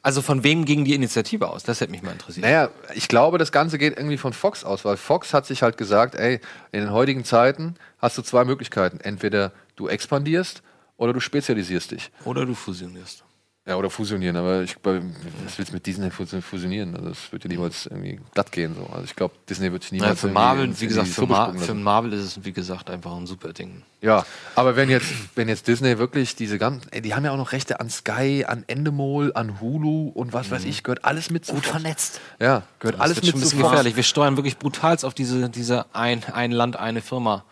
[0.00, 1.62] Also von wem ging die Initiative aus?
[1.62, 2.44] Das hätte mich mal interessiert.
[2.44, 5.78] Naja, ich glaube, das Ganze geht irgendwie von Fox aus, weil Fox hat sich halt
[5.78, 6.40] gesagt, ey,
[6.72, 9.00] in den heutigen Zeiten hast du zwei Möglichkeiten.
[9.00, 10.62] Entweder du expandierst
[10.98, 12.10] oder du spezialisierst dich.
[12.24, 13.23] Oder du fusionierst.
[13.66, 15.00] Ja, oder fusionieren, aber ich, bei-
[15.42, 16.94] was willst du mit Disney fus- fusionieren?
[16.94, 18.74] Also das wird ja niemals irgendwie glatt gehen.
[18.74, 18.84] So.
[18.92, 21.72] Also ich glaube, Disney wird niemals für irgendwie Marvel, wie gesagt, für, Mar für.
[21.72, 23.82] Marvel ist es, wie gesagt, einfach ein super Ding.
[24.02, 27.38] Ja, aber wenn jetzt, wenn jetzt Disney wirklich diese ganzen, ey, die haben ja auch
[27.38, 31.46] noch Rechte an Sky, an Endemol, an Hulu und was weiß ich, gehört alles mit
[31.46, 32.20] zu Gut vernetzt.
[32.38, 33.96] Ja, gehört Das alles wird mit schon ein zu bisschen gefährlich.
[33.96, 37.46] Wir steuern wirklich brutalst auf diese, diese ein, ein Land, eine Firma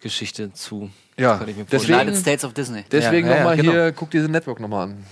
[0.00, 0.90] Geschichte zu.
[1.16, 1.40] Ja,
[1.70, 1.94] deswegen-.
[1.94, 2.84] United States of Disney.
[2.90, 3.72] Deswegen Ja, ja, nochmal ja, genau.
[3.74, 5.04] hier, guck diese Network nochmal an.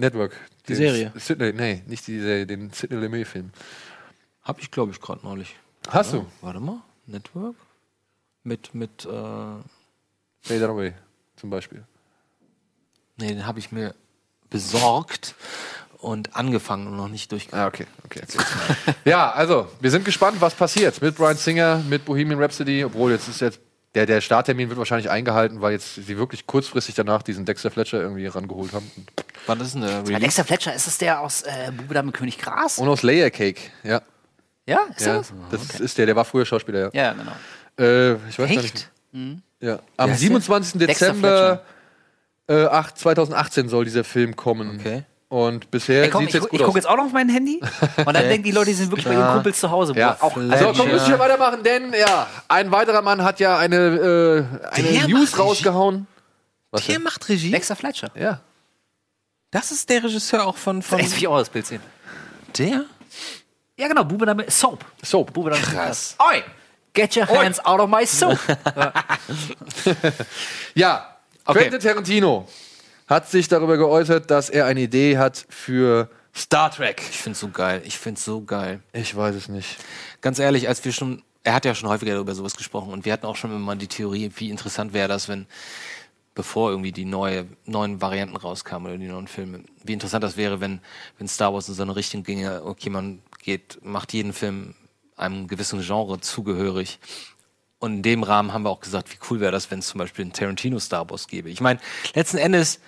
[0.00, 0.36] Network.
[0.68, 1.12] Die Serie.
[1.16, 3.50] Sidney, nee, nicht die Serie, den Sidney Lumet-Film.
[4.42, 5.54] Hab ich, glaube ich, gerade neulich.
[5.88, 6.26] Hast du?
[6.40, 6.82] Warte mal.
[7.06, 7.56] Network?
[8.42, 10.94] Mit, mit, äh, Fade Away
[11.36, 11.84] zum Beispiel.
[13.16, 13.94] nee, den habe ich mir
[14.48, 15.34] besorgt
[15.98, 17.62] und angefangen und noch nicht durchgeführt.
[17.62, 18.22] Ah, okay, okay.
[19.04, 23.28] ja, also, wir sind gespannt, was passiert mit Brian Singer, mit Bohemian Rhapsody, obwohl jetzt
[23.28, 23.60] ist jetzt
[23.94, 28.00] der, der Starttermin wird wahrscheinlich eingehalten, weil jetzt sie wirklich kurzfristig danach diesen Dexter Fletcher
[28.00, 28.90] irgendwie rangeholt haben.
[29.46, 30.14] Wann ist denn der Release?
[30.14, 32.78] Alexa Fletcher, ist es der aus äh, Bube mit König Gras?
[32.78, 34.00] Und aus Layer Cake, ja.
[34.66, 35.32] ja, ist ja das?
[35.50, 37.02] das ist der, der war früher Schauspieler, ja.
[37.04, 37.32] Ja, genau.
[37.78, 38.90] Äh, ich weiß gar Echt?
[39.12, 39.40] nicht.
[39.60, 39.78] Ja.
[39.96, 40.28] Am heißt der?
[40.28, 40.78] 27.
[40.80, 41.62] Dexter Dezember
[42.48, 44.78] äh, 8, 2018 soll dieser Film kommen.
[44.80, 45.04] Okay.
[45.28, 46.74] Und bisher Ey, komm, sieht ich, jetzt ich gut gucke aus.
[46.74, 47.60] jetzt auch noch auf mein Handy
[47.98, 49.92] und dann denken die Leute, die sind wirklich bei ihren Kumpels zu Hause.
[49.96, 50.72] Ja, auch, so, Fletcher.
[50.76, 55.30] komm, müssen wir weitermachen, denn ja, ein weiterer Mann hat ja eine, äh, eine News
[55.30, 56.08] macht rausgehauen.
[56.72, 57.04] Was Der denn?
[57.04, 57.52] macht Regie?
[57.52, 58.10] Dexter Fletcher.
[58.16, 58.40] Ja.
[59.50, 61.82] Das ist der Regisseur auch von, von Jetzt will ich auch das Bild sehen.
[62.56, 62.84] der?
[63.76, 64.84] Ja, genau, Bube da mit Soap.
[65.02, 65.32] Soap.
[65.32, 66.16] Bube da mit Krass.
[66.18, 66.42] Oi!
[66.92, 68.38] Get your hands out of my soap.
[70.74, 71.16] Ja,
[71.50, 71.68] Okay.
[71.68, 72.46] Quentin Tarantino
[73.08, 77.02] hat sich darüber geäußert, dass er eine Idee hat für Star Trek.
[77.10, 77.82] Ich find's so geil.
[77.84, 78.80] Ich find's so geil.
[78.92, 79.78] Ich weiß es nicht.
[80.20, 83.12] Ganz ehrlich, als wir schon er hat ja schon häufiger über sowas gesprochen und wir
[83.14, 85.46] hatten auch schon immer mal die Theorie, wie interessant wäre das, wenn
[86.34, 90.60] bevor irgendwie die neue, neuen Varianten rauskamen oder die neuen Filme, wie interessant das wäre,
[90.60, 90.80] wenn,
[91.18, 94.74] wenn Star Wars in so eine Richtung ginge, okay, man geht, macht jeden Film
[95.16, 96.98] einem gewissen Genre zugehörig.
[97.78, 99.98] Und in dem Rahmen haben wir auch gesagt, wie cool wäre das, wenn es zum
[99.98, 101.50] Beispiel einen Tarantino Star Wars gäbe.
[101.50, 101.80] Ich meine,
[102.14, 102.80] letzten Endes,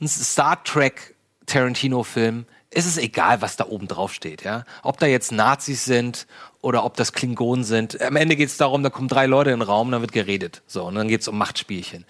[0.00, 1.14] ein Star Trek
[1.46, 4.64] Tarantino-Film, ist es egal, was da oben drauf steht, ja.
[4.82, 6.26] Ob da jetzt Nazis sind
[6.64, 8.00] oder ob das Klingonen sind.
[8.00, 10.62] Am Ende geht es darum, da kommen drei Leute in den Raum, dann wird geredet.
[10.66, 12.06] So, und dann geht es um Machtspielchen.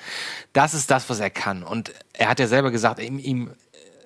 [0.52, 1.64] Das ist das, was er kann.
[1.64, 3.50] Und er hat ja selber gesagt, ihm, ihm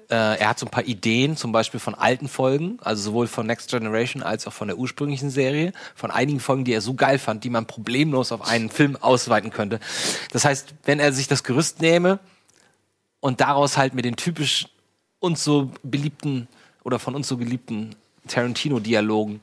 [0.08, 3.46] äh, er hat so ein paar Ideen, zum Beispiel von alten Folgen, also sowohl von
[3.46, 7.18] Next Generation als auch von der ursprünglichen Serie, von einigen Folgen, die er so geil
[7.18, 9.80] fand, die man problemlos auf einen Film ausweiten könnte.
[10.32, 12.20] Das heißt, wenn er sich das Gerüst nehme
[13.20, 14.66] und daraus halt mit den typisch
[15.18, 16.48] uns so beliebten
[16.84, 17.96] oder von uns so geliebten
[18.28, 19.42] Tarantino-Dialogen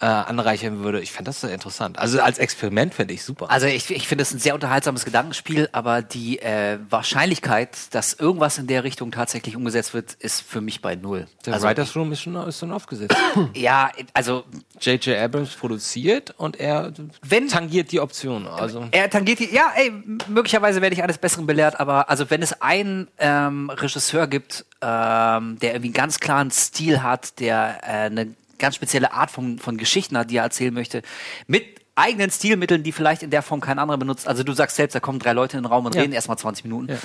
[0.00, 1.00] äh, anreichern würde.
[1.00, 1.98] Ich fände das sehr interessant.
[1.98, 3.50] Also als Experiment fände ich super.
[3.50, 8.58] Also ich, ich finde es ein sehr unterhaltsames Gedankenspiel, aber die äh, Wahrscheinlichkeit, dass irgendwas
[8.58, 11.26] in der Richtung tatsächlich umgesetzt wird, ist für mich bei null.
[11.46, 13.16] Der also, Writers Room ist schon, ist schon aufgesetzt.
[13.54, 14.44] ja, also
[14.80, 15.16] J.J.
[15.18, 16.92] Abrams produziert und er
[17.22, 18.46] Wenn- tangiert die Option.
[18.46, 19.92] Also Er tangiert die, ja, ey,
[20.28, 25.58] möglicherweise werde ich eines Besseren belehrt, aber also wenn es einen ähm, Regisseur gibt, ähm,
[25.58, 29.76] der irgendwie einen ganz klaren Stil hat, der äh, eine ganz spezielle Art von, von
[29.76, 31.02] Geschichten hat, die er erzählen möchte,
[31.46, 34.28] mit eigenen Stilmitteln, die vielleicht in der Form kein anderer benutzt.
[34.28, 36.02] Also du sagst selbst, da kommen drei Leute in den Raum und Ja.
[36.02, 36.96] reden erstmal 20 Minuten.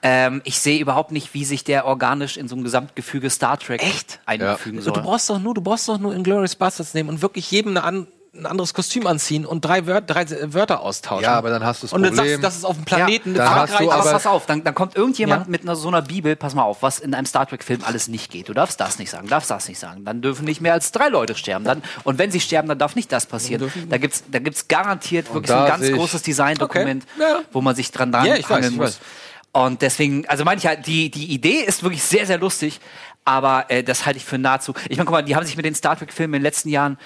[0.00, 3.82] Ähm, ich sehe überhaupt nicht, wie sich der organisch in so ein Gesamtgefüge Star Trek
[3.82, 4.20] Echt?
[4.26, 4.92] einfügen du soll.
[5.02, 8.06] brauchst doch nur, du brauchst doch nur Inglourious Bastards nehmen und wirklich jedem eine an,
[8.38, 11.24] ein anderes Kostüm anziehen und drei, Wör drei Wörter austauschen.
[11.24, 13.34] Ja, aber dann hast du das Und dann sagst du, das ist auf dem Planeten
[13.34, 15.50] Ja, dann hast du aber, aber- pass auf, dann, dann kommt irgendjemand Ja.
[15.50, 18.30] mit einer, so einer Bibel, pass mal auf, was in einem Star Trek-Film alles nicht
[18.30, 18.48] geht.
[18.48, 20.04] Du darfst das nicht sagen, darfst das nicht sagen.
[20.04, 21.64] Dann dürfen nicht mehr als drei Leute sterben.
[21.64, 23.70] Dann, und wenn sie sterben, dann darf nicht das passieren.
[23.90, 27.22] Da gibt's, da gibt's garantiert wirklich so da ein ganz großes Designdokument, Okay.
[27.30, 27.40] Ja.
[27.52, 28.84] wo man sich dran, dran weiß, hangeln muss.
[28.86, 28.98] weiß.
[29.52, 32.80] Und deswegen, also meine ich halt, die, die Idee ist wirklich sehr, sehr lustig,
[33.24, 34.72] aber äh, das halte ich für nahezu.
[34.88, 36.98] Ich meine, guck mal, die haben sich mit den Star Trek-Filmen in den letzten Jahren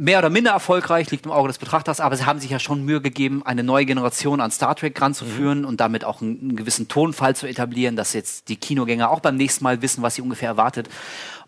[0.00, 2.84] mehr oder minder erfolgreich, liegt im Auge des Betrachters, aber sie haben sich ja schon
[2.84, 6.86] Mühe gegeben, eine neue Generation an Star Trek ranzuführen und damit auch einen, einen gewissen
[6.88, 10.48] Tonfall zu etablieren, dass jetzt die Kinogänger auch beim nächsten Mal wissen, was sie ungefähr
[10.50, 10.88] erwartet.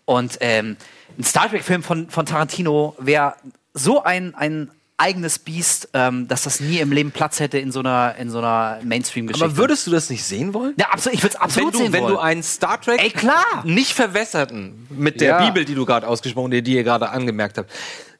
[0.05, 0.75] Und ähm,
[1.17, 3.35] ein Star Trek-Film von, von Tarantino wäre
[3.73, 7.79] so ein, ein eigenes Biest, ähm, dass das nie im Leben Platz hätte in so
[7.79, 9.45] einer, in so einer Mainstream-Geschichte.
[9.45, 10.73] aber würdest du das nicht sehen wollen?
[10.77, 12.13] ja, absolut, ich würde es Wenn absolut du, sehen wenn wollen.
[12.15, 13.43] du einen Star Trek Ey, klar.
[13.63, 15.45] nicht verwässerten mit der Ja.
[15.45, 17.71] Bibel, die du gerade ausgesprochen, die, die ihr gerade angemerkt habt.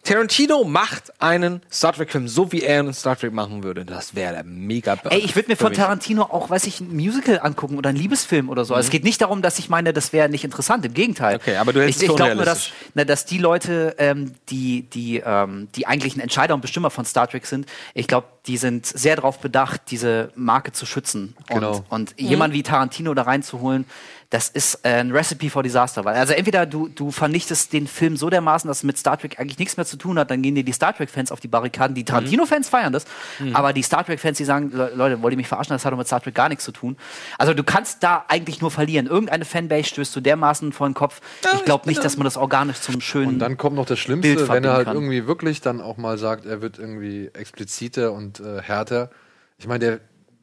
[0.03, 3.85] Tarantino macht einen Star Trek Film so wie er einen Star Trek machen würde.
[3.85, 5.77] Das wäre der mega Ey, ich würde mir von mich.
[5.77, 8.73] Tarantino auch, weiß ich, ein Musical angucken oder einen Liebesfilm oder so.
[8.73, 10.85] Also Es geht nicht darum, dass ich meine, das wäre nicht interessant.
[10.85, 11.35] Im Gegenteil.
[11.35, 13.95] Okay, aber du hältst ich, es ich für glaube nur, dass, na, dass die Leute,
[13.99, 18.27] ähm, die die ähm, die eigentlichen Entscheider und Bestimmer von Star Trek sind, ich glaube,
[18.47, 21.35] die sind sehr darauf bedacht, diese Marke zu schützen.
[21.47, 21.83] Genau.
[21.89, 23.85] Und, und jemand wie Tarantino da reinzuholen,
[24.31, 26.05] das ist äh, ein Recipe for Disaster.
[26.05, 29.39] Weil, also entweder du, du vernichtest den Film so dermaßen, dass es mit Star Trek
[29.39, 31.93] eigentlich nichts mehr zu tun hat, dann gehen dir die Star Trek-Fans auf die Barrikaden.
[31.95, 33.03] Die Tarantino-Fans feiern das,
[33.53, 35.97] aber die Star Trek-Fans, die sagen, Le Leute, wollt ihr mich verarschen, das hat doch
[35.97, 36.95] mit Star Trek gar nichts zu tun.
[37.37, 39.05] Also du kannst da eigentlich nur verlieren.
[39.05, 41.19] Irgendeine Fanbase stößt du dermaßen vor den Kopf.
[41.53, 43.27] ich glaube nicht, dass man das organisch zum schönen...
[43.33, 44.95] Und dann kommt noch das Bild Schlimmste, wenn er halt kann.
[44.95, 49.09] irgendwie wirklich dann auch mal sagt, er wird irgendwie expliziter und äh, härter.
[49.57, 49.99] Ich meine, der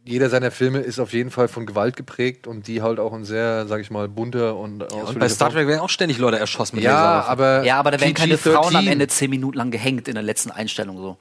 [0.08, 3.24] jeder seiner Filme ist auf jeden Fall von Gewalt geprägt und die halt auch ein
[3.24, 6.76] sehr, sag ich mal, bunter und Und bei Star Trek werden auch ständig Leute erschossen
[6.76, 9.70] mit Ja, aber Ja, aber da werden keine PG-13 Frauen am Ende zehn Minuten lang
[9.70, 11.18] gehängt in der letzten Einstellung so.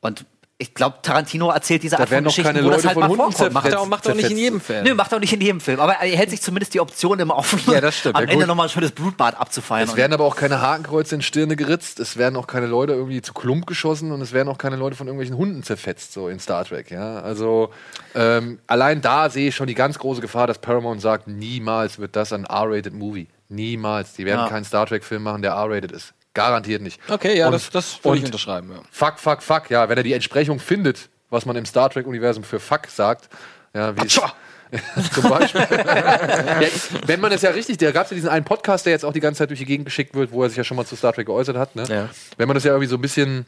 [0.00, 0.26] Und
[0.56, 3.52] ich glaube, Tarantino erzählt diese Art von Geschichten, wo das halt von mal Hunden vorkommt.
[3.52, 4.84] Macht er auch, macht er auch nicht in jedem Film.
[4.84, 7.18] Nö, macht er auch nicht in jedem Film, aber er hält sich zumindest die Option
[7.18, 8.14] immer offen, Ja, das stimmt.
[8.16, 9.88] am Ja, Ende nochmal ein schönes Blutbad abzufeiern.
[9.88, 13.20] Es werden aber auch keine Hakenkreuze in Stirne geritzt, es werden auch keine Leute irgendwie
[13.20, 16.38] zu Klump geschossen und es werden auch keine Leute von irgendwelchen Hunden zerfetzt, so in
[16.38, 17.18] Star Trek, ja.
[17.20, 17.70] Also
[18.14, 22.14] ähm, allein da sehe ich schon die ganz große Gefahr, dass Paramount sagt, niemals wird
[22.14, 23.26] das ein R-rated Movie.
[23.48, 24.14] Niemals.
[24.14, 24.48] Die werden Ja.
[24.48, 26.14] keinen Star Trek-Film machen, der R-rated ist.
[26.34, 27.00] Garantiert nicht.
[27.08, 28.70] Okay, ja, Und- das, das würde ich unterschreiben.
[28.72, 28.82] Ja.
[28.90, 32.60] Fuck, fuck, fuck, ja, wenn er die Entsprechung findet, was man im Star Trek-Universum für
[32.60, 33.28] Fuck sagt,
[33.74, 34.06] ja, wie
[35.14, 35.60] zum Beispiel.
[35.70, 36.68] ja,
[37.06, 39.12] wenn man es ja richtig, da gab es ja diesen einen Podcast, der jetzt auch
[39.12, 40.96] die ganze Zeit durch die Gegend geschickt wird, wo er sich ja schon mal zu
[40.96, 41.76] Star Trek geäußert hat.
[41.76, 41.84] Ne?
[41.88, 42.08] Ja.
[42.36, 43.46] Wenn man das ja irgendwie so ein bisschen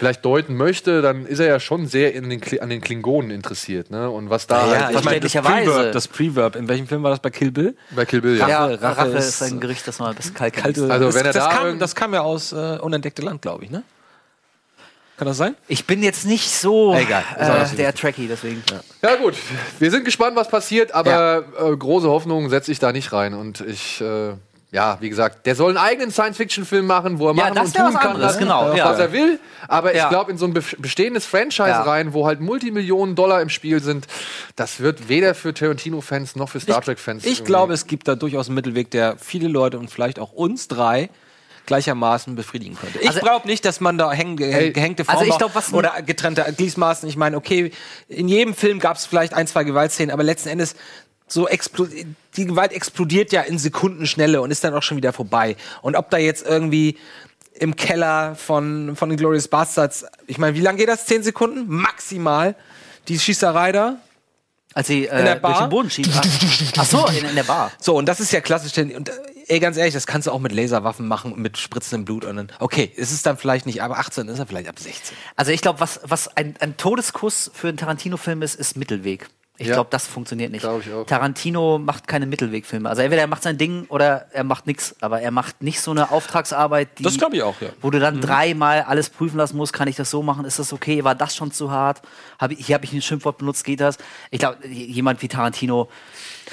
[0.00, 3.90] vielleicht deuten möchte, dann ist er ja schon sehr in den, an den Klingonen interessiert.
[3.90, 4.08] Ne?
[4.08, 5.32] Und was da Ja, halt ich meine, das.
[5.34, 7.76] Preverb, das Preverb, in welchem Film war das bei Kill Bill?
[7.90, 8.48] bei Kill Bill, ja.
[8.48, 10.90] ja, Rache- Rache, Rache ist ist, ein Gericht, das man bis kalt Kalte, Kalte.
[10.94, 13.64] Also, das, wenn er das, da kam, das kam ja aus äh, Unentdeckte Land, glaube
[13.64, 13.82] ich, ne?
[15.18, 15.54] Kann das sein?
[15.68, 17.22] Ich bin jetzt nicht so Egal,
[17.62, 18.62] ist äh, der Trekkie, deswegen.
[19.02, 19.34] Ja gut,
[19.78, 23.34] wir sind gespannt, was passiert, aber äh, große Hoffnungen setze ich da nicht rein.
[23.34, 24.32] Und ich äh,
[24.72, 27.76] ja, wie gesagt, der soll einen eigenen Science-Fiction-Film machen, wo er Ja, machen das und
[27.76, 28.84] tun was kann, anderes, was, genau, ja.
[28.90, 29.40] was er will.
[29.66, 30.04] Aber Ja.
[30.04, 31.82] ich glaube, in so ein be- bestehendes Franchise Ja.
[31.82, 34.06] rein, wo halt Multimillionen Dollar im Spiel sind,
[34.54, 37.24] das wird weder für Tarantino-Fans noch für Star Trek-Fans.
[37.24, 40.32] Ich irgendwie- glaube, es gibt da durchaus einen Mittelweg, der viele Leute und vielleicht auch
[40.32, 41.10] uns drei
[41.66, 42.98] gleichermaßen befriedigen könnte.
[43.00, 45.54] Ich Also- glaube nicht, dass man da häng, Ey, gehängte also Frauen ich macht glaub,
[45.54, 47.08] was ein- oder getrennte Gliesmaßen.
[47.08, 47.70] Ich meine, okay,
[48.08, 50.74] in jedem Film gab es vielleicht ein, zwei Gewaltszenen, aber letzten Endes
[51.32, 51.86] so explo
[52.36, 55.56] die Gewalt explodiert ja in Sekundenschnelle und ist dann auch schon wieder vorbei.
[55.82, 56.98] Und ob da jetzt irgendwie
[57.54, 61.06] im Keller von, von Glorious Bastards, ich meine, wie lange geht das?
[61.06, 61.64] Zehn Sekunden?
[61.68, 62.54] Maximal.
[63.08, 63.96] Die Schießerei da.
[64.72, 65.66] Als sie In der äh, durch Bar?
[65.66, 66.10] den Boden schiebt.
[66.78, 67.72] Ach so, in, in der Bar.
[67.80, 68.72] So, und das ist ja klassisch.
[68.72, 69.12] denn- Und äh,
[69.48, 72.24] ey, ganz ehrlich, das kannst du auch mit Laserwaffen machen, mit spritzendem Blut.
[72.24, 75.16] Und dann, okay, es ist dann vielleicht nicht ab 18, ist er vielleicht ab 16.
[75.34, 79.28] Also ich glaube, was, was ein, ein Todeskuss für einen Tarantino-Film ist, ist Mittelweg.
[79.60, 79.74] Ich Ja.
[79.74, 80.62] glaube, das funktioniert nicht.
[80.62, 81.04] Glaub ich auch.
[81.04, 82.88] Tarantino macht keine Mittelwegfilme.
[82.88, 84.96] Also entweder er macht sein Ding oder er macht nichts.
[85.02, 87.68] Aber er macht nicht so eine Auftragsarbeit, die, Das glaub ich auch, ja.
[87.82, 89.74] wo du dann dreimal alles prüfen lassen musst.
[89.74, 90.46] Kann ich das so machen?
[90.46, 91.04] Ist das okay?
[91.04, 92.00] War das schon zu hart?
[92.38, 93.62] Hab ich, hier habe ich ein Schimpfwort benutzt.
[93.64, 93.98] Geht das?
[94.30, 95.90] Ich glaube, jemand wie Tarantino.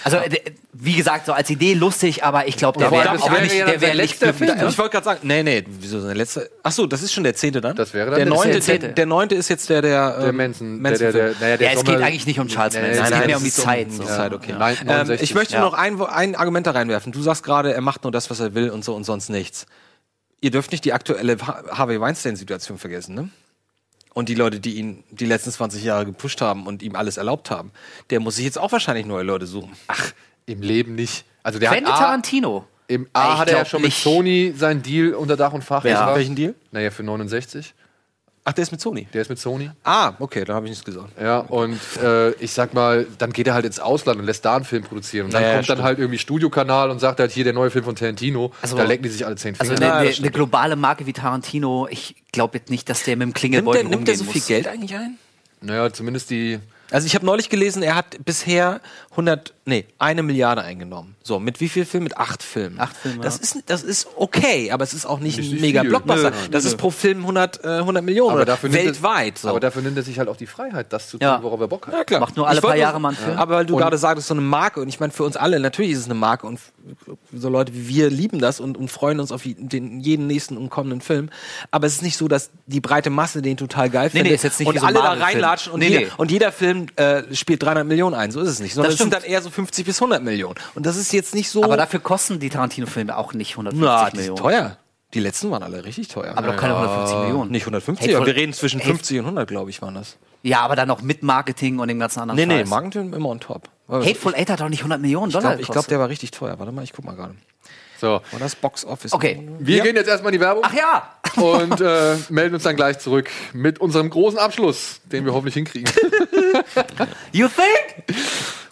[0.03, 0.29] Also äh,
[0.73, 3.79] wie gesagt, so als Idee lustig, aber ich glaube, der wäre wäre nicht, ja der
[3.79, 4.49] sein nicht glücklich.
[4.51, 4.67] Film?
[4.69, 6.43] Ich wollte gerade sagen, nee, nee, wieso sein letzter?
[6.63, 7.75] Ach so, das ist schon der zehnte dann?
[7.75, 8.59] Das wäre dann der der neunte.
[8.61, 8.85] zehnte.
[8.87, 11.67] Der, der neunte ist jetzt der, der, Der ähm, Manson, der, der, der, naja, der
[11.67, 12.97] Ja, es Sommer- geht eigentlich nicht um Charles Nee, Manson.
[12.99, 13.87] nein, es geht nein, mehr um die um Zeit.
[13.91, 14.03] die so.
[14.05, 14.55] Zeit, okay.
[14.57, 15.21] Nein, Ähm, 69.
[15.29, 15.61] ich möchte Ja.
[15.61, 17.11] noch ein, ein Argument da reinwerfen.
[17.11, 19.65] Du sagst gerade, er macht nur das, was er will und so und sonst nichts.
[20.41, 23.29] Ihr dürft nicht die aktuelle Ha- Harvey Weinstein-Situation vergessen, ne?
[24.17, 27.51] Und die Leute, die ihn die letzten 20 Jahre gepusht haben und ihm alles erlaubt
[27.51, 27.71] haben,
[28.09, 29.73] der muss sich jetzt auch wahrscheinlich neue Leute suchen.
[29.85, 30.11] Ach,
[30.47, 31.23] im Leben nicht.
[31.43, 32.65] Also der Quentin hat A, Tarantino.
[32.87, 34.01] im A Ich hat er ja schon mit nicht.
[34.01, 35.85] Sony seinen Deal unter Dach und Fach.
[35.85, 36.15] Ja.
[36.15, 36.55] Welchen Deal?
[36.71, 37.75] Naja, für 69.
[38.49, 39.05] Ach, der ist mit Sony.
[39.13, 39.69] Der ist mit Sony.
[39.83, 41.09] Ah, okay, da habe ich nichts gesagt.
[41.21, 44.55] Ja, und äh, ich sag mal, dann geht er halt ins Ausland und lässt da
[44.55, 45.25] einen Film produzieren.
[45.25, 45.79] Und dann Ja, ja, kommt stimmt.
[45.79, 48.53] dann halt irgendwie Studiokanal und sagt halt hier der neue Film von Tarantino.
[48.61, 49.85] Also- da lecken die sich alle zehn Also Finger.
[49.87, 50.25] eine, das eine, stimmt.
[50.27, 53.81] eine globale Marke wie Tarantino, ich glaube jetzt nicht, dass der mit dem Nimmt Klingelbeutel
[53.81, 54.47] der, nimmt der so viel muss.
[54.47, 55.17] Geld eigentlich ein?
[55.59, 56.59] naja, zumindest die.
[56.89, 58.79] Also ich habe neulich gelesen, er hat bisher
[59.11, 61.16] 100, nee, eine Milliarde eingenommen.
[61.27, 62.05] So, mit wie viel Filmen?
[62.05, 62.79] Mit acht Filmen.
[62.79, 63.41] Acht Filme, Das ja.
[63.43, 65.89] ist, das ist okay, aber es ist auch nicht Ist ein nicht mega viel.
[65.89, 66.29] Blockbuster.
[66.31, 66.69] Nö, das nö.
[66.69, 69.35] ist pro Film 100, äh, 100 Millionen Aber dafür weltweit.
[69.35, 69.49] Er, so.
[69.49, 71.43] Aber dafür nimmt er sich halt auch die Freiheit, das zu tun, Ja.
[71.43, 71.93] worauf er Bock hat.
[71.93, 72.21] Ja, klar.
[72.21, 73.37] Macht nur alle Ich paar Jahre mal einen Film.
[73.37, 75.59] Aber weil du Und- gerade sagst, so eine Marke, und ich meine, für uns alle,
[75.59, 76.61] natürlich ist es eine Marke und
[77.33, 80.69] so Leute wie wir lieben das und, und freuen uns auf den, jeden nächsten und
[80.69, 81.29] kommenden Film.
[81.71, 84.43] Aber es ist nicht so, dass die breite Masse den total geil findet nee, ist
[84.43, 86.07] jetzt nicht und so alle da reinlatschen und, Nee, jeder, nee.
[86.15, 88.31] und jeder Film äh, spielt 300 Millionen ein.
[88.31, 88.73] So ist es nicht.
[88.73, 89.23] Sondern Das es sind stimmt.
[89.25, 90.55] dann eher so 50 bis 100 Millionen.
[90.75, 91.63] Und das ist jetzt nicht so...
[91.63, 94.37] Aber dafür kosten die Tarantino-Filme auch nicht 150 na, die sind Millionen.
[94.41, 94.77] teuer.
[95.13, 96.33] Die letzten waren alle richtig teuer.
[96.37, 97.51] Aber doch keine 150 Millionen.
[97.51, 100.17] nicht 150, Hateful- aber wir reden zwischen Hateful- 50 und 100, glaube ich, waren das.
[100.43, 102.69] Ja, aber dann noch mit Marketing und dem ganzen anderen Nee, nee, Scheiß.
[102.69, 103.69] Marketing immer on top.
[103.89, 105.91] Hateful Eight hat doch nicht 100 Millionen ich Dollar glaube, ich glaub, gekostet.
[105.91, 106.59] der war richtig teuer.
[106.59, 107.35] Warte mal, ich guck mal gerade.
[107.99, 108.07] So.
[108.31, 109.11] War das Box Office?
[109.13, 109.47] Okay.
[109.59, 111.13] Wir gehen jetzt erstmal in die Werbung Ach ja!
[111.41, 115.91] und äh, melden uns dann gleich zurück mit unserem großen Abschluss, den wir hoffentlich hinkriegen.
[117.31, 118.17] You think?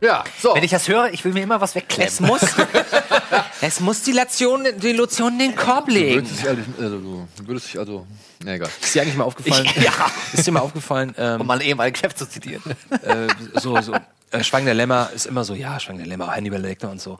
[0.00, 0.54] ja, so.
[0.54, 2.08] Wenn ich das höre, ich will mir immer was wegklemmen.
[2.12, 2.42] Es muss,
[3.60, 6.14] es muss die Lotion, die Lotion in den Korb Du legen.
[6.16, 8.06] würdest dich, also, also, du würdest dich also.
[8.44, 8.68] Na egal.
[8.82, 9.64] Ist dir eigentlich mal aufgefallen?
[9.66, 9.92] Ich- ja.
[10.32, 11.14] Ist dir mal aufgefallen?
[11.18, 12.62] Ähm, Um mal ehemaligen Chef zu zitieren.
[13.02, 13.28] äh,
[13.60, 13.94] so, so,
[14.30, 17.18] äh, Schweigen der Lämmer ist immer so, ja, Schweigen der Lämmer, Hannibal Lecter und so.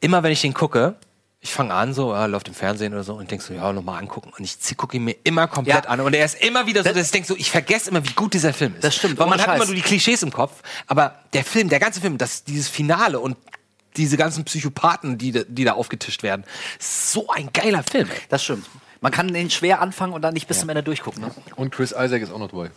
[0.00, 0.94] Immer wenn ich den gucke,
[1.44, 3.98] ich fange an, so, ja, läuft im Fernsehen oder so und denk so, ja, nochmal
[4.00, 4.32] angucken.
[4.38, 5.90] Und ich zieh- gucke ihn mir immer komplett Ja.
[5.90, 6.00] an.
[6.00, 8.32] Und er ist immer wieder so, dass ich denk so, ich vergesse immer, wie gut
[8.32, 8.84] dieser Film ist.
[8.84, 9.56] Das stimmt, Weil man ohne hat Scheiß.
[9.56, 10.62] immer nur die Klischees im Kopf.
[10.86, 13.36] Aber der Film, der ganze Film, das, dieses Finale und
[13.96, 16.44] diese ganzen Psychopathen, die, da- die da aufgetischt werden,
[16.78, 18.08] ist so ein geiler Film.
[18.08, 18.16] ey.
[18.28, 18.64] Das stimmt.
[19.00, 21.22] Man kann den schwer anfangen und dann nicht bis zum Ende durchgucken.
[21.22, 21.30] Ne?
[21.56, 22.70] Und Chris Isaac ist auch noch dabei.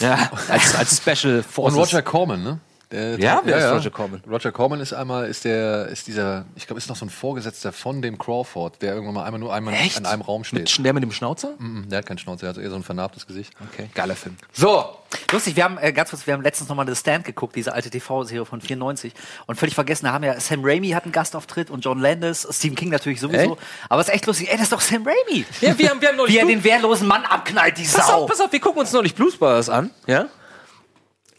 [0.00, 1.78] Ja, als, als Special Und Forces.
[1.78, 2.58] Roger Corman, ne?
[2.90, 4.22] Der, Ja, wer ist Roger Corman?
[4.28, 7.72] Roger Corman ist einmal, ist der, ist dieser, ich glaube, ist noch so ein Vorgesetzter
[7.72, 9.98] von dem Crawford, der irgendwann mal einmal nur einmal Echt?
[9.98, 10.60] in einem Raum steht.
[10.60, 11.54] Mit, der mit dem Schnauzer?
[11.58, 13.52] Mhm, der hat keinen Schnauze, der hat eher so ein vernarbtes Gesicht.
[13.72, 14.36] Okay, geiler Film.
[14.52, 14.84] So,
[15.32, 17.88] Lustig, wir haben äh, ganz kurz, wir haben letztens nochmal The Stand geguckt, diese alte
[17.88, 19.14] TV-Serie von 94
[19.46, 22.76] und völlig vergessen, da haben ja Sam Raimi hat einen Gastauftritt und John Landis, Stephen
[22.76, 23.62] King natürlich sowieso, Echt?
[23.88, 25.46] aber es ist echt lustig, ey, das ist doch Sam Raimi.
[25.60, 28.24] Ja, wir haben, wir haben neulich Wie er den wehrlosen Mann abknallt, die Pass Sau.
[28.24, 30.26] auf, pass auf, wir gucken uns neulich Blues Brothers an, ja?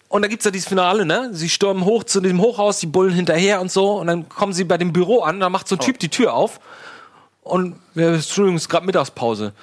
[0.09, 1.29] Und da gibt's ja dieses Finale, ne?
[1.33, 3.99] Sie stürmen hoch zu dem Hochhaus, die Bullen hinterher und so.
[3.99, 6.33] Und dann kommen sie bei dem Büro an, da macht so ein Typ die Tür
[6.33, 6.59] auf.
[7.41, 9.53] Und, ja, Entschuldigung, es ist gerade Mittagspause.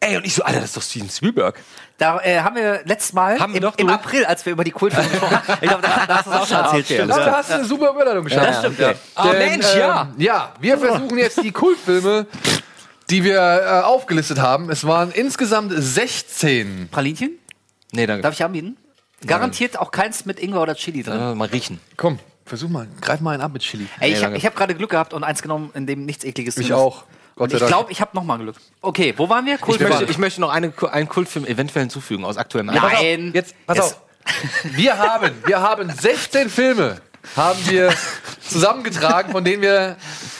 [0.00, 1.60] Ey, und ich so, Alter, das ist doch Steven Spielberg.
[1.96, 4.72] Da äh, haben wir letztes Mal Haben im, doch im April, als wir über die
[4.72, 6.84] Kultfilme gesprochen haben, ich glaube, da, da hast du es auch schon erzählt.
[6.84, 7.12] okay, stimmt.
[7.12, 8.62] alles da hast du eine super Überleitung geschafft.
[8.64, 8.94] Ja, okay.
[9.14, 10.08] Ah, Denn, Mensch, ja.
[10.10, 12.26] ähm, Ja, wir versuchen jetzt die Kultfilme
[13.12, 14.70] die wir äh, aufgelistet haben.
[14.70, 16.88] Es waren insgesamt 16.
[16.90, 17.38] Pralinchen?
[17.92, 18.22] Nee, danke.
[18.22, 18.76] Darf ich anbieten?
[19.26, 21.20] Garantiert auch keins mit Ingwer oder Chili drin.
[21.20, 21.80] Äh, mal riechen.
[21.96, 23.86] Komm, versuch mal, greif mal einen ab mit Chili.
[24.00, 24.36] Ey, ich, danke.
[24.38, 26.82] ich habe gerade Glück gehabt und eins genommen, in dem nichts ekliges Ich drin ist.
[26.82, 27.04] auch.
[27.34, 27.70] Gott Und sei ich Dank.
[27.70, 28.56] glaube, ich habe noch mal Glück.
[28.82, 29.54] Okay, wo waren wir?
[29.54, 32.92] Ich Kult möchte, ich möchte noch eine, einen Kultfilm eventuell hinzufügen aus aktuellem Anlass.
[32.92, 33.30] Nein.
[33.34, 34.00] Jetzt, pass Es- auf.
[34.64, 37.00] Wir haben, wir haben 16 Filme,
[37.34, 37.92] haben wir
[38.46, 39.96] zusammengetragen, von denen wir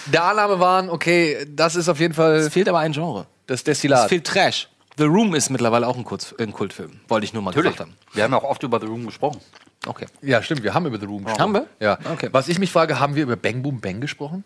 [0.06, 3.26] der Annahme waren, okay, das ist auf jeden Fall Es fehlt aber ein Genre.
[3.46, 4.08] das Es Destillat.
[4.08, 4.68] fehlt Trash.
[4.98, 7.00] The Room ist mittlerweile auch ein, Kurz, ein Kultfilm.
[7.08, 7.72] Wollte ich nur mal Natürlich.
[7.76, 7.96] gesagt haben.
[8.12, 9.40] Wir haben ja auch oft über The Room gesprochen.
[9.86, 10.06] Okay.
[10.20, 11.40] Ja, stimmt, wir haben über The Room gesprochen.
[11.42, 11.66] Haben wir?
[11.80, 11.98] Ja.
[12.12, 12.28] Okay.
[12.32, 14.44] Was ich mich frage, haben wir über Bang Boom Bang gesprochen?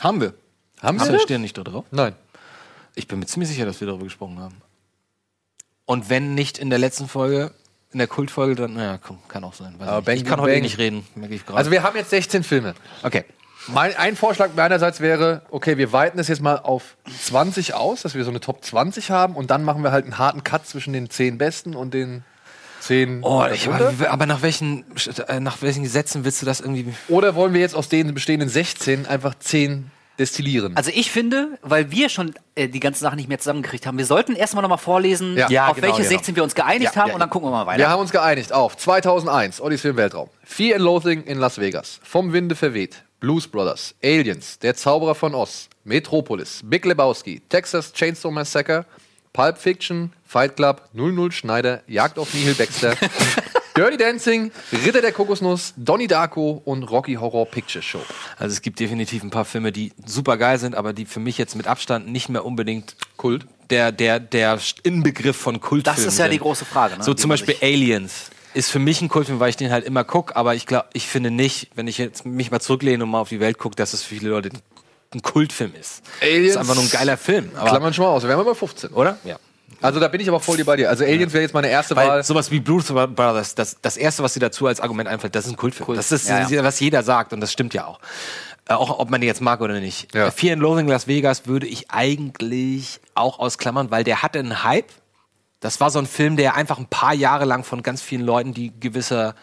[0.00, 0.34] Haben wir.
[0.82, 1.12] Haben wir?
[1.12, 1.84] wir stehen nicht da drauf.
[1.90, 2.14] Nein.
[2.94, 4.56] Ich bin mir ziemlich sicher, dass wir darüber gesprochen haben.
[5.84, 7.52] Und wenn nicht in der letzten Folge,
[7.92, 9.74] in der Kultfolge, dann, naja, komm, kann auch sein.
[9.78, 10.06] Weiß Aber nicht.
[10.06, 11.58] Bang ich kann Boom heute eh Bang- nicht reden, merke ich gerade.
[11.58, 12.74] Also wir haben jetzt 16 Filme.
[13.02, 13.24] okay.
[13.68, 18.14] Mein, ein Vorschlag meinerseits wäre, okay, wir weiten es jetzt mal auf 20 aus, dass
[18.14, 20.92] wir so eine Top 20 haben und dann machen wir halt einen harten Cut zwischen
[20.92, 22.24] den 10 besten und den
[22.80, 24.84] 10 Oh, ich, aber, aber nach welchen,
[25.28, 26.92] äh, nach welchen Gesetzen willst du das irgendwie?
[27.08, 30.76] Oder wollen wir jetzt aus den bestehenden 16 einfach 10 destillieren?
[30.76, 34.04] Also ich finde, weil wir schon äh, die ganzen Sachen nicht mehr zusammengekriegt haben, wir
[34.06, 35.50] sollten erstmal noch mal vorlesen, Ja.
[35.50, 36.08] Ja, auf genau, welche genau.
[36.10, 37.78] 16 wir uns geeinigt Ja, haben ja, und dann gucken wir mal weiter.
[37.78, 41.98] wir haben uns geeinigt auf 2001, Odyssey im Weltraum, Fear and Loathing in Las Vegas,
[42.04, 48.30] Vom Winde verweht, Blues Brothers, Aliens, Der Zauberer von Oz, Metropolis, Big Lebowski, Texas Chainsaw
[48.30, 48.84] Massacre,
[49.32, 52.94] Pulp Fiction, Fight Club, 00 Schneider, Jagd auf Nihil Baxter,
[53.76, 54.50] Dirty Dancing,
[54.84, 58.00] Ritter der Kokosnuss, Donnie Darko und Rocky Horror Picture Show.
[58.38, 61.38] Also es gibt definitiv ein paar Filme, die super geil sind, aber die für mich
[61.38, 66.18] jetzt mit Abstand nicht mehr unbedingt Kult, der, der, der Inbegriff von Kultfilmen Das ist
[66.18, 66.42] ja die sind.
[66.42, 66.96] große Frage.
[66.98, 67.04] Ne?
[67.04, 70.02] So die zum Beispiel Aliens ist für mich ein Kultfilm, weil ich den halt immer
[70.02, 73.20] gucke, aber ich glaube, ich finde nicht, wenn ich jetzt mich mal zurücklehne und mal
[73.20, 74.50] auf die Welt gucke, dass es für viele Leute
[75.14, 76.02] ein Kultfilm ist.
[76.20, 77.50] Aliens- ist einfach nur ein geiler Film.
[77.56, 78.90] Aber, Klammern schon mal aus, wir wären bei 15.
[78.90, 79.18] oder?
[79.24, 79.38] Ja.
[79.80, 80.90] Also da bin ich aber voll dir bei dir.
[80.90, 82.24] Also Aliens wäre jetzt meine erste Weil Wahl.
[82.24, 85.52] sowas wie Blues Brothers, das, das erste, was dir dazu als Argument einfällt, das ist
[85.52, 85.94] ein Kultfilm.
[85.96, 86.64] Das ist, Ja, ja.
[86.64, 88.00] was jeder sagt und das stimmt ja auch.
[88.68, 90.14] Äh, auch ob man den jetzt mag oder nicht.
[90.14, 90.26] Ja.
[90.26, 94.64] Äh, Fear and Loathing Las Vegas würde ich eigentlich auch ausklammern, weil der hatte einen
[94.64, 94.90] Hype.
[95.60, 98.54] Das war so ein Film, der einfach ein paar Jahre lang von ganz vielen Leuten,
[98.54, 99.34] die gewisser,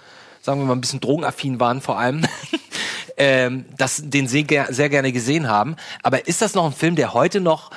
[0.42, 2.26] sagen wir mal, ein bisschen drogenaffin waren vor allem,
[3.18, 5.76] ähm, das, den sehr, sehr gerne gesehen haben.
[6.04, 7.70] Aber ist das noch ein Film, der heute noch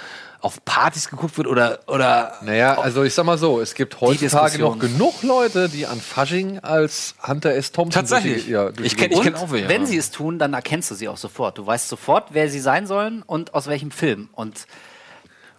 [0.43, 4.59] auf Partys geguckt wird oder, oder Naja, also ich sag mal so, es gibt heutzutage
[4.59, 7.73] noch genug Leute, die an Fasching als Hunter S.
[7.73, 8.33] Thompson Tatsächlich?
[8.35, 10.91] durch die- ja, durch Ich die kenn- auch welche, wenn sie es tun, dann erkennst
[10.91, 11.59] du sie auch sofort.
[11.59, 14.31] Du weißt sofort, wer sie sein sollen und aus welchem Film.
[14.33, 14.67] Und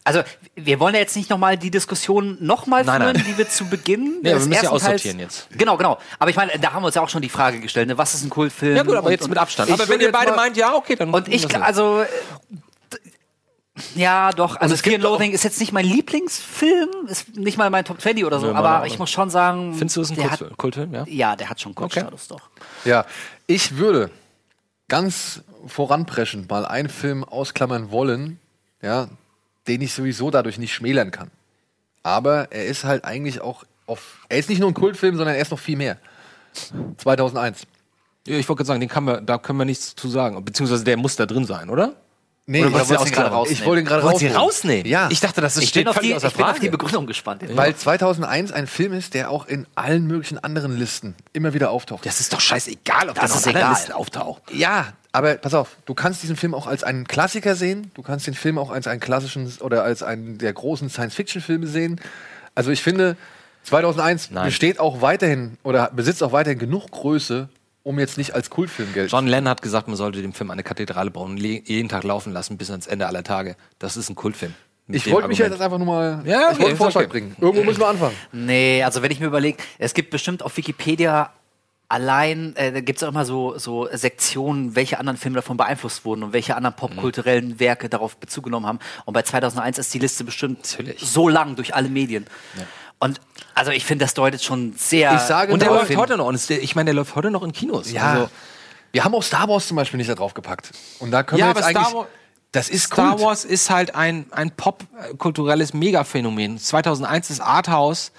[0.03, 0.23] also
[0.55, 3.23] wir wollen ja jetzt nicht nochmal die Diskussion nochmal führen, nein.
[3.27, 5.47] die wir zu Beginn Nee, wir müssen ja Teils- aussortieren jetzt.
[5.55, 5.99] Genau, genau.
[6.17, 7.99] Aber ich meine, da haben wir uns ja auch schon die Frage gestellt, ne?
[7.99, 8.75] was ist ein Kultfilm?
[8.75, 9.69] Ja gut, aber Und- jetzt und mit Abstand.
[9.71, 11.13] Aber wenn ihr beide meint, ja, okay, dann.
[11.13, 12.03] Und ich, also.
[13.95, 14.55] Ja, doch.
[14.55, 18.25] Also, Fear and Loathing ist jetzt nicht mein Lieblingsfilm, ist nicht mal mein Top 20
[18.25, 19.73] oder so, meiner aber ich muss schon sagen.
[19.75, 20.57] Findest du es ein der Kultfilm?
[20.57, 21.01] Kultfilm, ja?
[21.01, 22.49] Hat, ja, der hat schon Kultstatus, doch.
[22.85, 23.05] Ja,
[23.47, 24.09] ich würde
[24.87, 28.39] ganz voranpreschend mal einen Film ausklammern wollen,
[28.81, 29.07] ja,
[29.67, 31.31] den ich sowieso dadurch nicht schmälern kann.
[32.03, 34.25] Aber er ist halt eigentlich auch auf.
[34.29, 35.97] Er ist nicht nur ein Kultfilm, sondern er ist noch viel mehr.
[36.97, 37.67] 2001.
[38.27, 40.43] Ja, Ich wollte gerade sagen, den kann man, da können wir nichts zu sagen.
[40.43, 41.95] Beziehungsweise der muss da drin sein, oder?
[42.51, 43.61] Nee, Oder ich, du wolltest ihn gerade rausnehmen?
[43.61, 44.35] ich wollte ihn gerade rausnehmen.
[44.37, 44.85] rausnehmen?
[44.85, 45.07] Ja.
[45.09, 46.69] Ich dachte, das Ich steht bin, auf die, ich bin auf die.
[46.69, 47.43] Begründung gespannt.
[47.55, 52.05] Weil 2001 ein Film ist, der auch in allen möglichen anderen Listen immer wieder auftaucht.
[52.05, 53.69] Das ist doch scheißegal, ob Das der noch ist in.
[53.69, 54.41] Listen auftaucht.
[54.53, 58.27] Ja, aber pass auf, du kannst diesen Film auch als einen Klassiker sehen, du kannst
[58.27, 61.99] den Film auch als einen klassischen oder als einen der großen Science-Fiction-Filme sehen.
[62.55, 63.15] Also ich finde,
[63.63, 64.45] 2001 Nein.
[64.45, 67.49] besteht auch weiterhin oder besitzt auch weiterhin genug Größe,
[67.83, 69.11] um jetzt nicht als Kultfilm gelten.
[69.11, 72.33] John Lennon hat gesagt, man sollte dem Film eine Kathedrale bauen und jeden Tag laufen
[72.33, 73.55] lassen bis ans Ende aller Tage.
[73.79, 74.53] Das ist ein Kultfilm.
[74.87, 77.01] Ich wollte mich ja jetzt einfach nur mal, Ja, ich okay, wollte einen ist Vorschlag
[77.03, 77.11] okay.
[77.11, 77.35] bringen.
[77.39, 78.15] Irgendwo müssen wir anfangen.
[78.31, 81.31] Nee, also wenn ich mir überlege, es gibt bestimmt auf Wikipedia
[81.87, 86.05] allein, äh, da gibt es auch immer so, so Sektionen, welche anderen Filme davon beeinflusst
[86.05, 88.79] wurden und welche anderen popkulturellen Werke darauf Bezug genommen haben.
[89.05, 91.01] Und bei 2001 ist die Liste bestimmt Natürlich.
[91.01, 92.25] so lang durch alle Medien.
[93.01, 93.19] Und
[93.55, 95.13] also ich finde, das deutet schon sehr.
[95.15, 96.27] Ich sage Und der darauf läuft hin- heute noch.
[96.27, 97.91] Und ich meine, der läuft heute noch in Kinos.
[97.91, 98.13] Ja.
[98.13, 98.29] Also,
[98.93, 100.71] wir haben auch Star Wars zum Beispiel nicht da drauf gepackt.
[100.99, 101.93] Und da können Ja, wir jetzt Star eigentlich.
[101.95, 102.07] Wars-
[102.53, 103.23] das ist Star Kult.
[103.23, 106.57] Wars ist halt ein, ein popkulturelles Megaphänomen.
[106.59, 108.11] 2001 ist Arthouse,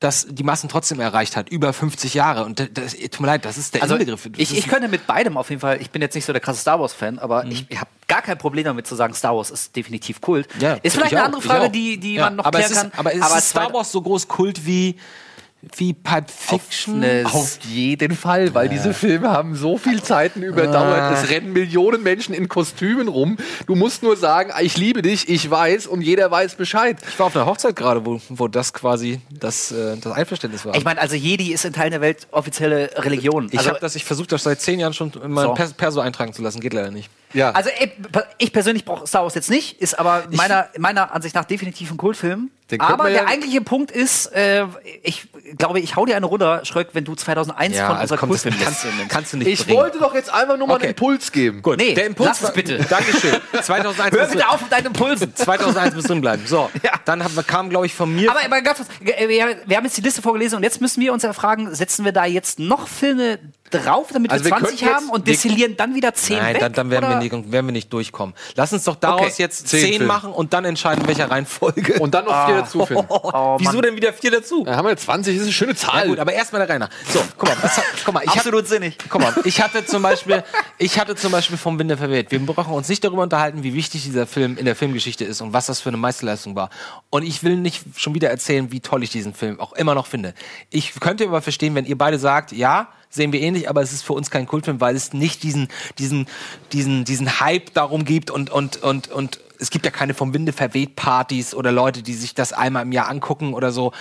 [0.00, 1.48] das die Massen trotzdem erreicht hat.
[1.48, 2.44] Über 50 Jahre.
[2.44, 4.28] Und das, tut mir leid, das ist der Also Inbegriff.
[4.36, 6.60] Ich, ich könnte mit beidem auf jeden Fall, ich bin jetzt nicht so der krasse
[6.60, 9.74] Star Wars-Fan, aber ich, ich habe gar kein Problem damit zu sagen, Star Wars ist
[9.74, 10.46] definitiv Kult.
[10.60, 12.72] Ja, ist vielleicht ich eine auch, andere Frage, die, die Ja, man noch aber klären
[12.72, 12.92] ist, kann.
[12.96, 14.96] Aber ist Star zwei- Wars so groß Kult wie
[15.76, 17.02] Wie Pulp Fiction?
[17.02, 21.18] Offenes- Auf jeden Fall, weil diese Filme haben so viel Zeiten überdauert.
[21.18, 23.36] Es rennen Millionen Menschen in Kostümen rum.
[23.66, 26.98] Du musst nur sagen, ich liebe dich, ich weiß und jeder weiß Bescheid.
[27.08, 30.76] Ich war auf einer Hochzeit gerade, wo, wo das quasi das, äh, das Einverständnis war.
[30.76, 33.48] Ich meine, also Jedi ist in Teilen der Welt offizielle Religion.
[33.50, 35.54] ich also, habe das, ich versuche das seit zehn Jahren schon in meinem So.
[35.54, 37.10] Pers Perso eintragen zu lassen, geht leider nicht.
[37.32, 37.50] Ja.
[37.52, 37.90] also ich,
[38.38, 41.96] ich persönlich brauche Star Wars jetzt nicht, ist aber meiner, meiner Ansicht nach definitiv ein
[41.96, 42.50] Kultfilm.
[42.80, 44.66] Aber man der ja- eigentliche Punkt ist, äh,
[45.02, 45.26] ich
[45.56, 48.88] glaube, ich hau dir eine runter, Schröck, wenn du 2001 von unserer also das Kultfilmliste
[48.88, 49.78] kannst, kannst du nicht ich bringen.
[49.78, 50.82] wollte doch jetzt einfach nur mal Okay.
[50.84, 51.62] einen Impuls geben.
[51.62, 52.76] Gut, Nee, der Impuls lass es war- bitte.
[52.90, 53.36] Dankeschön.
[53.62, 55.34] 2001 Hör bitte auf mit deinen Impulsen.
[55.34, 56.42] 2001 muss drin bleiben.
[56.46, 56.92] So, Ja.
[57.06, 58.30] dann haben, wir- kam, glaube ich, von mir.
[58.30, 61.00] Aber, aber ganz kurz, äh, wir, wir haben jetzt die Liste vorgelesen und jetzt müssen
[61.00, 63.38] wir uns ja fragen, setzen wir da jetzt noch Filme
[63.70, 66.54] drauf, damit Also wir wir 20 könnten haben und wir- destillieren dann wieder 10 Nein,
[66.54, 66.60] weg?
[66.60, 68.34] dann, dann werden, wir nicht, werden wir nicht durchkommen.
[68.54, 70.06] Lass uns doch daraus Okay, jetzt zehn 10 Filme.
[70.06, 71.98] machen und dann entscheiden, in welcher Reihenfolge.
[72.00, 73.06] Und dann noch vier dazu finden.
[73.10, 73.82] Oh, Wieso Mann.
[73.82, 74.64] denn wieder vier dazu?
[74.64, 76.02] Dann haben wir 20, das ist eine schöne Zahl.
[76.02, 76.88] Ja gut, aber erstmal der Rainer.
[77.12, 78.96] So, guck mal, was, guck mal, ich hab, Absolut sinnig.
[79.08, 80.42] Guck mal, ich hatte zum Beispiel,
[80.78, 82.30] ich hatte zum Beispiel vom Winde verweht.
[82.30, 85.52] Wir brauchen uns nicht darüber unterhalten, wie wichtig dieser Film in der Filmgeschichte ist und
[85.52, 86.70] was das für eine Meisterleistung war.
[87.10, 90.06] Und ich will nicht schon wieder erzählen, wie toll ich diesen Film auch immer noch
[90.06, 90.34] finde.
[90.70, 94.02] Ich könnte aber verstehen, wenn ihr beide sagt, ja, sehen wir ähnlich, aber es ist
[94.02, 95.68] für uns kein Kultfilm, weil es nicht diesen,
[95.98, 96.26] diesen,
[96.72, 100.52] diesen, diesen Hype darum gibt und, und, und, und es gibt ja keine vom Winde
[100.52, 103.92] verweht Partys oder Leute, die sich das einmal im Jahr angucken oder so.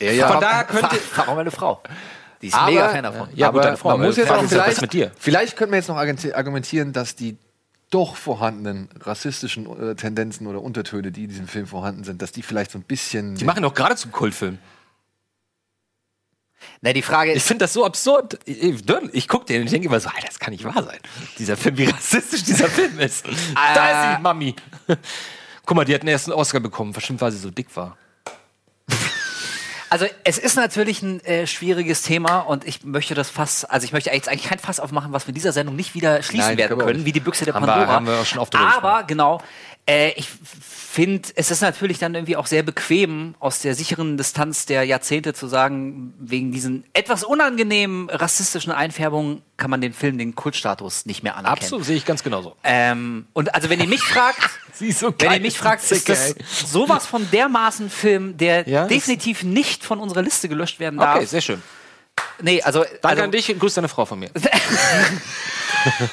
[0.00, 0.28] ja, ja.
[0.32, 1.82] Von daher könnte, Frag mal meine Frau.
[2.42, 3.28] Die ist Aber- mega Fan davon.
[3.34, 5.10] Ja, aber gut, deine Frau, man muss jetzt auch vielleicht, mit dir?
[5.18, 7.36] vielleicht könnten wir jetzt noch argumenti- argumentieren, dass die
[7.90, 12.42] doch vorhandenen rassistischen äh, Tendenzen oder Untertöne, die in diesem Film vorhanden sind, dass die
[12.42, 13.36] vielleicht so ein bisschen.
[13.36, 14.58] Die machen doch gerade zum Kultfilm.
[16.80, 18.38] Na, die Frage Ich ist, finde das so absurd.
[18.44, 18.82] Ich, ich,
[19.12, 20.98] ich gucke den und ich denke immer so, Alter, das kann nicht wahr sein.
[21.38, 23.24] Dieser Film, wie rassistisch dieser Film ist.
[23.74, 24.54] da ist sie, Mami.
[25.64, 27.96] Guck mal, die hat den ersten Oscar bekommen, bestimmt weil sie so dick war.
[29.88, 33.92] also es ist natürlich ein äh, schwieriges Thema und ich möchte das Fass, also ich
[33.92, 36.58] möchte jetzt eigentlich kein Fass aufmachen, was wir in dieser Sendung nicht wieder schließen Nein,
[36.58, 37.92] werden können wie die Büchse der Haben wir- Pandora.
[37.92, 39.40] haben wir auch schon oft Aber genau,
[39.86, 40.28] äh, ich
[40.96, 45.34] finde, es ist natürlich dann irgendwie auch sehr bequem, aus der sicheren Distanz der Jahrzehnte
[45.34, 51.22] zu sagen, wegen diesen etwas unangenehmen rassistischen Einfärbungen kann man den Film den Kultstatus nicht
[51.22, 51.64] mehr anerkennen.
[51.64, 52.56] Absolut, sehe ich ganz genauso.
[52.64, 54.38] Ähm, und also wenn ihr mich fragt,
[54.72, 56.34] so wenn ihr mich fragt, ist das
[56.64, 61.16] sowas von dermaßen Film, der Ja, definitiv nicht von unserer Liste gelöscht werden darf.
[61.16, 61.62] Okay, sehr schön.
[62.40, 64.30] nee, also, Danke also an dich und grüß deine Frau von mir.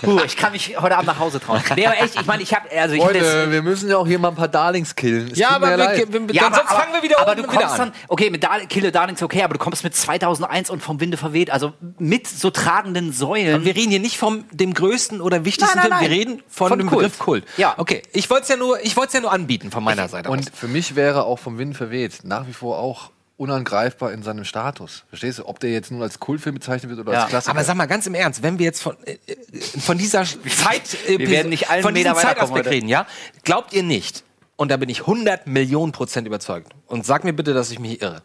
[0.02, 1.62] Puh, ich kann mich heute Abend nach Hause trauen.
[1.76, 3.98] Nee, aber echt, ich meine, ich habe also ich hab Freunde, jetzt, wir müssen ja
[3.98, 5.32] auch hier mal ein paar Darlings killen.
[5.32, 6.12] Es Ja, aber leid.
[6.12, 7.92] wir, wir, ja, aber, sonst aber, fangen wir wieder aber du kommst an.
[7.92, 11.18] dann, okay, mit Dar Kille Darlings okay, aber du kommst mit 2001 und vom Winde
[11.18, 13.66] verweht, also mit so tragenden Säulen.
[13.66, 16.30] wir reden hier nicht vom dem größten oder wichtigsten Nein, nein, Film, wir nein.
[16.30, 17.02] reden von, Von dem Kult.
[17.02, 17.46] Begriff Kult.
[17.58, 17.74] Ja.
[17.78, 20.30] Okay, ich wollte es ja nur, ich wollte es ja nur anbieten von meiner Seite
[20.30, 20.38] aus.
[20.38, 23.12] Und für mich wäre auch vom Wind verweht nach wie vor auch
[23.44, 25.04] unangreifbar in seinem Status.
[25.10, 25.46] Verstehst du?
[25.48, 27.22] Ob der jetzt nun als Kultfilm bezeichnet wird oder Ja.
[27.22, 27.52] als Klassiker.
[27.52, 29.36] Aber sag mal ganz im Ernst, wenn wir jetzt von, äh, äh,
[29.80, 30.24] von dieser
[30.64, 33.06] Zeit, äh, Wir werden nicht einen von diesem Meter Zeitaspekt reden, ja?
[33.44, 34.24] Glaubt ihr nicht,
[34.56, 38.02] und da bin ich 100 Millionen Prozent überzeugt, und sag mir bitte, dass ich mich
[38.02, 38.22] irre,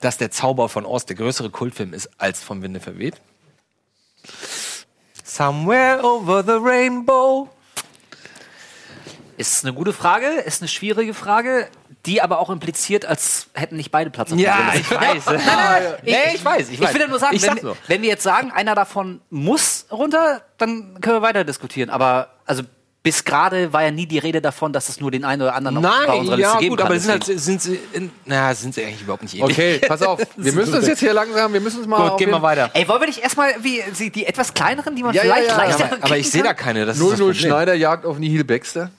[0.00, 3.20] dass der Zauber von Oz der größere Kultfilm ist als vom Winde verweht?
[5.24, 7.48] Somewhere over the rainbow.
[9.36, 11.68] Ist eine gute Frage, ist eine schwierige Frage,
[12.08, 14.80] die aber auch impliziert, als hätten nicht beide Platz auf der Ja, Brille.
[14.80, 15.26] ich weiß.
[15.26, 15.94] Nein, nein, nein.
[16.02, 18.50] Nee, ich weiß, ich Ich will ja nur sagen, Ich wenn, wenn wir jetzt sagen,
[18.50, 21.90] einer davon muss runter, dann können wir weiter diskutieren.
[21.90, 22.62] Aber also
[23.02, 25.76] bis gerade war ja nie die Rede davon, dass es nur den einen oder anderen
[25.76, 26.86] noch bei Nein, unserer Liste ja geben gut, kann.
[26.88, 29.56] aber sind, halt, sind sie, in, na, sind sie eigentlich überhaupt nicht ähnlich.
[29.56, 30.20] okay, pass auf.
[30.36, 32.08] Wir müssen uns jetzt hier langsam, wir müssen uns mal.
[32.10, 32.70] Gut, gehen wir weiter.
[32.74, 35.48] Ey, wollen wir nicht erstmal wie sie, die etwas kleineren, die man Ja, ja, vielleicht
[35.50, 36.84] ja, leichter aber, aber ich sehe da keine.
[36.86, 37.34] Das ist das 00 Problem.
[37.50, 38.90] Schneider jagt auf Nihil Baxter.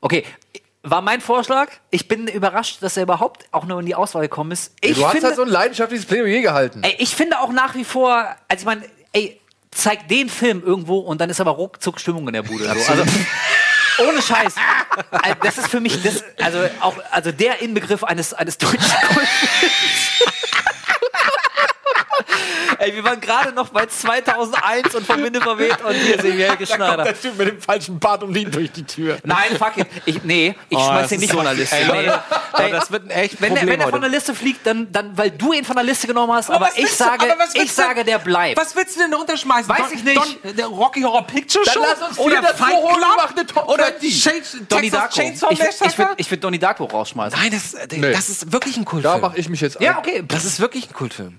[0.00, 0.24] Okay,
[0.82, 1.68] war mein Vorschlag.
[1.90, 4.72] Ich bin überrascht, dass er überhaupt auch nur in die Auswahl gekommen ist.
[4.80, 6.82] Ich du hast finde, halt so ein leidenschaftliches Plädoyer gehalten.
[6.82, 8.14] ey, ich finde auch nach wie vor,
[8.48, 8.82] also ich meine,
[9.12, 9.40] ey,
[9.70, 12.64] zeig den Film irgendwo und dann ist aber ruckzuck Stimmung in der Bude.
[12.64, 12.70] So.
[12.70, 13.04] Also,
[14.08, 14.54] ohne Scheiß.
[15.10, 19.28] Also, Das ist für mich, das, also auch, also der Inbegriff eines, eines deutschen Kultfilms.
[22.78, 26.48] Ey, wir waren gerade noch bei 2001 und vom Winde verweht und hier sehen wir
[26.48, 27.04] Helge Schneider.
[27.20, 29.18] Typ mit dem falschen Bart um ihn durch die Tür.
[29.24, 29.86] Nein, fuck it.
[30.06, 31.76] Ich, nee, ich Oh, schmeiß das den ist nicht so- von der Liste.
[31.76, 32.08] Ey, Nee.
[32.52, 34.66] Aber Ey, das wird ein echt wenn, der, Problem wenn er von der Liste fliegt,
[34.66, 37.04] dann, dann weil du ihn von der Liste genommen hast, aber, was ich willst du-
[37.04, 38.56] sage, aber ich du- sage, der bleibt.
[38.58, 39.68] Was willst du denn da runterschmeißen?
[39.68, 40.16] Weiß Don- ich nicht.
[40.44, 41.80] Don, der Rocky Horror Picture Dann Show?
[41.88, 42.98] lass uns oder dazu Fight Club?
[43.16, 44.22] mach eine Top Oder 20.
[44.22, 45.14] Chains- Donnie Darko.
[45.14, 45.58] Chainsaw Ich,
[45.98, 47.38] würde ich würd Donnie Darko rausschmeißen.
[47.38, 48.12] Nein, das, Nee.
[48.12, 49.20] das ist wirklich ein Da Kultfilm.
[49.20, 49.98] mache ich mich jetzt ja, ein.
[49.98, 50.24] okay.
[50.26, 51.38] das ist wirklich ein Kultfilm.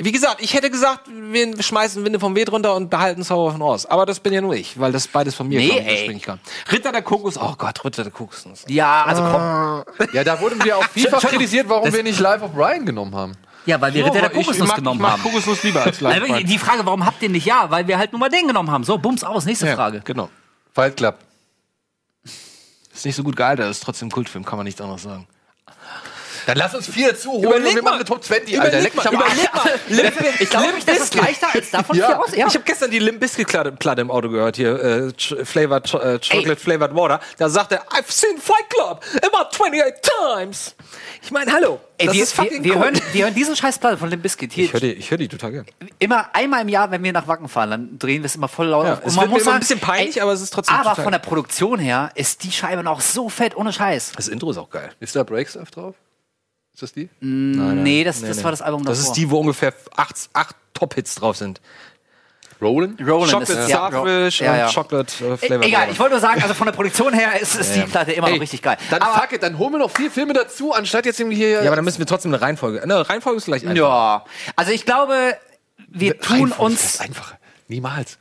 [0.00, 3.62] Wie gesagt, ich hätte gesagt, wir schmeißen Winde vom Weg runter und behalten Zauber von
[3.62, 3.84] Oz.
[3.84, 5.86] Aber das bin ja nur ich, weil das beides von mir Nee, kommt.
[5.86, 6.28] Das ich nicht.
[6.70, 8.46] Ritter der Kokos, oh Gott, Ritter der Kokos.
[8.68, 10.08] Ja, also komm.
[10.12, 13.32] Ja, da wurden wir auch vielfach kritisiert, warum wir nicht Live of Brian genommen haben.
[13.66, 15.22] Ja, weil wir Ritter der Kokosnuss genommen ich mag haben.
[15.22, 17.68] Kokosnuss lieber als Also, Live die Frage, warum habt ihr nicht ja?
[17.68, 18.84] Weil wir halt nur mal den genommen haben.
[18.84, 20.00] So, bums aus, nächste ja, Frage.
[20.04, 20.30] Genau.
[20.72, 21.18] Fight Club.
[22.94, 25.26] Ist nicht so gut gealtert, ist trotzdem ein Kultfilm, kann man nicht anders sagen.
[26.48, 27.90] Dann lass uns vier dazu holen Überleg und wir mal.
[27.90, 28.80] machen eine Top 20, Alter.
[28.80, 29.32] Leck mich am Arsch.
[30.40, 32.06] Ich glaube das ist leichter als davon Ja.
[32.06, 32.34] vier aus.
[32.34, 32.46] Ja.
[32.46, 36.18] Ich habe gestern die Limp Bizkit Platte Platte im Auto gehört hier, äh, flavored, äh,
[36.18, 37.20] Chocolate Flavored Water.
[37.36, 40.74] Da sagt er, I've seen Fight Club about 28 times.
[41.22, 42.82] Ich meine, hallo, Ey, das wir, ist fucking wir, wir, cool.
[42.84, 45.18] hören, wir hören diesen scheiß Platte von Limp Bizkit hier ich höre die, ich hör
[45.18, 45.66] die total gern.
[45.98, 48.68] immer einmal im Jahr, wenn wir nach Wacken fahren, dann drehen wir es immer voll
[48.68, 49.00] laut Ja, auf.
[49.04, 52.10] es mir immer ein bisschen peinlich, aber es ist trotzdem Aber von der Produktion her
[52.14, 54.12] ist die Scheibe noch so fett, ohne Scheiß.
[54.16, 54.90] Das Intro ist auch geil.
[55.00, 55.94] Ist da Breakstuff drauf?
[56.78, 57.08] Ist das die?
[57.20, 59.10] nee, das, das war das Album Das davor.
[59.12, 61.60] ist die, wo ungefähr acht, acht Top-Hits drauf sind.
[62.62, 63.00] Roland?
[63.00, 64.66] Roland Chocolate ist ja, Starfish ja, ja.
[64.66, 65.90] und Chocolate äh, E- Flavored Egal, Water.
[65.92, 68.40] ich wollte nur sagen, also von der Produktion her ist, ist die Platte immer noch
[68.40, 68.76] richtig geil.
[68.90, 71.50] Dann aber, fuck it, dann holen wir noch vier Filme dazu, anstatt jetzt irgendwie hier.
[71.50, 72.86] Ja, aber dann müssen wir trotzdem eine Reihenfolge.
[72.86, 73.76] Ne, Reihenfolge ist gleich einfach.
[73.76, 74.24] ja,
[74.54, 75.36] also ich glaube,
[75.88, 77.38] wir tun Reihenfolge uns ist einfacher.
[77.66, 78.18] Niemals.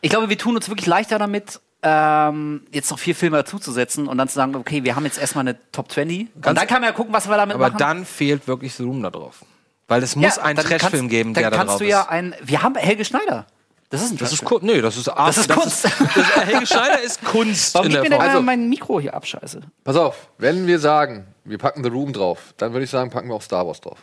[0.00, 4.16] Ich glaube, wir tun uns wirklich leichter damit, ähm, jetzt noch vier Filme dazuzusetzen und
[4.18, 6.28] dann zu sagen, okay, wir haben jetzt erstmal eine Top 20.
[6.34, 7.78] und dann kann man ja gucken, was wir damit Aber machen.
[7.78, 9.44] dann fehlt wirklich The Room da drauf.
[9.88, 11.86] Weil es muss Ja, einen dann Trashfilm kannst- geben, dann der da kannst drauf du
[11.88, 12.08] ja ist.
[12.08, 12.34] ein.
[12.42, 13.46] Wir haben Helge Schneider.
[13.90, 14.42] Das ist ein Das ist.
[14.44, 14.62] Kunst.
[14.62, 15.28] Nee, das ist Art.
[15.28, 15.84] Das ist Kunst.
[15.98, 19.12] Das, das, Helge Schneider ist Kunst Warum in der mir denn Also- mein Mikro hier
[19.12, 19.60] ab, scheiße?
[19.84, 23.28] Pass auf, wenn wir sagen, wir packen The Room drauf, dann würde ich sagen, packen
[23.28, 23.98] wir auch Star Wars drauf.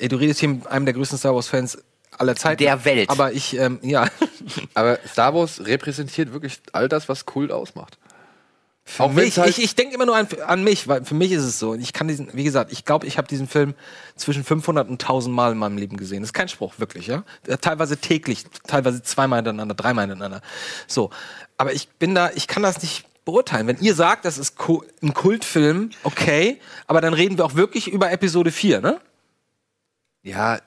[0.00, 1.78] Ey, du redest hier mit einem der größten Star Wars-Fans
[2.20, 2.58] aller Zeiten.
[2.62, 3.10] Der Welt.
[3.10, 4.06] Aber ich, ähm, ja.
[4.74, 7.98] Aber Star Wars repräsentiert wirklich all das, was Kult ausmacht.
[8.84, 11.30] Für Auch mich, halt- ich, ich denke immer nur an, an mich, weil für mich
[11.32, 11.74] ist es so.
[11.74, 13.74] Ich kann diesen, wie gesagt, ich glaube, ich habe diesen Film
[14.16, 16.22] zwischen 500 und 1000 Mal in meinem Leben gesehen.
[16.22, 17.22] Das ist kein Spruch, wirklich, ja.
[17.60, 20.42] Teilweise täglich, teilweise zweimal hintereinander, dreimal hintereinander.
[20.86, 21.10] So.
[21.56, 23.66] Aber ich bin da, ich kann das nicht beurteilen.
[23.68, 24.56] Wenn ihr sagt, das ist
[25.02, 29.00] ein Kultfilm, okay, aber dann reden wir auch wirklich über Episode 4, ne?
[30.22, 30.58] Ja,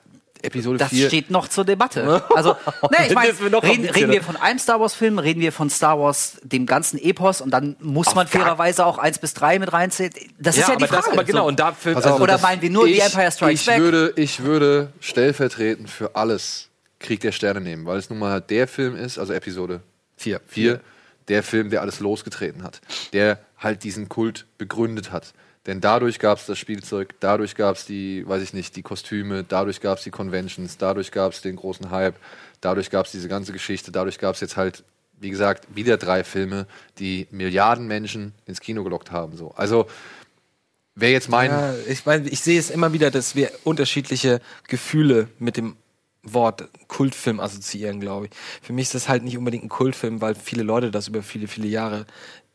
[0.44, 1.08] Episode Das 4.
[1.08, 2.22] steht noch zur Debatte.
[2.34, 2.50] Also,
[2.90, 5.98] ne, ich meine, Das reden, reden wir von einem Star Wars-Film, reden wir von Star
[5.98, 9.72] Wars, dem ganzen Epos, und dann muss man gar- fairerweise auch eins bis drei mit
[9.72, 10.12] reinzählen.
[10.38, 11.02] Das ist ja die Frage.
[11.04, 13.60] das, aber genau, und dafür, auf, Oder das- meinen wir nur die ich, Empire Strikes
[13.60, 13.78] ich Back?
[13.80, 16.68] Würde, ich würde stellvertretend für alles
[16.98, 19.80] Krieg der Sterne nehmen, weil es nun mal der Film ist, also Episode
[20.16, 20.80] 4, 4
[21.28, 22.80] der Film, der alles losgetreten hat,
[23.12, 25.32] der halt diesen Kult begründet hat.
[25.66, 29.44] Denn dadurch gab es das Spielzeug, dadurch gab es die, weiß ich nicht, die Kostüme,
[29.44, 32.16] dadurch gab es die Conventions, dadurch gab es den großen Hype,
[32.60, 34.84] dadurch gab es diese ganze Geschichte, dadurch gab es jetzt halt,
[35.18, 36.66] wie gesagt, wieder drei Filme,
[36.98, 39.36] die Milliarden Menschen ins Kino gelockt haben.
[39.36, 39.52] So.
[39.56, 39.86] Also,
[40.94, 45.28] wer jetzt meint, Ja, ich meine, ich sehe es immer wieder, dass wir unterschiedliche Gefühle
[45.38, 45.76] mit dem
[46.24, 48.32] Wort Kultfilm assoziieren, glaube ich.
[48.62, 51.48] Für mich ist das halt nicht unbedingt ein Kultfilm, weil viele Leute das über viele,
[51.48, 52.06] viele Jahre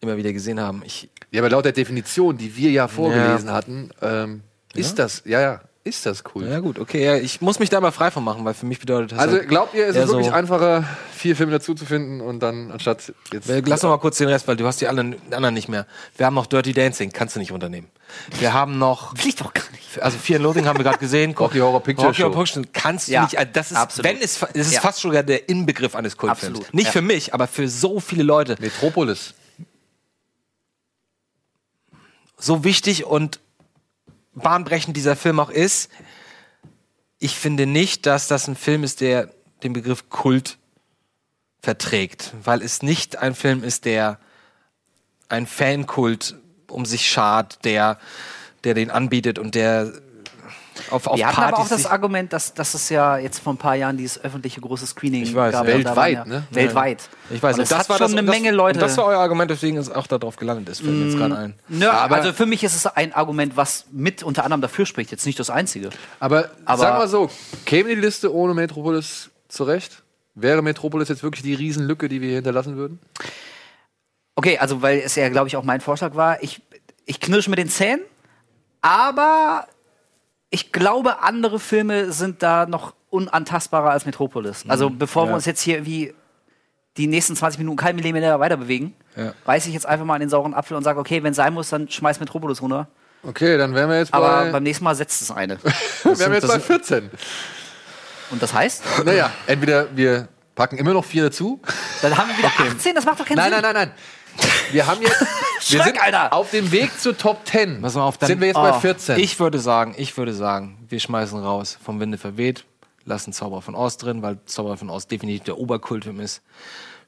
[0.02, 0.82] immer wieder gesehen haben.
[0.86, 4.42] Ich, Ja, aber laut der Definition, die wir ja vorgelesen hatten, ähm,
[4.74, 6.48] ist das, ja, ja, ist das cool.
[6.48, 8.80] ja gut, okay, ja, ich muss mich da mal frei von machen, weil für mich
[8.80, 10.84] bedeutet das Also halt glaubt ihr, es ist wirklich so- einfacher,
[11.16, 13.50] vier Filme dazu zu finden und dann anstatt jetzt.
[13.66, 15.86] Lass noch mal kurz den Rest, weil du hast die anderen, die anderen nicht mehr.
[16.18, 17.88] Wir haben noch Dirty Dancing, kannst du nicht unternehmen.
[18.40, 20.02] Wir haben noch, Fliegt doch gar nicht.
[20.02, 21.34] also Fear and Loathing haben wir gerade gesehen.
[21.40, 22.40] Rocky Horror Picture Rocky Horror Show.
[22.44, 24.06] Picture Show kannst du Ja, nicht, also das ist, absolut.
[24.12, 24.82] wenn es, es ist Ja.
[24.82, 26.58] fast sogar der Inbegriff eines Kultfilms.
[26.60, 26.92] Absolut, Nicht ja.
[26.92, 28.56] für mich, aber für so viele Leute.
[28.60, 29.34] Metropolis.
[32.40, 33.40] So wichtig und
[34.34, 35.92] bahnbrechend dieser Film auch ist,
[37.20, 39.30] ich finde nicht, dass das ein Film ist, der
[39.62, 40.58] den Begriff Kult
[41.62, 44.20] verträgt, weil es nicht ein Film ist, der
[45.28, 46.38] ein Fankult
[46.70, 48.00] um sich schart, der,
[48.64, 49.92] der den anbietet und der
[50.92, 53.54] auf, auf Wir hatten Partys aber auch das Argument, dass, dass es ja jetzt vor
[53.54, 55.68] ein paar Jahren dieses öffentliche große Screening Ich weiß, gab.
[55.68, 55.74] ja.
[55.74, 56.44] Weltweit, ne?
[56.52, 57.10] Weltweit.
[57.30, 58.78] ich weiß, und und das, hat war schon das, eine das, Menge Leute.
[58.80, 61.38] Und das war euer Argument, weswegen es auch darauf gelandet ist, fällt mir jetzt gerade
[61.38, 61.54] ein.
[61.68, 65.12] Nö, Aber- also für mich ist es ein Argument, was mit unter anderem dafür spricht,
[65.12, 65.90] jetzt nicht das einzige.
[66.20, 67.30] Aber, Aber- sagen wir so,
[67.66, 70.04] käme die Liste ohne Metropolis zurecht?
[70.36, 73.00] Wäre Metropolis jetzt wirklich die Riesenlücke, die wir hier hinterlassen würden?
[74.36, 76.62] Okay, also weil es ja, glaube ich, auch mein Vorschlag war, ich,
[77.06, 78.02] ich knirsche mit den Zähnen,
[78.82, 79.68] aber
[80.50, 84.66] ich glaube, andere Filme sind da noch unantastbarer als Metropolis.
[84.68, 85.36] Also bevor wir ja.
[85.36, 86.14] uns jetzt hier irgendwie
[86.98, 89.34] die nächsten 20 Minuten kein Millimeter weiter bewegen, Ja.
[89.46, 91.70] reiße ich jetzt einfach mal an den sauren Apfel und sage, okay, wenn sein muss,
[91.70, 92.88] dann schmeiß Metropolis runter.
[93.24, 95.58] Okay, dann wären wir jetzt Aber bei, beim nächsten Mal setzt es eine.
[96.04, 97.10] wären wir jetzt das bei sind- 14.
[98.32, 98.84] Und das heißt?
[99.06, 101.60] Naja, entweder wir packen immer noch vier dazu.
[102.02, 103.62] Dann haben wir wieder 18, das macht doch keinen Nein, Sinn.
[103.62, 103.98] nein, nein, nein.
[104.72, 105.20] Wir haben jetzt.
[105.72, 106.34] wir sind Alter.
[106.34, 107.82] auf dem Weg zur Top 10.
[107.82, 109.20] Pass mal auf, dann- sind wir jetzt bei Oh, 14.
[109.20, 112.66] Ich würde sagen, ich würde sagen, wir schmeißen raus vom Winde verweht,
[113.06, 116.42] lassen Zauberer von Oz drin, weil Zauberer von Oz definitiv der Oberkultfilm ist.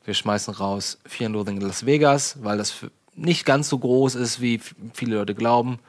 [0.03, 2.73] Wir schmeißen raus Fear and Loathing in Las Vegas, weil das
[3.13, 4.59] nicht ganz so groß ist, wie
[4.93, 5.79] viele Leute glauben.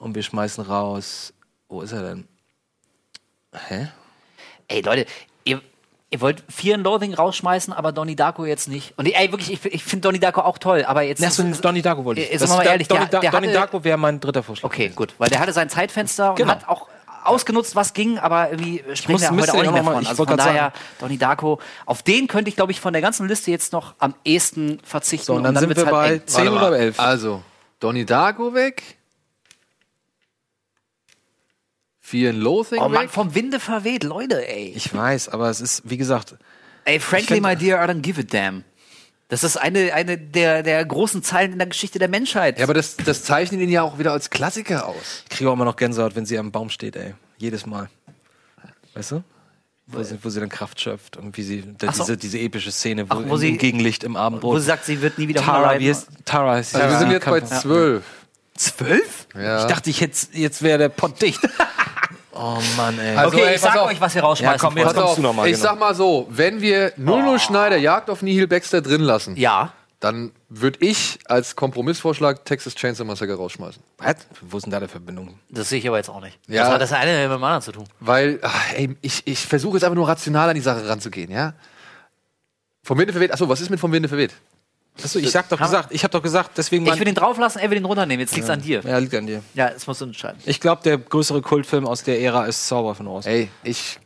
[0.00, 1.32] Und wir schmeißen raus.
[1.68, 2.26] Wo ist er denn?
[3.68, 3.88] Hä?
[4.66, 5.06] Ey, Leute,
[6.10, 8.94] ihr, wollt Fear and Loathing rausschmeißen, aber Donnie Darko jetzt nicht.
[8.96, 11.22] Und ey, wirklich, ich, ich finde Donnie Darko auch toll, aber jetzt.
[11.24, 12.30] Achso, Donnie Darko wollte ich.
[12.30, 14.66] Jetzt sind wir mal ehrlich, Donnie, der- der Donnie hatte- Darko wäre mein dritter Vorschlag.
[14.68, 16.50] Okay, gut, weil der hatte sein Zeitfenster und Genau.
[16.50, 16.88] hat auch
[17.22, 20.06] ausgenutzt, was ging, aber irgendwie sprechen wir heute auch nicht mehr von.
[20.06, 23.50] Also von daher, Donnie Darko, auf den könnte ich, glaube ich, von der ganzen Liste
[23.50, 25.26] jetzt noch am ehesten verzichten.
[25.26, 26.22] So, und dann sind wird's wir bei eng.
[26.26, 26.68] 10 Warte mal.
[26.68, 26.98] oder 11.
[26.98, 27.42] Also,
[27.78, 28.82] Donnie Darko weg.
[32.14, 33.10] And Loathing Oh Mann, weg.
[33.10, 34.72] vom Winde verweht, Leute, ey.
[34.74, 36.34] Ich weiß, aber es ist, wie gesagt,
[36.84, 38.64] Ey, frankly, find- my dear, I don't give a damn.
[39.28, 42.58] Das ist eine, eine der, der großen Zeilen in der Geschichte der Menschheit.
[42.58, 45.22] Ja, aber das, das zeichnet ihn ja auch wieder als Klassiker aus.
[45.24, 47.14] ich kriege auch immer noch Gänsehaut, wenn sie am Baum steht, ey.
[47.38, 47.88] Jedes Mal.
[48.94, 49.22] Weißt du?
[49.86, 52.02] Wo sie, wo sie dann Kraft schöpft und wie sie, da, so.
[52.02, 54.54] diese, diese epische Szene, wo, Ach, wo im, sie- im Gegenlicht im Abendbrot.
[54.54, 57.10] wo sie sagt, sie wird nie wieder Tara, wie ist, Tara ist Also wir sind
[57.12, 58.02] jetzt bei 12.
[58.56, 59.26] Zwölf?
[59.34, 59.60] Ja.
[59.62, 61.40] Ich dachte, ich hätte, jetzt wäre der Pott dicht.
[62.40, 63.16] oh Mann, ey.
[63.16, 63.88] Also, Okay, ey, ich sag auf.
[63.90, 64.54] euch, was wir rausschmeißen.
[64.56, 65.64] Ja, komm, jetzt kommst auf, du noch mal, ich genau.
[65.64, 69.72] sag mal so, wenn wir 00 Schneider Jagd auf Nihil Baxter drin lassen, Ja.
[70.00, 73.82] dann würde ich als Kompromissvorschlag Texas Chainsaw Massacre rausschmeißen.
[73.98, 74.16] Was?
[74.40, 75.38] Wo ist denn da die Verbindung?
[75.50, 76.38] Das sehe ich aber jetzt auch nicht.
[76.48, 76.64] Ja.
[76.64, 77.84] Was hat das eine mit dem anderen zu tun?
[78.00, 81.52] Weil, ach, ey, ich, ich versuche jetzt einfach nur rational an die Sache ranzugehen, ja?
[82.82, 84.32] Vom Winde verweht, achso, was ist mit vom Winde verweht?
[85.02, 87.70] Achso, ich sag doch gesagt, ich hab doch gesagt, deswegen Ich will den drauflassen, er
[87.70, 88.20] will den runternehmen.
[88.20, 88.80] Jetzt liegt's an dir.
[88.82, 89.42] Ja, liegt an dir.
[89.54, 90.40] Ja, es musst du entscheiden.
[90.44, 93.26] Ich glaube, der größere Kultfilm aus der Ära ist Zauber von Oz.
[93.26, 93.98] Ey, ich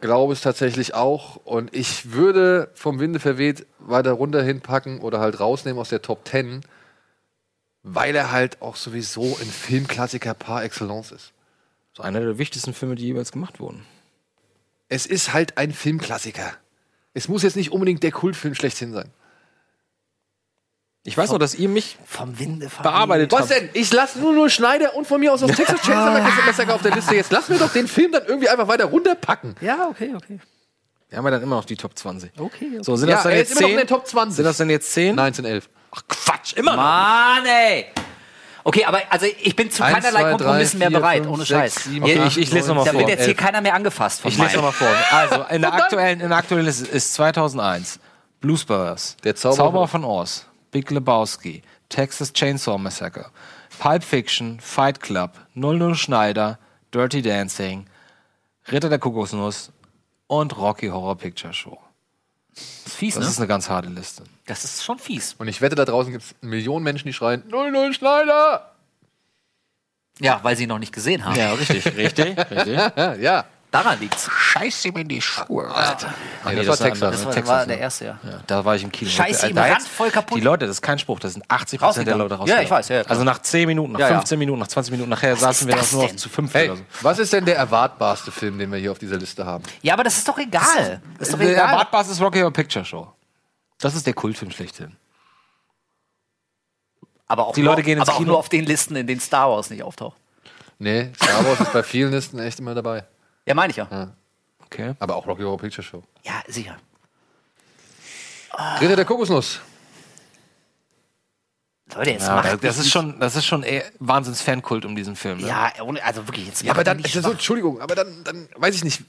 [0.00, 5.38] glaube es tatsächlich auch und ich würde vom Winde verweht weiter runter hinpacken oder halt
[5.40, 6.62] rausnehmen aus der Top 10,
[7.82, 11.32] weil er halt auch sowieso ein Filmklassiker par excellence ist.
[11.92, 13.84] Das ist einer der wichtigsten Filme, die jeweils gemacht wurden.
[14.88, 16.52] Es ist halt ein Filmklassiker.
[17.14, 19.10] Es muss jetzt nicht unbedingt der Kultfilm schlechthin sein.
[21.02, 23.50] Ich weiß noch, dass ihr mich Vom Winde bearbeitet Was habt.
[23.52, 23.68] denn?
[23.72, 26.94] Ich lasse nur nur Schneider und von mir aus aus Texas Chainsaw Massacre auf der
[26.94, 27.14] Liste.
[27.14, 29.54] Jetzt lass mir doch den Film dann irgendwie einfach weiter runterpacken.
[29.62, 30.38] Ja, okay, okay.
[31.08, 32.32] Wir haben ja dann immer noch die Top 20.
[32.38, 32.78] Okay, okay.
[32.82, 33.80] So, sind Ja, das dann jetzt ist immer noch 10?
[33.80, 34.36] in der Top 20.
[34.36, 35.16] Sind das denn jetzt 10?
[35.16, 35.68] 19, 11.
[35.92, 36.82] Ach Quatsch, immer noch.
[36.82, 37.86] Mann, ey!
[38.62, 41.44] Okay, aber also ich bin zu Eins, keinerlei zwei, Kompromissen drei, mehr bereit, fünf, ohne
[41.44, 41.84] sechs, Scheiß.
[41.84, 43.00] sieben, Okay, acht, ich, ich lese nochmal da vor.
[43.00, 44.88] wird jetzt hier keiner mehr angefasst von Ich lese nochmal vor.
[45.12, 47.98] Also, in der aktuellen, in der aktuellen Liste ist 2001
[48.42, 53.30] Blues Brothers, Der Zauberer von Oz, Big Lebowski, Texas Chainsaw Massacre,
[53.78, 56.58] Pulp Fiction, Fight Club, 00 Schneider,
[56.92, 57.86] Dirty Dancing,
[58.70, 59.72] Ritter der Kokosnuss
[60.26, 61.78] und Rocky Horror Picture Show.
[62.54, 63.30] Das ist fies, Das ne?
[63.30, 64.24] ist eine ganz harte Liste.
[64.46, 65.34] Das ist schon fies.
[65.38, 68.74] Und ich wette, da draußen gibt es Millionen Menschen, die schreien: 00 Schneider!
[70.20, 71.36] Ja, weil sie ihn noch nicht gesehen haben.
[71.36, 72.76] Ja, richtig, richtig, richtig.
[72.96, 73.44] Ja, ja.
[73.70, 74.28] Daran liegt's.
[74.28, 76.12] Scheiß ihm in die Schuhe, Alter.
[76.44, 77.10] Nee, das war ist ein Texas.
[77.12, 77.66] Das war, Texas, war ja.
[77.66, 78.18] der erste, ja.
[78.24, 79.08] Ja, da war ich im Kino.
[79.08, 80.38] Scheiße, ihm Da jetzt- randvoll kaputt.
[80.38, 82.18] Die Leute, das ist kein Spruch, das sind 80% der Rausgegangen.
[82.18, 82.64] Leute Ja, rausgegangen.
[82.64, 83.02] ich weiß, ja.
[83.02, 84.14] Also nach 10 Minuten, nach Ja, ja.
[84.16, 86.18] 15 Minuten, nach 20 Minuten, nachher saßen wir das nur denn?
[86.18, 86.82] zu 5 Hey, oder so.
[87.02, 89.62] was ist denn der erwartbarste Film, den wir hier auf dieser Liste haben?
[89.82, 91.00] Ja, aber das ist doch egal.
[91.18, 91.68] Das ist doch Der egal.
[91.68, 93.12] Erwartbares ist Rocky Horror Picture Show.
[93.78, 94.96] Das ist der Kultfilm schlechthin.
[97.28, 98.30] Aber auch, Die nur, Leute gehen ins aber auch Kino.
[98.32, 100.16] nur auf den Listen, in denen Star Wars nicht auftaucht.
[100.80, 103.04] Nee, Star Wars ist bei vielen Listen echt immer dabei.
[103.50, 104.12] Ja, meine ich ja.
[104.64, 104.94] Okay.
[105.00, 106.04] Aber auch Rocky Horror Picture Show.
[106.22, 106.76] Ja, sicher.
[108.80, 109.60] Ritter der Kokosnuss.
[111.96, 115.40] Leute, jetzt Ja, macht das, ist schon, das ist schon eher Wahnsinns-Fankult um diesen Film.
[115.40, 115.48] Ne?
[115.48, 118.76] Ja, ohne, also wirklich, jetzt Ja, aber dann, also, so, Entschuldigung, aber dann, dann weiß
[118.76, 119.02] ich nicht.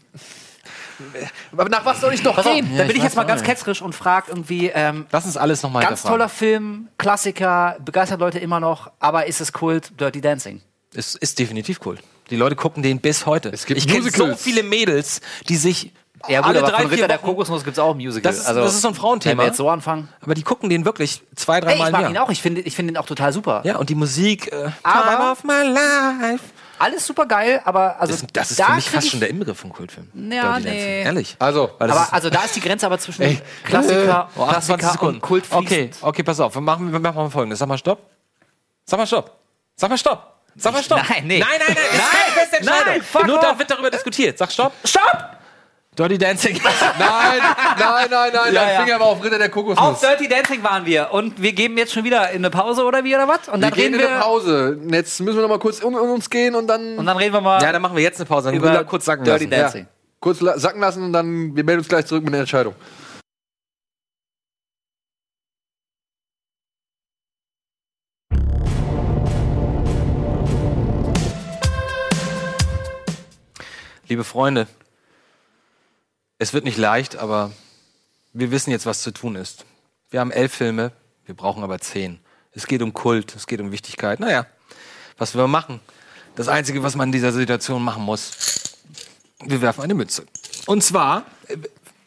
[1.51, 2.67] Aber nach was soll ich noch gehen?
[2.75, 3.49] da bin ich ich jetzt mal ganz nicht.
[3.51, 8.39] ketzerisch und frage irgendwie, ähm, Lass uns alles nochmal ganz toller Film, Klassiker, begeistert Leute
[8.39, 10.61] immer noch, aber ist es Kult, Dirty Dancing?
[10.95, 11.99] Es ist definitiv cool.
[12.31, 13.49] Die Leute gucken den bis heute.
[13.49, 15.91] Es gibt ich kenne so viele Mädels, die sich
[16.27, 18.31] Ja gut, alle aber drei, von vier Ritter der Wochen, Kokosnuss gibt's auch ein Musical.
[18.31, 19.31] Das ist- das ist so ein Frauenthema.
[19.33, 20.07] Wenn wir jetzt so anfangen.
[20.21, 22.61] aber die gucken den wirklich zwei, Ey, dreimal ich mag im ihn auch, ich finde
[22.61, 23.61] ich find ihn auch total super.
[23.65, 26.43] Ja, und die Musik, äh, Aber- Time of my life.
[26.79, 29.59] Alles super geil, aber also Das, das ist da für mich fast schon der Inbegriff
[29.59, 30.07] von Kultfilm.
[30.31, 31.03] Ja, nee.
[31.03, 31.35] Ehrlich.
[31.37, 33.39] Also, Aber also da ist die Grenze aber zwischen Ey.
[33.63, 36.55] Klassiker, Oh, 28 Klassiker und Kult Okay, okay, pass auf.
[36.55, 37.59] Wir machen, wir machen mal folgendes.
[37.59, 37.99] Sag mal Stopp.
[38.85, 39.31] Sag mal Stopp.
[39.75, 40.40] Sag mal Stopp.
[40.57, 41.01] Sag mal Stopp.
[41.09, 41.39] Nein, nee.
[41.39, 41.75] Nein, nein, nein.
[41.75, 42.85] Das ist Nein, keine feste Entscheidung.
[42.87, 43.41] nein, fuck Nur off.
[43.43, 44.37] da wird darüber diskutiert.
[44.37, 44.73] Sag Stopp.
[44.83, 45.37] Stopp!
[45.97, 46.53] Dirty Dancing.
[46.99, 47.39] nein,
[47.77, 48.81] nein, nein, nein, Ja, dein ja.
[48.83, 49.99] Finger war auf Ritter der Auf Kokosnuss.
[49.99, 53.13] Dirty Dancing waren wir und wir geben jetzt schon wieder in eine Pause oder wie
[53.13, 53.49] oder was?
[53.49, 54.79] Und Wir dann gehen reden in eine wir Pause.
[54.89, 57.33] Jetzt müssen wir noch mal kurz um, um uns gehen und dann und dann reden
[57.33, 58.47] wir mal Ja, dann machen wir jetzt eine Pause.
[58.49, 59.61] Dann über kurz sacken Dirty lassen.
[59.61, 59.87] Dancing.
[60.21, 62.73] kurz la- sacken lassen und dann wir melden uns gleich zurück mit einer Entscheidung.
[74.11, 74.67] Liebe Freunde,
[76.37, 77.53] es wird nicht leicht, aber
[78.33, 79.63] wir wissen jetzt, was zu tun ist.
[80.09, 80.91] Wir haben elf Filme,
[81.25, 82.19] wir brauchen aber zehn.
[82.51, 84.19] Es geht um Kult, es geht um Wichtigkeit.
[84.19, 84.47] Naja,
[85.17, 85.79] was wir machen?
[86.35, 88.33] Das Einzige, was man in dieser Situation machen muss,
[89.45, 90.25] wir werfen eine Mütze.
[90.65, 91.55] Und zwar äh,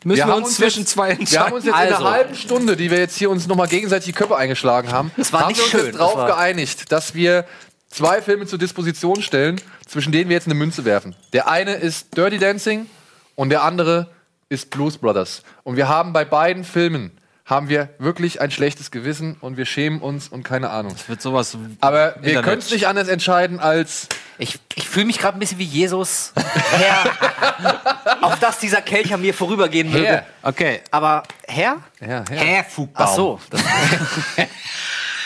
[0.05, 1.55] müssen wir, haben uns zwischen jetzt, zwei Wir haben entscheiden.
[1.55, 1.95] uns jetzt in Also.
[2.05, 5.33] einer halben Stunde, die wir jetzt hier uns nochmal gegenseitig die Köpfe eingeschlagen haben, Das
[5.33, 7.47] war haben nicht wir uns schön, jetzt drauf das geeinigt, dass wir
[7.89, 11.15] zwei Filme zur Disposition stellen, zwischen denen wir jetzt eine Münze werfen.
[11.33, 12.87] Der eine ist Dirty Dancing
[13.35, 14.09] und der andere
[14.49, 15.43] ist Blues Brothers.
[15.63, 17.13] Und wir haben bei beiden Filmen
[17.45, 20.95] haben wir wirklich ein schlechtes Gewissen und wir schämen uns und keine Ahnung.
[21.09, 24.09] wird sowas Aber wir können es nicht anders entscheiden als
[24.39, 26.33] Ich, ich fühle mich gerade ein bisschen wie Jesus,
[26.71, 30.07] Herr, auf dass dieser Kelch an mir vorübergehen möge.
[30.07, 30.27] Herr.
[30.43, 30.81] Okay.
[30.91, 31.81] Aber Herr?
[32.01, 33.07] ja, Herr Fugbaum.
[33.07, 33.41] Ach so.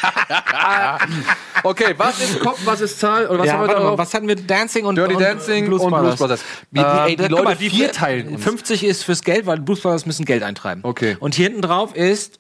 [1.65, 4.29] Okay, was ist Kopf, was ist Zahl oder was Ja, haben wir mal, was hatten
[4.29, 4.37] wir?
[4.37, 6.45] Dancing und Dirty und Dancing und Blues Brothers.
[6.71, 8.45] Wie- die- ey, die Leute mal, die vierteilen uns.
[8.45, 10.83] 50 ist fürs Geld, weil Blues Brothers müssen Geld eintreiben.
[10.85, 11.17] Okay.
[11.19, 12.39] Und hier hinten drauf ist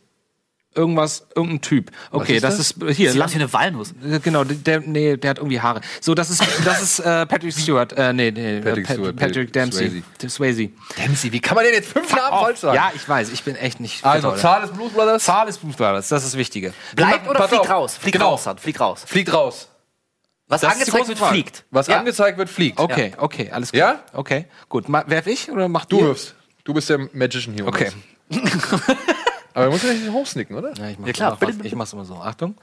[0.78, 1.90] irgendwas, irgendein Typ.
[2.10, 2.70] Okay, ist das, das?
[2.70, 3.12] ist hier.
[3.12, 3.92] sieht aus wie eine Walnuss.
[4.02, 5.80] Äh, Genau, der, nee, der hat irgendwie Haare.
[6.00, 7.92] So, das ist, das ist äh, Patrick Stewart.
[7.92, 10.02] Äh, nee, nee, Patrick äh, Pat- Stewart, Patrick Dempsey.
[10.26, 10.70] Swayze.
[10.96, 12.76] Dempsey, wie kann man denn jetzt fünf Namen Oh, falsch sagen?
[12.76, 14.04] ja, ich weiß, ich bin echt nicht.
[14.04, 14.64] Also, Zahl.
[14.64, 15.24] Ist Blues Brothers.
[15.24, 16.72] Zahl ist Blues Brothers, das ist das Wichtige.
[16.96, 17.70] Bleibt oder pass fliegt auf.
[17.70, 17.96] raus?
[17.96, 18.30] Fliegt Genau.
[18.30, 18.56] raus, dann.
[18.58, 19.02] Fliegt raus.
[19.06, 19.68] Fliegt raus.
[20.50, 21.34] Was Das angezeigt wird, Frage.
[21.34, 21.64] fliegt.
[21.70, 21.98] Was Ja.
[21.98, 22.78] angezeigt wird, fliegt.
[22.80, 23.92] Okay, okay, alles klar.
[23.94, 24.00] Ja?
[24.14, 24.88] Okay, gut.
[24.88, 26.04] Ma werf ich oder macht Du ihr?
[26.06, 26.34] wirfst.
[26.64, 27.66] Du bist der Magician hier.
[27.66, 27.90] Okay.
[29.58, 30.72] Aber du musst ja nicht hochsnicken, oder?
[30.74, 31.38] Ja, ich mach's Ja, klar.
[31.40, 32.14] immer fast- Ich mach's immer so.
[32.16, 32.54] Achtung.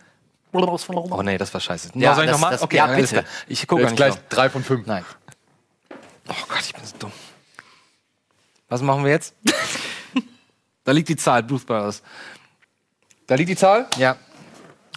[0.54, 1.90] Raus von Oh nee, das war scheiße.
[1.96, 2.52] Ja, soll ich das- nochmal?
[2.54, 3.08] das- Okay, ja, bitte.
[3.08, 3.24] klar.
[3.48, 4.22] Ich gucke gleich noch.
[4.30, 4.88] drei von fünf.
[4.88, 5.04] Nein.
[6.30, 7.12] Oh Gott, ich bin so dumm.
[8.70, 9.34] Was machen wir jetzt?
[10.86, 12.02] da liegt die Zahl, Blues Brothers.
[13.28, 13.88] Da liegt die Zahl.
[13.98, 14.16] Ja.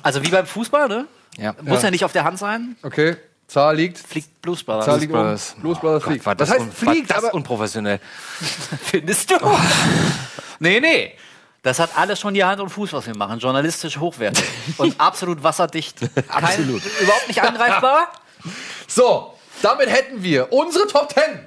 [0.03, 1.07] Also wie beim Fußball, ne?
[1.37, 1.55] Ja.
[1.63, 2.77] Muss ja nicht auf der Hand sein.
[2.83, 3.17] Okay.
[3.49, 3.99] Zahl liegt.
[3.99, 4.85] Fliegt Blues Brothers.
[4.85, 5.53] Zahl Blues liegt Brothers.
[5.55, 5.63] oben.
[5.63, 6.27] Blues Brothers Gott, fliegt.
[6.27, 7.09] war das Was heißt un- fliegt?
[7.11, 7.99] War das Aber unprofessionell.
[8.83, 9.37] Findest du?
[10.61, 11.15] nee, nee.
[11.69, 13.39] Das hat alles schon die Hand und Fuß, was wir machen.
[13.39, 14.43] Journalistisch hochwertig.
[14.79, 15.99] und absolut wasserdicht.
[16.29, 16.83] absolut.
[16.99, 18.11] überhaupt nicht angreifbar.
[18.87, 21.47] so, damit hätten wir unsere Top Ten.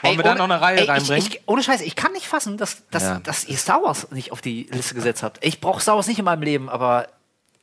[0.00, 1.18] Wollen wir da noch eine Reihe ey, reinbringen?
[1.18, 3.20] Ich, ich, ohne Scheiße, ich kann nicht fassen, dass, dass, Ja.
[3.22, 5.44] dass ihr Star Wars nicht auf die Liste gesetzt habt.
[5.44, 7.06] Ich brauche Star Wars nicht in meinem Leben, aber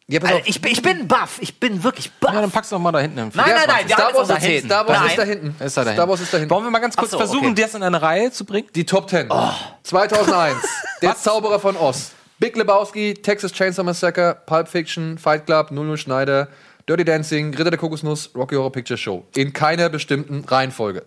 [0.10, 1.38] Ja, Alter, ich, bin- ich bin baff.
[1.42, 2.34] Ich bin wirklich baff.
[2.34, 3.18] Ja, dann pack's doch mal da hinten.
[3.18, 4.64] Nein, nein, nein, wir Star haben Wars, ist, zehn.
[4.66, 5.10] Star Wars Nein.
[5.10, 5.64] ist da hinten.
[5.66, 5.98] Ist da dahin.
[5.98, 6.50] Star Wars ist da hinten.
[6.50, 7.62] Wollen wir mal ganz kurz so, versuchen, okay.
[7.62, 8.70] das in eine Reihe zu bringen?
[8.74, 9.28] Die Top Ten.
[9.30, 9.52] Oh.
[9.84, 10.58] 2001.
[11.02, 12.12] Der Zauberer von Oz.
[12.40, 16.48] Big Lebowski, Texas Chainsaw Massacre, Pulp Fiction, Fight Club, 00 Schneider,
[16.88, 19.26] Dirty Dancing, Ritter der Kokosnuss, Rocky Horror Picture Show.
[19.36, 21.04] In keiner bestimmten Reihenfolge.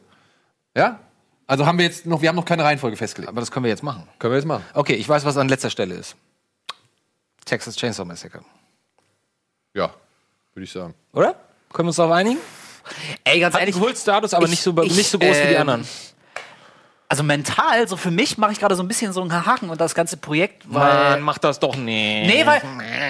[0.77, 0.99] Ja?
[1.47, 3.31] Also haben wir jetzt noch, wir haben noch keine Reihenfolge festgelegt.
[3.31, 4.07] Aber das können wir jetzt machen.
[4.19, 4.65] Können wir jetzt machen?
[4.75, 6.17] Okay, ich weiß, was an letzter Stelle ist.
[7.47, 8.41] Texas Chainsaw Massacre.
[9.75, 9.91] Ja,
[10.55, 10.95] würde ich sagen.
[11.13, 11.35] Oder?
[11.73, 12.39] Können wir uns darauf einigen?
[13.25, 15.47] Ey, ganz Hat ehrlich, einen Kultstatus, aber ich- nicht, so, ich, nicht so groß wie
[15.49, 15.89] die ähm, anderen.
[17.09, 19.81] also mental, so für mich mache ich gerade so ein bisschen so einen Haken und
[19.81, 22.27] das ganze Projekt, weil Mann, mach das doch nicht.
[22.27, 22.61] Nee, weil,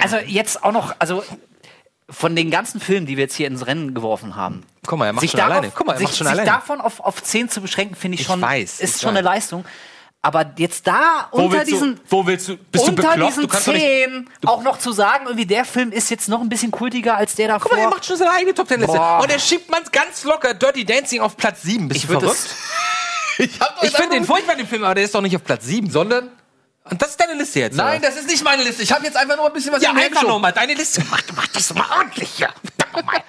[0.03, 1.23] also jetzt auch noch, also
[2.09, 5.13] von den ganzen Filmen, die wir jetzt hier ins Rennen geworfen haben, Guck mal, er
[5.13, 5.71] macht sich, schon darauf, alleine.
[5.75, 6.49] Guck mal, er sich, macht schon sich alleine.
[6.51, 9.19] davon auf, auf 10 zu beschränken, finde ich Ich schon, weiß, ist ich schon eine
[9.19, 9.35] weiß.
[9.35, 9.65] Leistung.
[10.23, 12.57] Aber jetzt da unter diesen, du, wo willst du?
[12.57, 13.31] Bist du unter bekloppt?
[13.31, 13.83] diesen Du kannst doch nicht.
[13.83, 17.33] 10 auch noch zu sagen, irgendwie der Film ist jetzt noch ein bisschen kultiger als
[17.35, 17.69] der davor.
[17.69, 18.95] Guck mal, er macht schon seine eigene Top Ten Liste.
[18.97, 19.21] Boah.
[19.23, 21.87] Und er schiebt man ganz locker Dirty Dancing auf Platz 7.
[21.87, 22.39] Bist ich du verrückt?
[23.37, 23.49] Ich,
[23.81, 25.89] Ich finde den furchtbar, den Film, aber der ist doch nicht auf Platz 7.
[25.89, 26.29] Sondern?
[26.83, 27.75] Und das ist deine Liste jetzt.
[27.75, 28.09] Nein, oder?
[28.09, 28.83] das ist nicht meine Liste.
[28.83, 30.27] Ich habe jetzt einfach nur ein bisschen was ja, einfach geschoben.
[30.27, 31.01] nochmal deine Liste.
[31.09, 32.49] Mach, mach das mal ordentlich hier.
[32.77, 33.23] Verdammt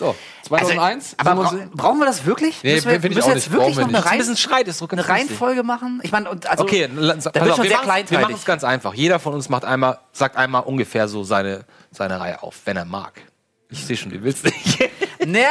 [0.00, 0.16] So, also,
[0.48, 1.14] 2001.
[1.18, 2.62] aber sind wir- bra brauchen wir das wirklich?
[2.62, 3.52] Nee, müssen wir, finde ich müssen wir jetzt nicht.
[3.52, 5.08] wirklich Brauchen noch wir eine, Rein, Schreit ist eine.
[5.08, 6.00] Reihenfolge machen?
[6.02, 8.22] Ich meine, und also, Okay, la- da pass wird schon wir sehr machen's- Wir kleinteilig.
[8.22, 8.94] machen es ganz einfach.
[8.94, 12.86] Jeder von uns macht einmal, sagt einmal ungefähr so seine, seine Reihe auf, wenn er
[12.86, 13.12] mag.
[13.68, 14.78] Ich sehe schon, du willst nicht.
[15.26, 15.48] Naja,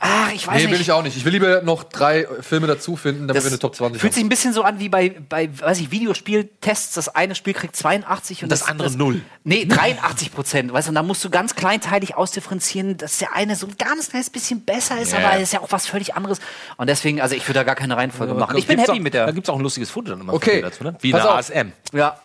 [0.00, 0.72] ach, ich weiß Nee, nicht.
[0.74, 1.16] will ich auch nicht.
[1.16, 4.00] Ich will lieber noch drei äh, Filme dazu finden, damit Das wir eine Top 20
[4.00, 4.14] fühlt haben.
[4.16, 6.94] sich ein bisschen so an wie bei, bei weiß ich, Videospieltests.
[6.94, 9.20] Das eine Spiel kriegt 82 und Das andere null.
[9.44, 10.72] Nee, 83 Prozent.
[10.72, 14.10] Weißt du, und da musst du ganz kleinteilig ausdifferenzieren, dass der eine so ein ganz
[14.10, 15.18] kleines bisschen besser ist, Ja.
[15.18, 16.38] aber es ist ja auch was völlig anderes.
[16.76, 18.56] Und deswegen, also ich würde da gar keine Reihenfolge machen.
[18.56, 19.34] Ich bin happy auch, mit Da der.
[19.34, 20.50] gibt es auch ein lustiges Foto dann immer Okay.
[20.50, 20.96] von dir dazu, ne?
[21.00, 21.36] Wie Pass eine auf.
[21.38, 21.72] ASM.
[21.92, 22.18] Ja.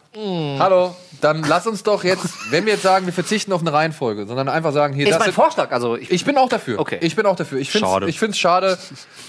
[0.59, 4.25] Hallo, dann lass uns doch jetzt, wenn wir jetzt sagen, wir verzichten auf eine Reihenfolge,
[4.25, 5.71] sondern einfach sagen, hier, Ist das mein sind, Vorschlag.
[5.71, 6.79] Also ich, ich bin auch dafür.
[6.79, 6.97] Okay.
[7.01, 7.59] Ich bin auch dafür.
[7.59, 8.05] Ich finde Schade.
[8.05, 8.79] es ich find's schade.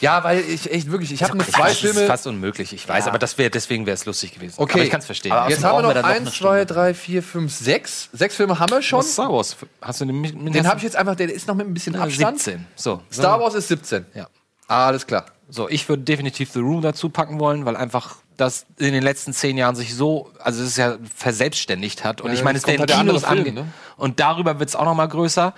[0.00, 2.06] Ja, weil ich echt wirklich, ich habe nur zwei Das ist Filme.
[2.06, 3.10] fast unmöglich, ich weiß, Ja.
[3.10, 4.54] aber das wär, deswegen wäre es lustig gewesen.
[4.56, 4.72] Okay.
[4.74, 5.32] Aber ich kann es verstehen.
[5.32, 8.08] Aber- Jetzt Außerdem haben wir noch eins, zwei, drei, vier, fünf, sechs.
[8.12, 9.00] Sechs Filme haben wir schon.
[9.00, 9.56] Was Star Wars?
[9.82, 11.96] Hast du den, mit, Den habe ich jetzt einfach, der ist noch mit ein bisschen
[11.96, 12.38] Abstand.
[12.40, 12.66] 17.
[12.76, 13.02] So.
[13.12, 14.06] Star Wars ist 17.
[14.14, 14.26] Ja.
[14.68, 15.26] Alles klar.
[15.50, 19.32] So, ich würde definitiv The Room dazu packen wollen, weil einfach das in den letzten
[19.34, 22.20] zehn Jahren sich so, also es ist ja verselbstständigt hat.
[22.20, 23.66] Und Ja, ich meine, es ist halt Kinos andere ange Film, ne?
[23.96, 25.54] Und darüber wird es auch noch mal größer.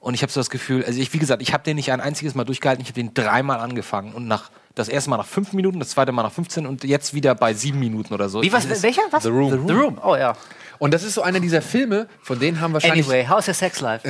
[0.00, 2.00] Und ich habe so das Gefühl, also ich, wie gesagt, ich habe den nicht ein
[2.00, 2.82] einziges Mal durchgehalten.
[2.82, 6.12] Ich habe den dreimal angefangen und nach das erste Mal nach fünf Minuten, das zweite
[6.12, 8.42] Mal nach 15 und jetzt wieder bei sieben Minuten oder so.
[8.42, 8.68] Wie was?
[8.82, 9.02] Welcher?
[9.10, 9.22] Was?
[9.22, 9.68] The Room.
[9.68, 10.00] The Room.
[10.02, 10.34] Oh ja.
[10.78, 13.80] Und das ist so einer dieser Filme, von denen haben wahrscheinlich, Anyway, how's your sex
[13.80, 14.06] life?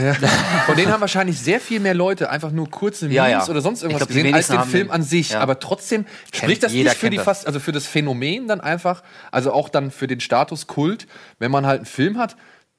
[0.66, 3.46] von denen haben wahrscheinlich sehr viel mehr Leute einfach nur kurze Memes Ja, ja.
[3.48, 5.36] oder sonst irgendwas glaub, gesehen als den Film an sich.
[5.36, 7.24] Aber trotzdem spricht das nicht für kennt die das.
[7.24, 11.06] fast, also für das Phänomen dann einfach, also auch dann für den Status Kult,
[11.38, 12.36] wenn man halt einen Film hat,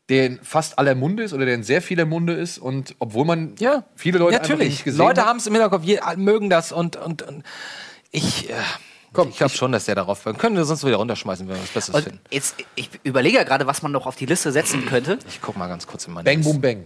[0.10, 3.26] der in fast aller Munde ist oder der in sehr vieler Munde ist und obwohl
[3.26, 4.68] man Ja, viele Leute natürlich.
[4.70, 5.86] nicht gesehen Leute haben es im Hinterkopf,
[6.18, 7.44] mögen das und, und, und
[8.12, 8.54] ich, äh,
[9.14, 10.24] Komm, ich glaube schon, dass der darauf.
[10.38, 12.20] Können wir sonst wieder runterschmeißen, wenn wir was Besseres Und finden.
[12.32, 15.20] jetzt, ich überlege ja gerade, was man noch auf die Liste setzen könnte.
[15.28, 16.52] Ich guck mal ganz kurz in meine Bang Liste.
[16.52, 16.86] Boom Bang.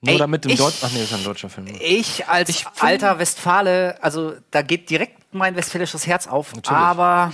[0.00, 0.76] Nur Ey, damit im ich- Deutsch.
[0.82, 1.66] Ach nee, das ist ein deutscher Film.
[1.80, 6.52] Ich als alter Westfale, also da geht direkt mein westfälisches Herz auf.
[6.68, 7.32] Aber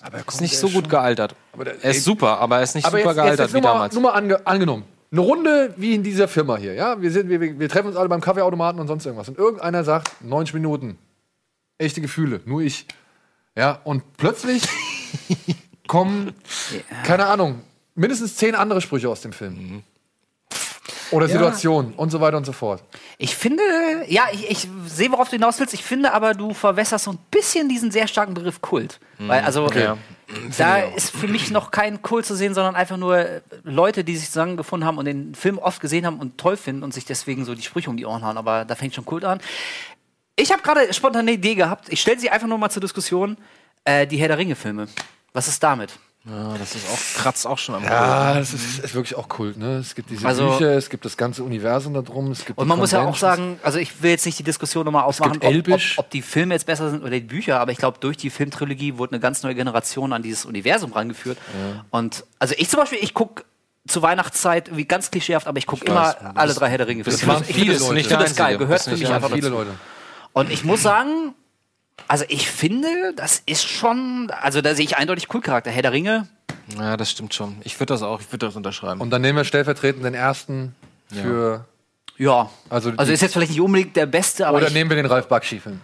[0.00, 1.34] Aber Ist nicht so gut gealtert.
[1.58, 3.70] der- er ist super, aber er ist nicht Aber super jetzt, gealtert jetzt wie nur,
[3.72, 3.94] damals.
[3.94, 4.84] nur mal ange, angenommen.
[5.10, 7.00] Eine Runde wie in dieser Firma hier, ja?
[7.00, 9.28] Wir, sind, wir, wir wir treffen uns alle beim Kaffeeautomaten und sonst irgendwas.
[9.28, 10.98] Und irgendeiner sagt, 90 Minuten.
[11.78, 12.86] Echte Gefühle, nur ich.
[13.56, 14.62] Ja, und plötzlich
[15.88, 16.34] kommen,
[17.04, 17.62] keine Ahnung,
[17.94, 19.82] mindestens zehn andere Sprüche aus dem Film.
[21.10, 22.82] Oder Situationen und so weiter und so fort.
[23.16, 23.62] ich finde,
[24.08, 25.72] ja, ich, ich sehe, worauf du hinaus willst.
[25.72, 29.00] Ich finde aber, du verwässerst so ein bisschen diesen sehr starken Begriff Kult.
[29.18, 29.96] Weil, also, Ja.
[30.58, 34.16] da ist für mich noch kein Kult zu sehen, sondern einfach nur äh, Leute, die
[34.18, 37.46] sich zusammengefunden haben und den Film oft gesehen haben und toll finden und sich deswegen
[37.46, 38.36] so die Sprüche um die Ohren hauen.
[38.36, 39.40] Aber da fängt schon Kult an.
[40.40, 41.86] Ich habe gerade spontan eine Idee gehabt.
[41.88, 43.36] Ich stelle sie einfach nur mal zur Diskussion.
[43.84, 44.86] Äh, die Herr der Ringe-Filme.
[45.32, 45.98] Was ist damit?
[46.24, 49.56] Ja, das ist auch, kratzt auch schon am Ja, das ist, ist wirklich auch Kult,
[49.56, 49.78] ne?
[49.78, 52.68] Es gibt diese Also- Bücher, es gibt das ganze Universum da drum, es gibt Und
[52.68, 55.44] man muss ja auch sagen, also ich will jetzt nicht die Diskussion nochmal aufmachen, ob,
[55.44, 55.98] ob, Elbisch.
[55.98, 58.98] ob die Filme jetzt besser sind oder die Bücher, aber ich glaube, durch die Filmtrilogie
[58.98, 61.38] wurde eine ganz neue Generation an dieses Universum rangeführt.
[61.90, 63.44] Und also ich zum Beispiel, ich gucke
[63.86, 67.04] zur Weihnachtszeit, wie ganz klischeehaft, aber ich gucke immer weiß, alle drei Herr der Ringe.
[67.04, 67.34] Das Filme.
[67.34, 68.00] waren Ich viele finde das, Leute.
[68.00, 69.54] ich finde das geil, gehört für Das mich einfach viele dazu.
[69.54, 69.70] Leute.
[70.32, 71.34] Und ich muss sagen,
[72.06, 75.70] also ich finde, das ist schon, also da sehe ich eindeutig Cool-Charakter.
[75.70, 76.28] Herr der Ringe,
[76.78, 77.56] Ja, das stimmt schon.
[77.64, 79.00] Ich würde das auch, ich würde das unterschreiben.
[79.00, 80.74] Und dann nehmen wir stellvertretend den ersten
[81.12, 81.64] für.
[82.18, 82.50] ja.
[82.68, 85.06] Also, Also ist jetzt vielleicht nicht unbedingt der beste, aber oder ich, nehmen wir den
[85.06, 85.80] Ralf Bakshi-Film,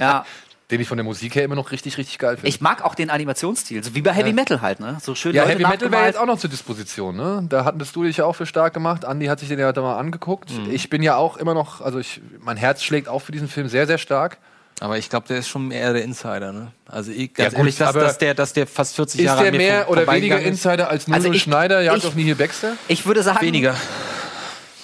[0.00, 0.24] ja.
[0.72, 2.48] den ich von der Musik her immer noch richtig, richtig geil finde.
[2.48, 4.96] Ich mag auch den Animationsstil, so wie bei Heavy Metal halt, ne?
[5.00, 7.44] So schön Ja, Leute Heavy Metal wäre jetzt auch noch zur Disposition, ne?
[7.48, 9.04] Da hattest du dich ja auch für stark gemacht.
[9.04, 10.50] Andi hat sich den ja da mal angeguckt.
[10.50, 10.72] Mhm.
[10.72, 13.68] Ich bin ja auch immer noch, also ich, mein Herz schlägt auch für diesen Film
[13.68, 14.38] sehr, sehr stark.
[14.80, 16.72] Aber ich glaube, der ist schon eher der Insider, ne?
[16.86, 19.42] Also ich, Ja, ganz gut, ehrlich, dass, dass, der, dass der fast 40 Ist Jahre
[19.42, 20.46] der an mir mehr oder weniger ist?
[20.48, 22.72] Insider als Nuno Also ich- Schneider, Jagd ich- auf Nihil Baxter?
[22.88, 23.76] Ich würde sagen, Weniger.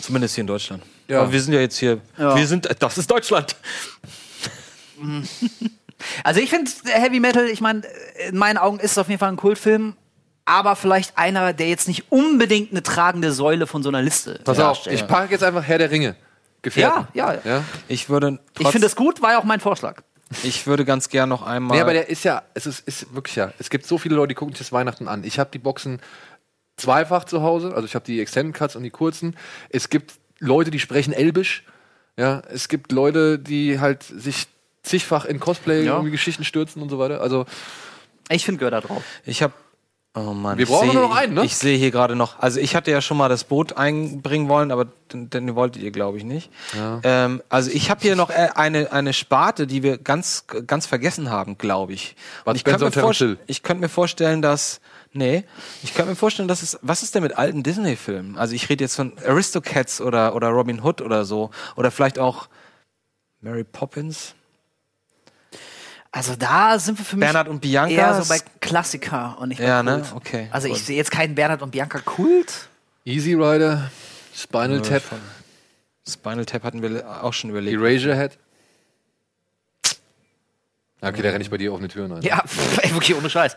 [0.01, 0.83] Zumindest hier in Deutschland.
[1.09, 1.23] Ja.
[1.23, 1.99] Aber wir sind ja jetzt hier.
[2.17, 2.37] Ja.
[2.37, 3.57] Wir sind, das ist Deutschland.
[6.25, 7.83] Also ich finde Heavy Metal, ich meine,
[8.29, 9.97] in meinen Augen ist es auf jeden Fall ein Kultfilm,
[10.45, 14.59] aber vielleicht einer, der jetzt nicht unbedingt eine tragende Säule von so einer Liste Pass
[14.61, 16.17] auf, ich packe jetzt einfach Herr der Ringe.
[16.63, 17.07] Gefährten.
[17.15, 17.41] Ja, ja.
[17.45, 17.65] ja?
[17.87, 18.41] Ich würde.
[18.59, 20.03] Ich finde es gut, war ja auch mein Vorschlag.
[20.43, 21.77] Ich würde ganz gern noch einmal.
[21.77, 24.29] Nee, aber der ist ja, es ist, ist wirklich ja, es gibt so viele Leute,
[24.29, 25.25] die gucken sich das Weihnachten an.
[25.25, 26.01] Ich habe die Boxen
[26.77, 29.37] zweifach zu Hause, also ich habe die Extended Cuts und die kurzen.
[29.71, 31.65] Es gibt Leute, die sprechen Elbisch.
[32.17, 34.49] Ja, es gibt Leute, die halt sich
[34.89, 35.93] zigfach in Cosplay Ja.
[35.95, 37.21] irgendwie Geschichten stürzen und so weiter.
[37.21, 37.47] Also
[38.31, 39.03] Ich finde da drauf.
[39.25, 39.53] Ich habe.
[40.15, 41.45] Oh Mann, Wir ich brauchen seh- nur noch einen, ne?
[41.45, 42.39] Ich sehe hier gerade noch.
[42.41, 45.91] Also ich hatte ja schon mal das Boot einbringen wollen, aber den, den wolltet ihr,
[45.93, 46.51] glaube ich, nicht.
[47.05, 51.31] Ähm, also ich habe hier noch äh, eine, eine Sparte, die wir ganz, ganz vergessen
[51.31, 52.17] haben, glaube ich.
[52.45, 54.81] Was, Und ich könnte mir, ich könnte mir vorstellen, dass.
[55.13, 55.45] Nee,
[55.83, 56.79] ich könnte mir vorstellen, dass es.
[56.83, 58.37] Was ist denn mit alten Disney-Filmen?
[58.39, 61.51] Also ich rede jetzt von Aristocats oder, oder Robin Hood oder so.
[61.77, 62.49] Oder vielleicht auch
[63.41, 64.35] Mary Poppins.
[66.19, 67.93] Also da sind wir für mich Bernhard und Bianca.
[67.95, 70.01] eher so bei Klassiker und nicht bei Ja, ne?
[70.01, 70.13] Kult.
[70.17, 72.67] Okay, Also ich sehe jetzt keinen Bernhard und Bianca Kult.
[73.05, 73.89] Easy Rider,
[74.35, 75.05] Spinal Tap,
[76.09, 77.81] Spinal Tap hatten wir auch schon überlegt.
[77.81, 78.37] Erasure Head.
[81.01, 82.23] Okay, da renne ich bei dir offene Türen ein.
[82.23, 83.57] Ja, pff, ey, wirklich ohne Scheiß.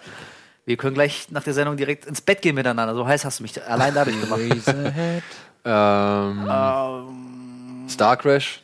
[0.65, 2.93] Wir können gleich nach der Sendung direkt ins Bett gehen miteinander.
[2.93, 4.39] So heiß hast du mich allein dadurch gemacht.
[4.39, 5.23] Eraserhead.
[5.65, 8.61] Ähm, Star Crash,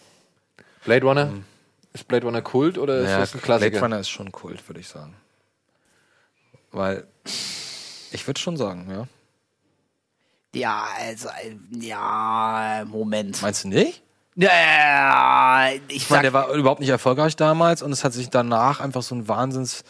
[0.86, 1.34] Blade Runner.
[1.98, 3.72] Ist Blade Runner Kult oder ist Ja, das ein Klassiker?
[3.72, 5.16] Blade Runner ist schon Kult, würde ich sagen.
[6.72, 7.08] Weil
[8.12, 9.08] ich würde schon sagen, ja.
[10.54, 13.42] Ja, also, äh, ja, Moment.
[13.42, 14.04] Meinst du nicht?
[14.36, 18.80] Ja, ich Ich meine, der war überhaupt nicht erfolgreich damals und es hat sich danach
[18.80, 19.84] einfach so ein Wahnsinns,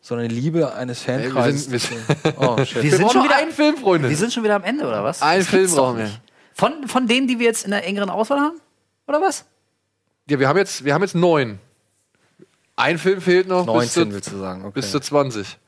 [0.00, 1.64] so eine Liebe eines wir Fankreises.
[1.64, 2.76] sind, wir sind, oh, shit.
[2.76, 4.08] wir wir sind schon wieder einen Film, Freunde.
[4.08, 5.20] wir sind schon wieder am Ende, oder was?
[5.20, 6.10] Das Film brauchen wir.
[6.54, 8.60] Von, von denen, die wir jetzt in der engeren Auswahl haben?
[9.06, 9.44] Oder was?
[10.32, 11.58] Ja, wir haben jetzt, wir haben jetzt neun.
[12.74, 14.62] Ein Film fehlt noch 19 bis, zu, willst du sagen.
[14.64, 14.72] Okay.
[14.80, 15.58] bis zu 20.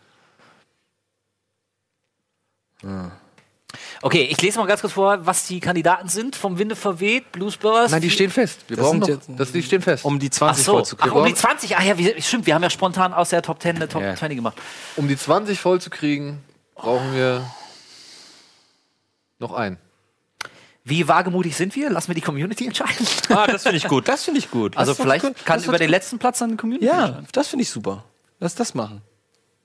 [4.01, 6.35] Okay, ich lese mal ganz kurz vor, was die Kandidaten sind.
[6.35, 7.91] Vom Winde verweht, Blues Brothers.
[7.91, 8.65] Nein, die stehen fest.
[8.69, 10.03] Wir Das brauchen noch, jetzt- das, die stehen fest.
[10.07, 11.17] um die Ach 20 so, voll zu ach, kriegen.
[11.17, 11.77] um die 20.
[11.77, 14.15] Ach ja, wir, stimmt, wir haben ja spontan aus der Top 10 eine Top Ja.
[14.15, 14.57] 20 gemacht.
[14.97, 16.43] Um die 20 voll zu kriegen,
[16.75, 17.45] brauchen wir
[19.39, 19.77] noch einen.
[20.87, 21.89] Wie wagemutig sind wir?
[21.91, 23.07] Lassen wir die Community entscheiden.
[23.31, 24.07] Ah, das finde ich gut.
[24.07, 24.77] Das finde ich gut.
[24.77, 25.45] Also Das vielleicht gut.
[25.47, 27.27] kann Das über den letzten Platz dann die Community Ja, entscheiden.
[27.33, 28.05] das finde ich super.
[28.39, 29.01] Lass das machen.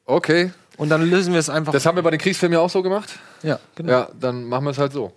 [0.06, 0.52] Okay.
[0.78, 1.74] Und dann lösen wir es einfach.
[1.74, 3.10] Das haben wir bei den Kriegsfilmen ja auch so gemacht.
[3.44, 3.92] ja, genau.
[3.92, 5.12] Ja, dann machen wir es halt so.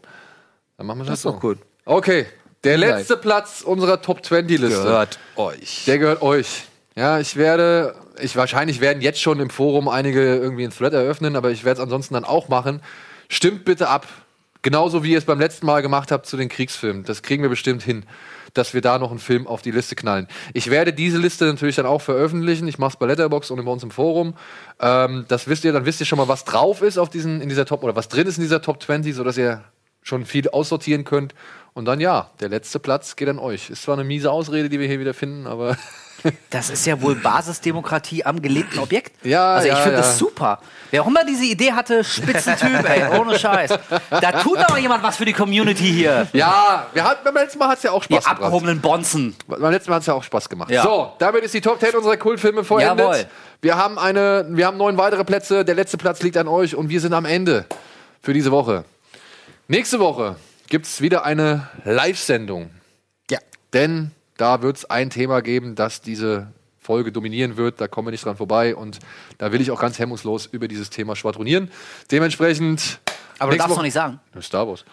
[0.76, 1.30] Dann machen wir es halt Das ist so.
[1.32, 1.58] doch gut.
[1.84, 2.26] Okay.
[2.64, 2.90] Der Nein.
[2.90, 5.08] letzte Platz unserer Top 20 Liste.
[5.36, 5.84] euch.
[5.86, 6.64] Der gehört euch.
[6.96, 11.36] Ja, ich werde, ich wahrscheinlich werden jetzt schon im Forum einige irgendwie einen Thread eröffnen,
[11.36, 12.80] aber ich werde es ansonsten dann auch machen.
[13.28, 14.06] Stimmt bitte ab.
[14.62, 17.02] Genauso wie ihr es beim letzten Mal gemacht habt zu den Kriegsfilmen.
[17.02, 18.04] Das kriegen wir bestimmt hin,
[18.54, 20.28] dass wir da noch einen Film auf die Liste knallen.
[20.54, 22.68] Ich werde diese Liste natürlich dann auch veröffentlichen.
[22.68, 24.34] Ich mache es bei Letterbox und bei uns im Forum.
[24.80, 27.48] Ähm, das wisst ihr, dann wisst ihr schon mal, was drauf ist auf diesen, in
[27.48, 29.64] dieser Top oder was drin ist in dieser Top 20, sodass ihr
[30.02, 31.34] schon viel aussortieren könnt.
[31.74, 33.70] Und dann ja, der letzte Platz geht an euch.
[33.70, 35.76] Ist zwar eine miese Ausrede, die wir hier wieder finden, aber
[36.50, 39.24] Das ist ja wohl Basisdemokratie am gelebten Objekt.
[39.24, 40.02] Ja, Also ich ja, finde ja.
[40.02, 40.60] das super.
[40.90, 43.72] Wer auch immer diese Idee hatte, Spitzentyp, ey, ohne Scheiß.
[44.10, 46.28] Da tut aber jemand was für die Community hier.
[46.32, 48.42] Ja, wir hatten, beim letzten Mal hat es ja auch Spaß gemacht.
[48.42, 49.34] abgehobenen Bonzen.
[49.46, 50.70] Beim letzten Mal hat es ja auch Spaß gemacht.
[50.70, 50.82] Ja.
[50.82, 52.98] So, damit ist die Top 10 unserer Kultfilme vollendet.
[52.98, 53.26] Jawohl.
[53.62, 55.64] Wir haben, eine, wir haben neun weitere Plätze.
[55.64, 57.64] Der letzte Platz liegt an euch und wir sind am Ende
[58.20, 58.84] für diese Woche.
[59.68, 60.36] Nächste Woche
[60.68, 62.70] gibt es wieder eine Live-Sendung.
[63.30, 63.38] Ja.
[63.72, 64.10] Denn
[64.42, 66.50] da wird es ein Thema geben, das diese
[66.80, 67.80] Folge dominieren wird.
[67.80, 68.74] Da kommen wir nicht dran vorbei.
[68.74, 68.98] Und
[69.38, 71.70] da will ich auch ganz hemmungslos über dieses Thema schwadronieren.
[72.10, 72.98] Dementsprechend.
[73.38, 74.18] Aber du darfst Woche- noch nicht sagen.
[74.34, 74.84] Ja, Star Wars.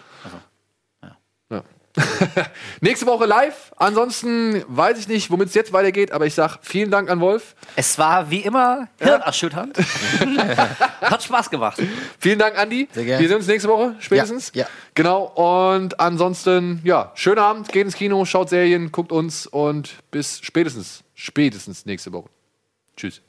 [1.49, 1.63] Ja.
[2.81, 3.71] Nächste Woche live.
[3.77, 7.55] Ansonsten weiß ich nicht, womit es jetzt weitergeht, aber ich sage vielen Dank an Wolf.
[7.75, 9.77] Es war wie immer hirnerschütternd.
[11.01, 11.81] Hat Spaß gemacht.
[12.19, 12.87] Vielen Dank, Andi.
[12.91, 13.21] Sehr gerne.
[13.21, 14.51] Wir sehen uns nächste Woche, spätestens.
[14.53, 14.69] Ja, ja.
[14.93, 15.23] Genau.
[15.23, 21.03] Und ansonsten, ja, schönen Abend, geht ins Kino, schaut Serien, guckt uns und bis spätestens,
[21.15, 22.29] spätestens nächste Woche.
[22.95, 23.21] Tschüss.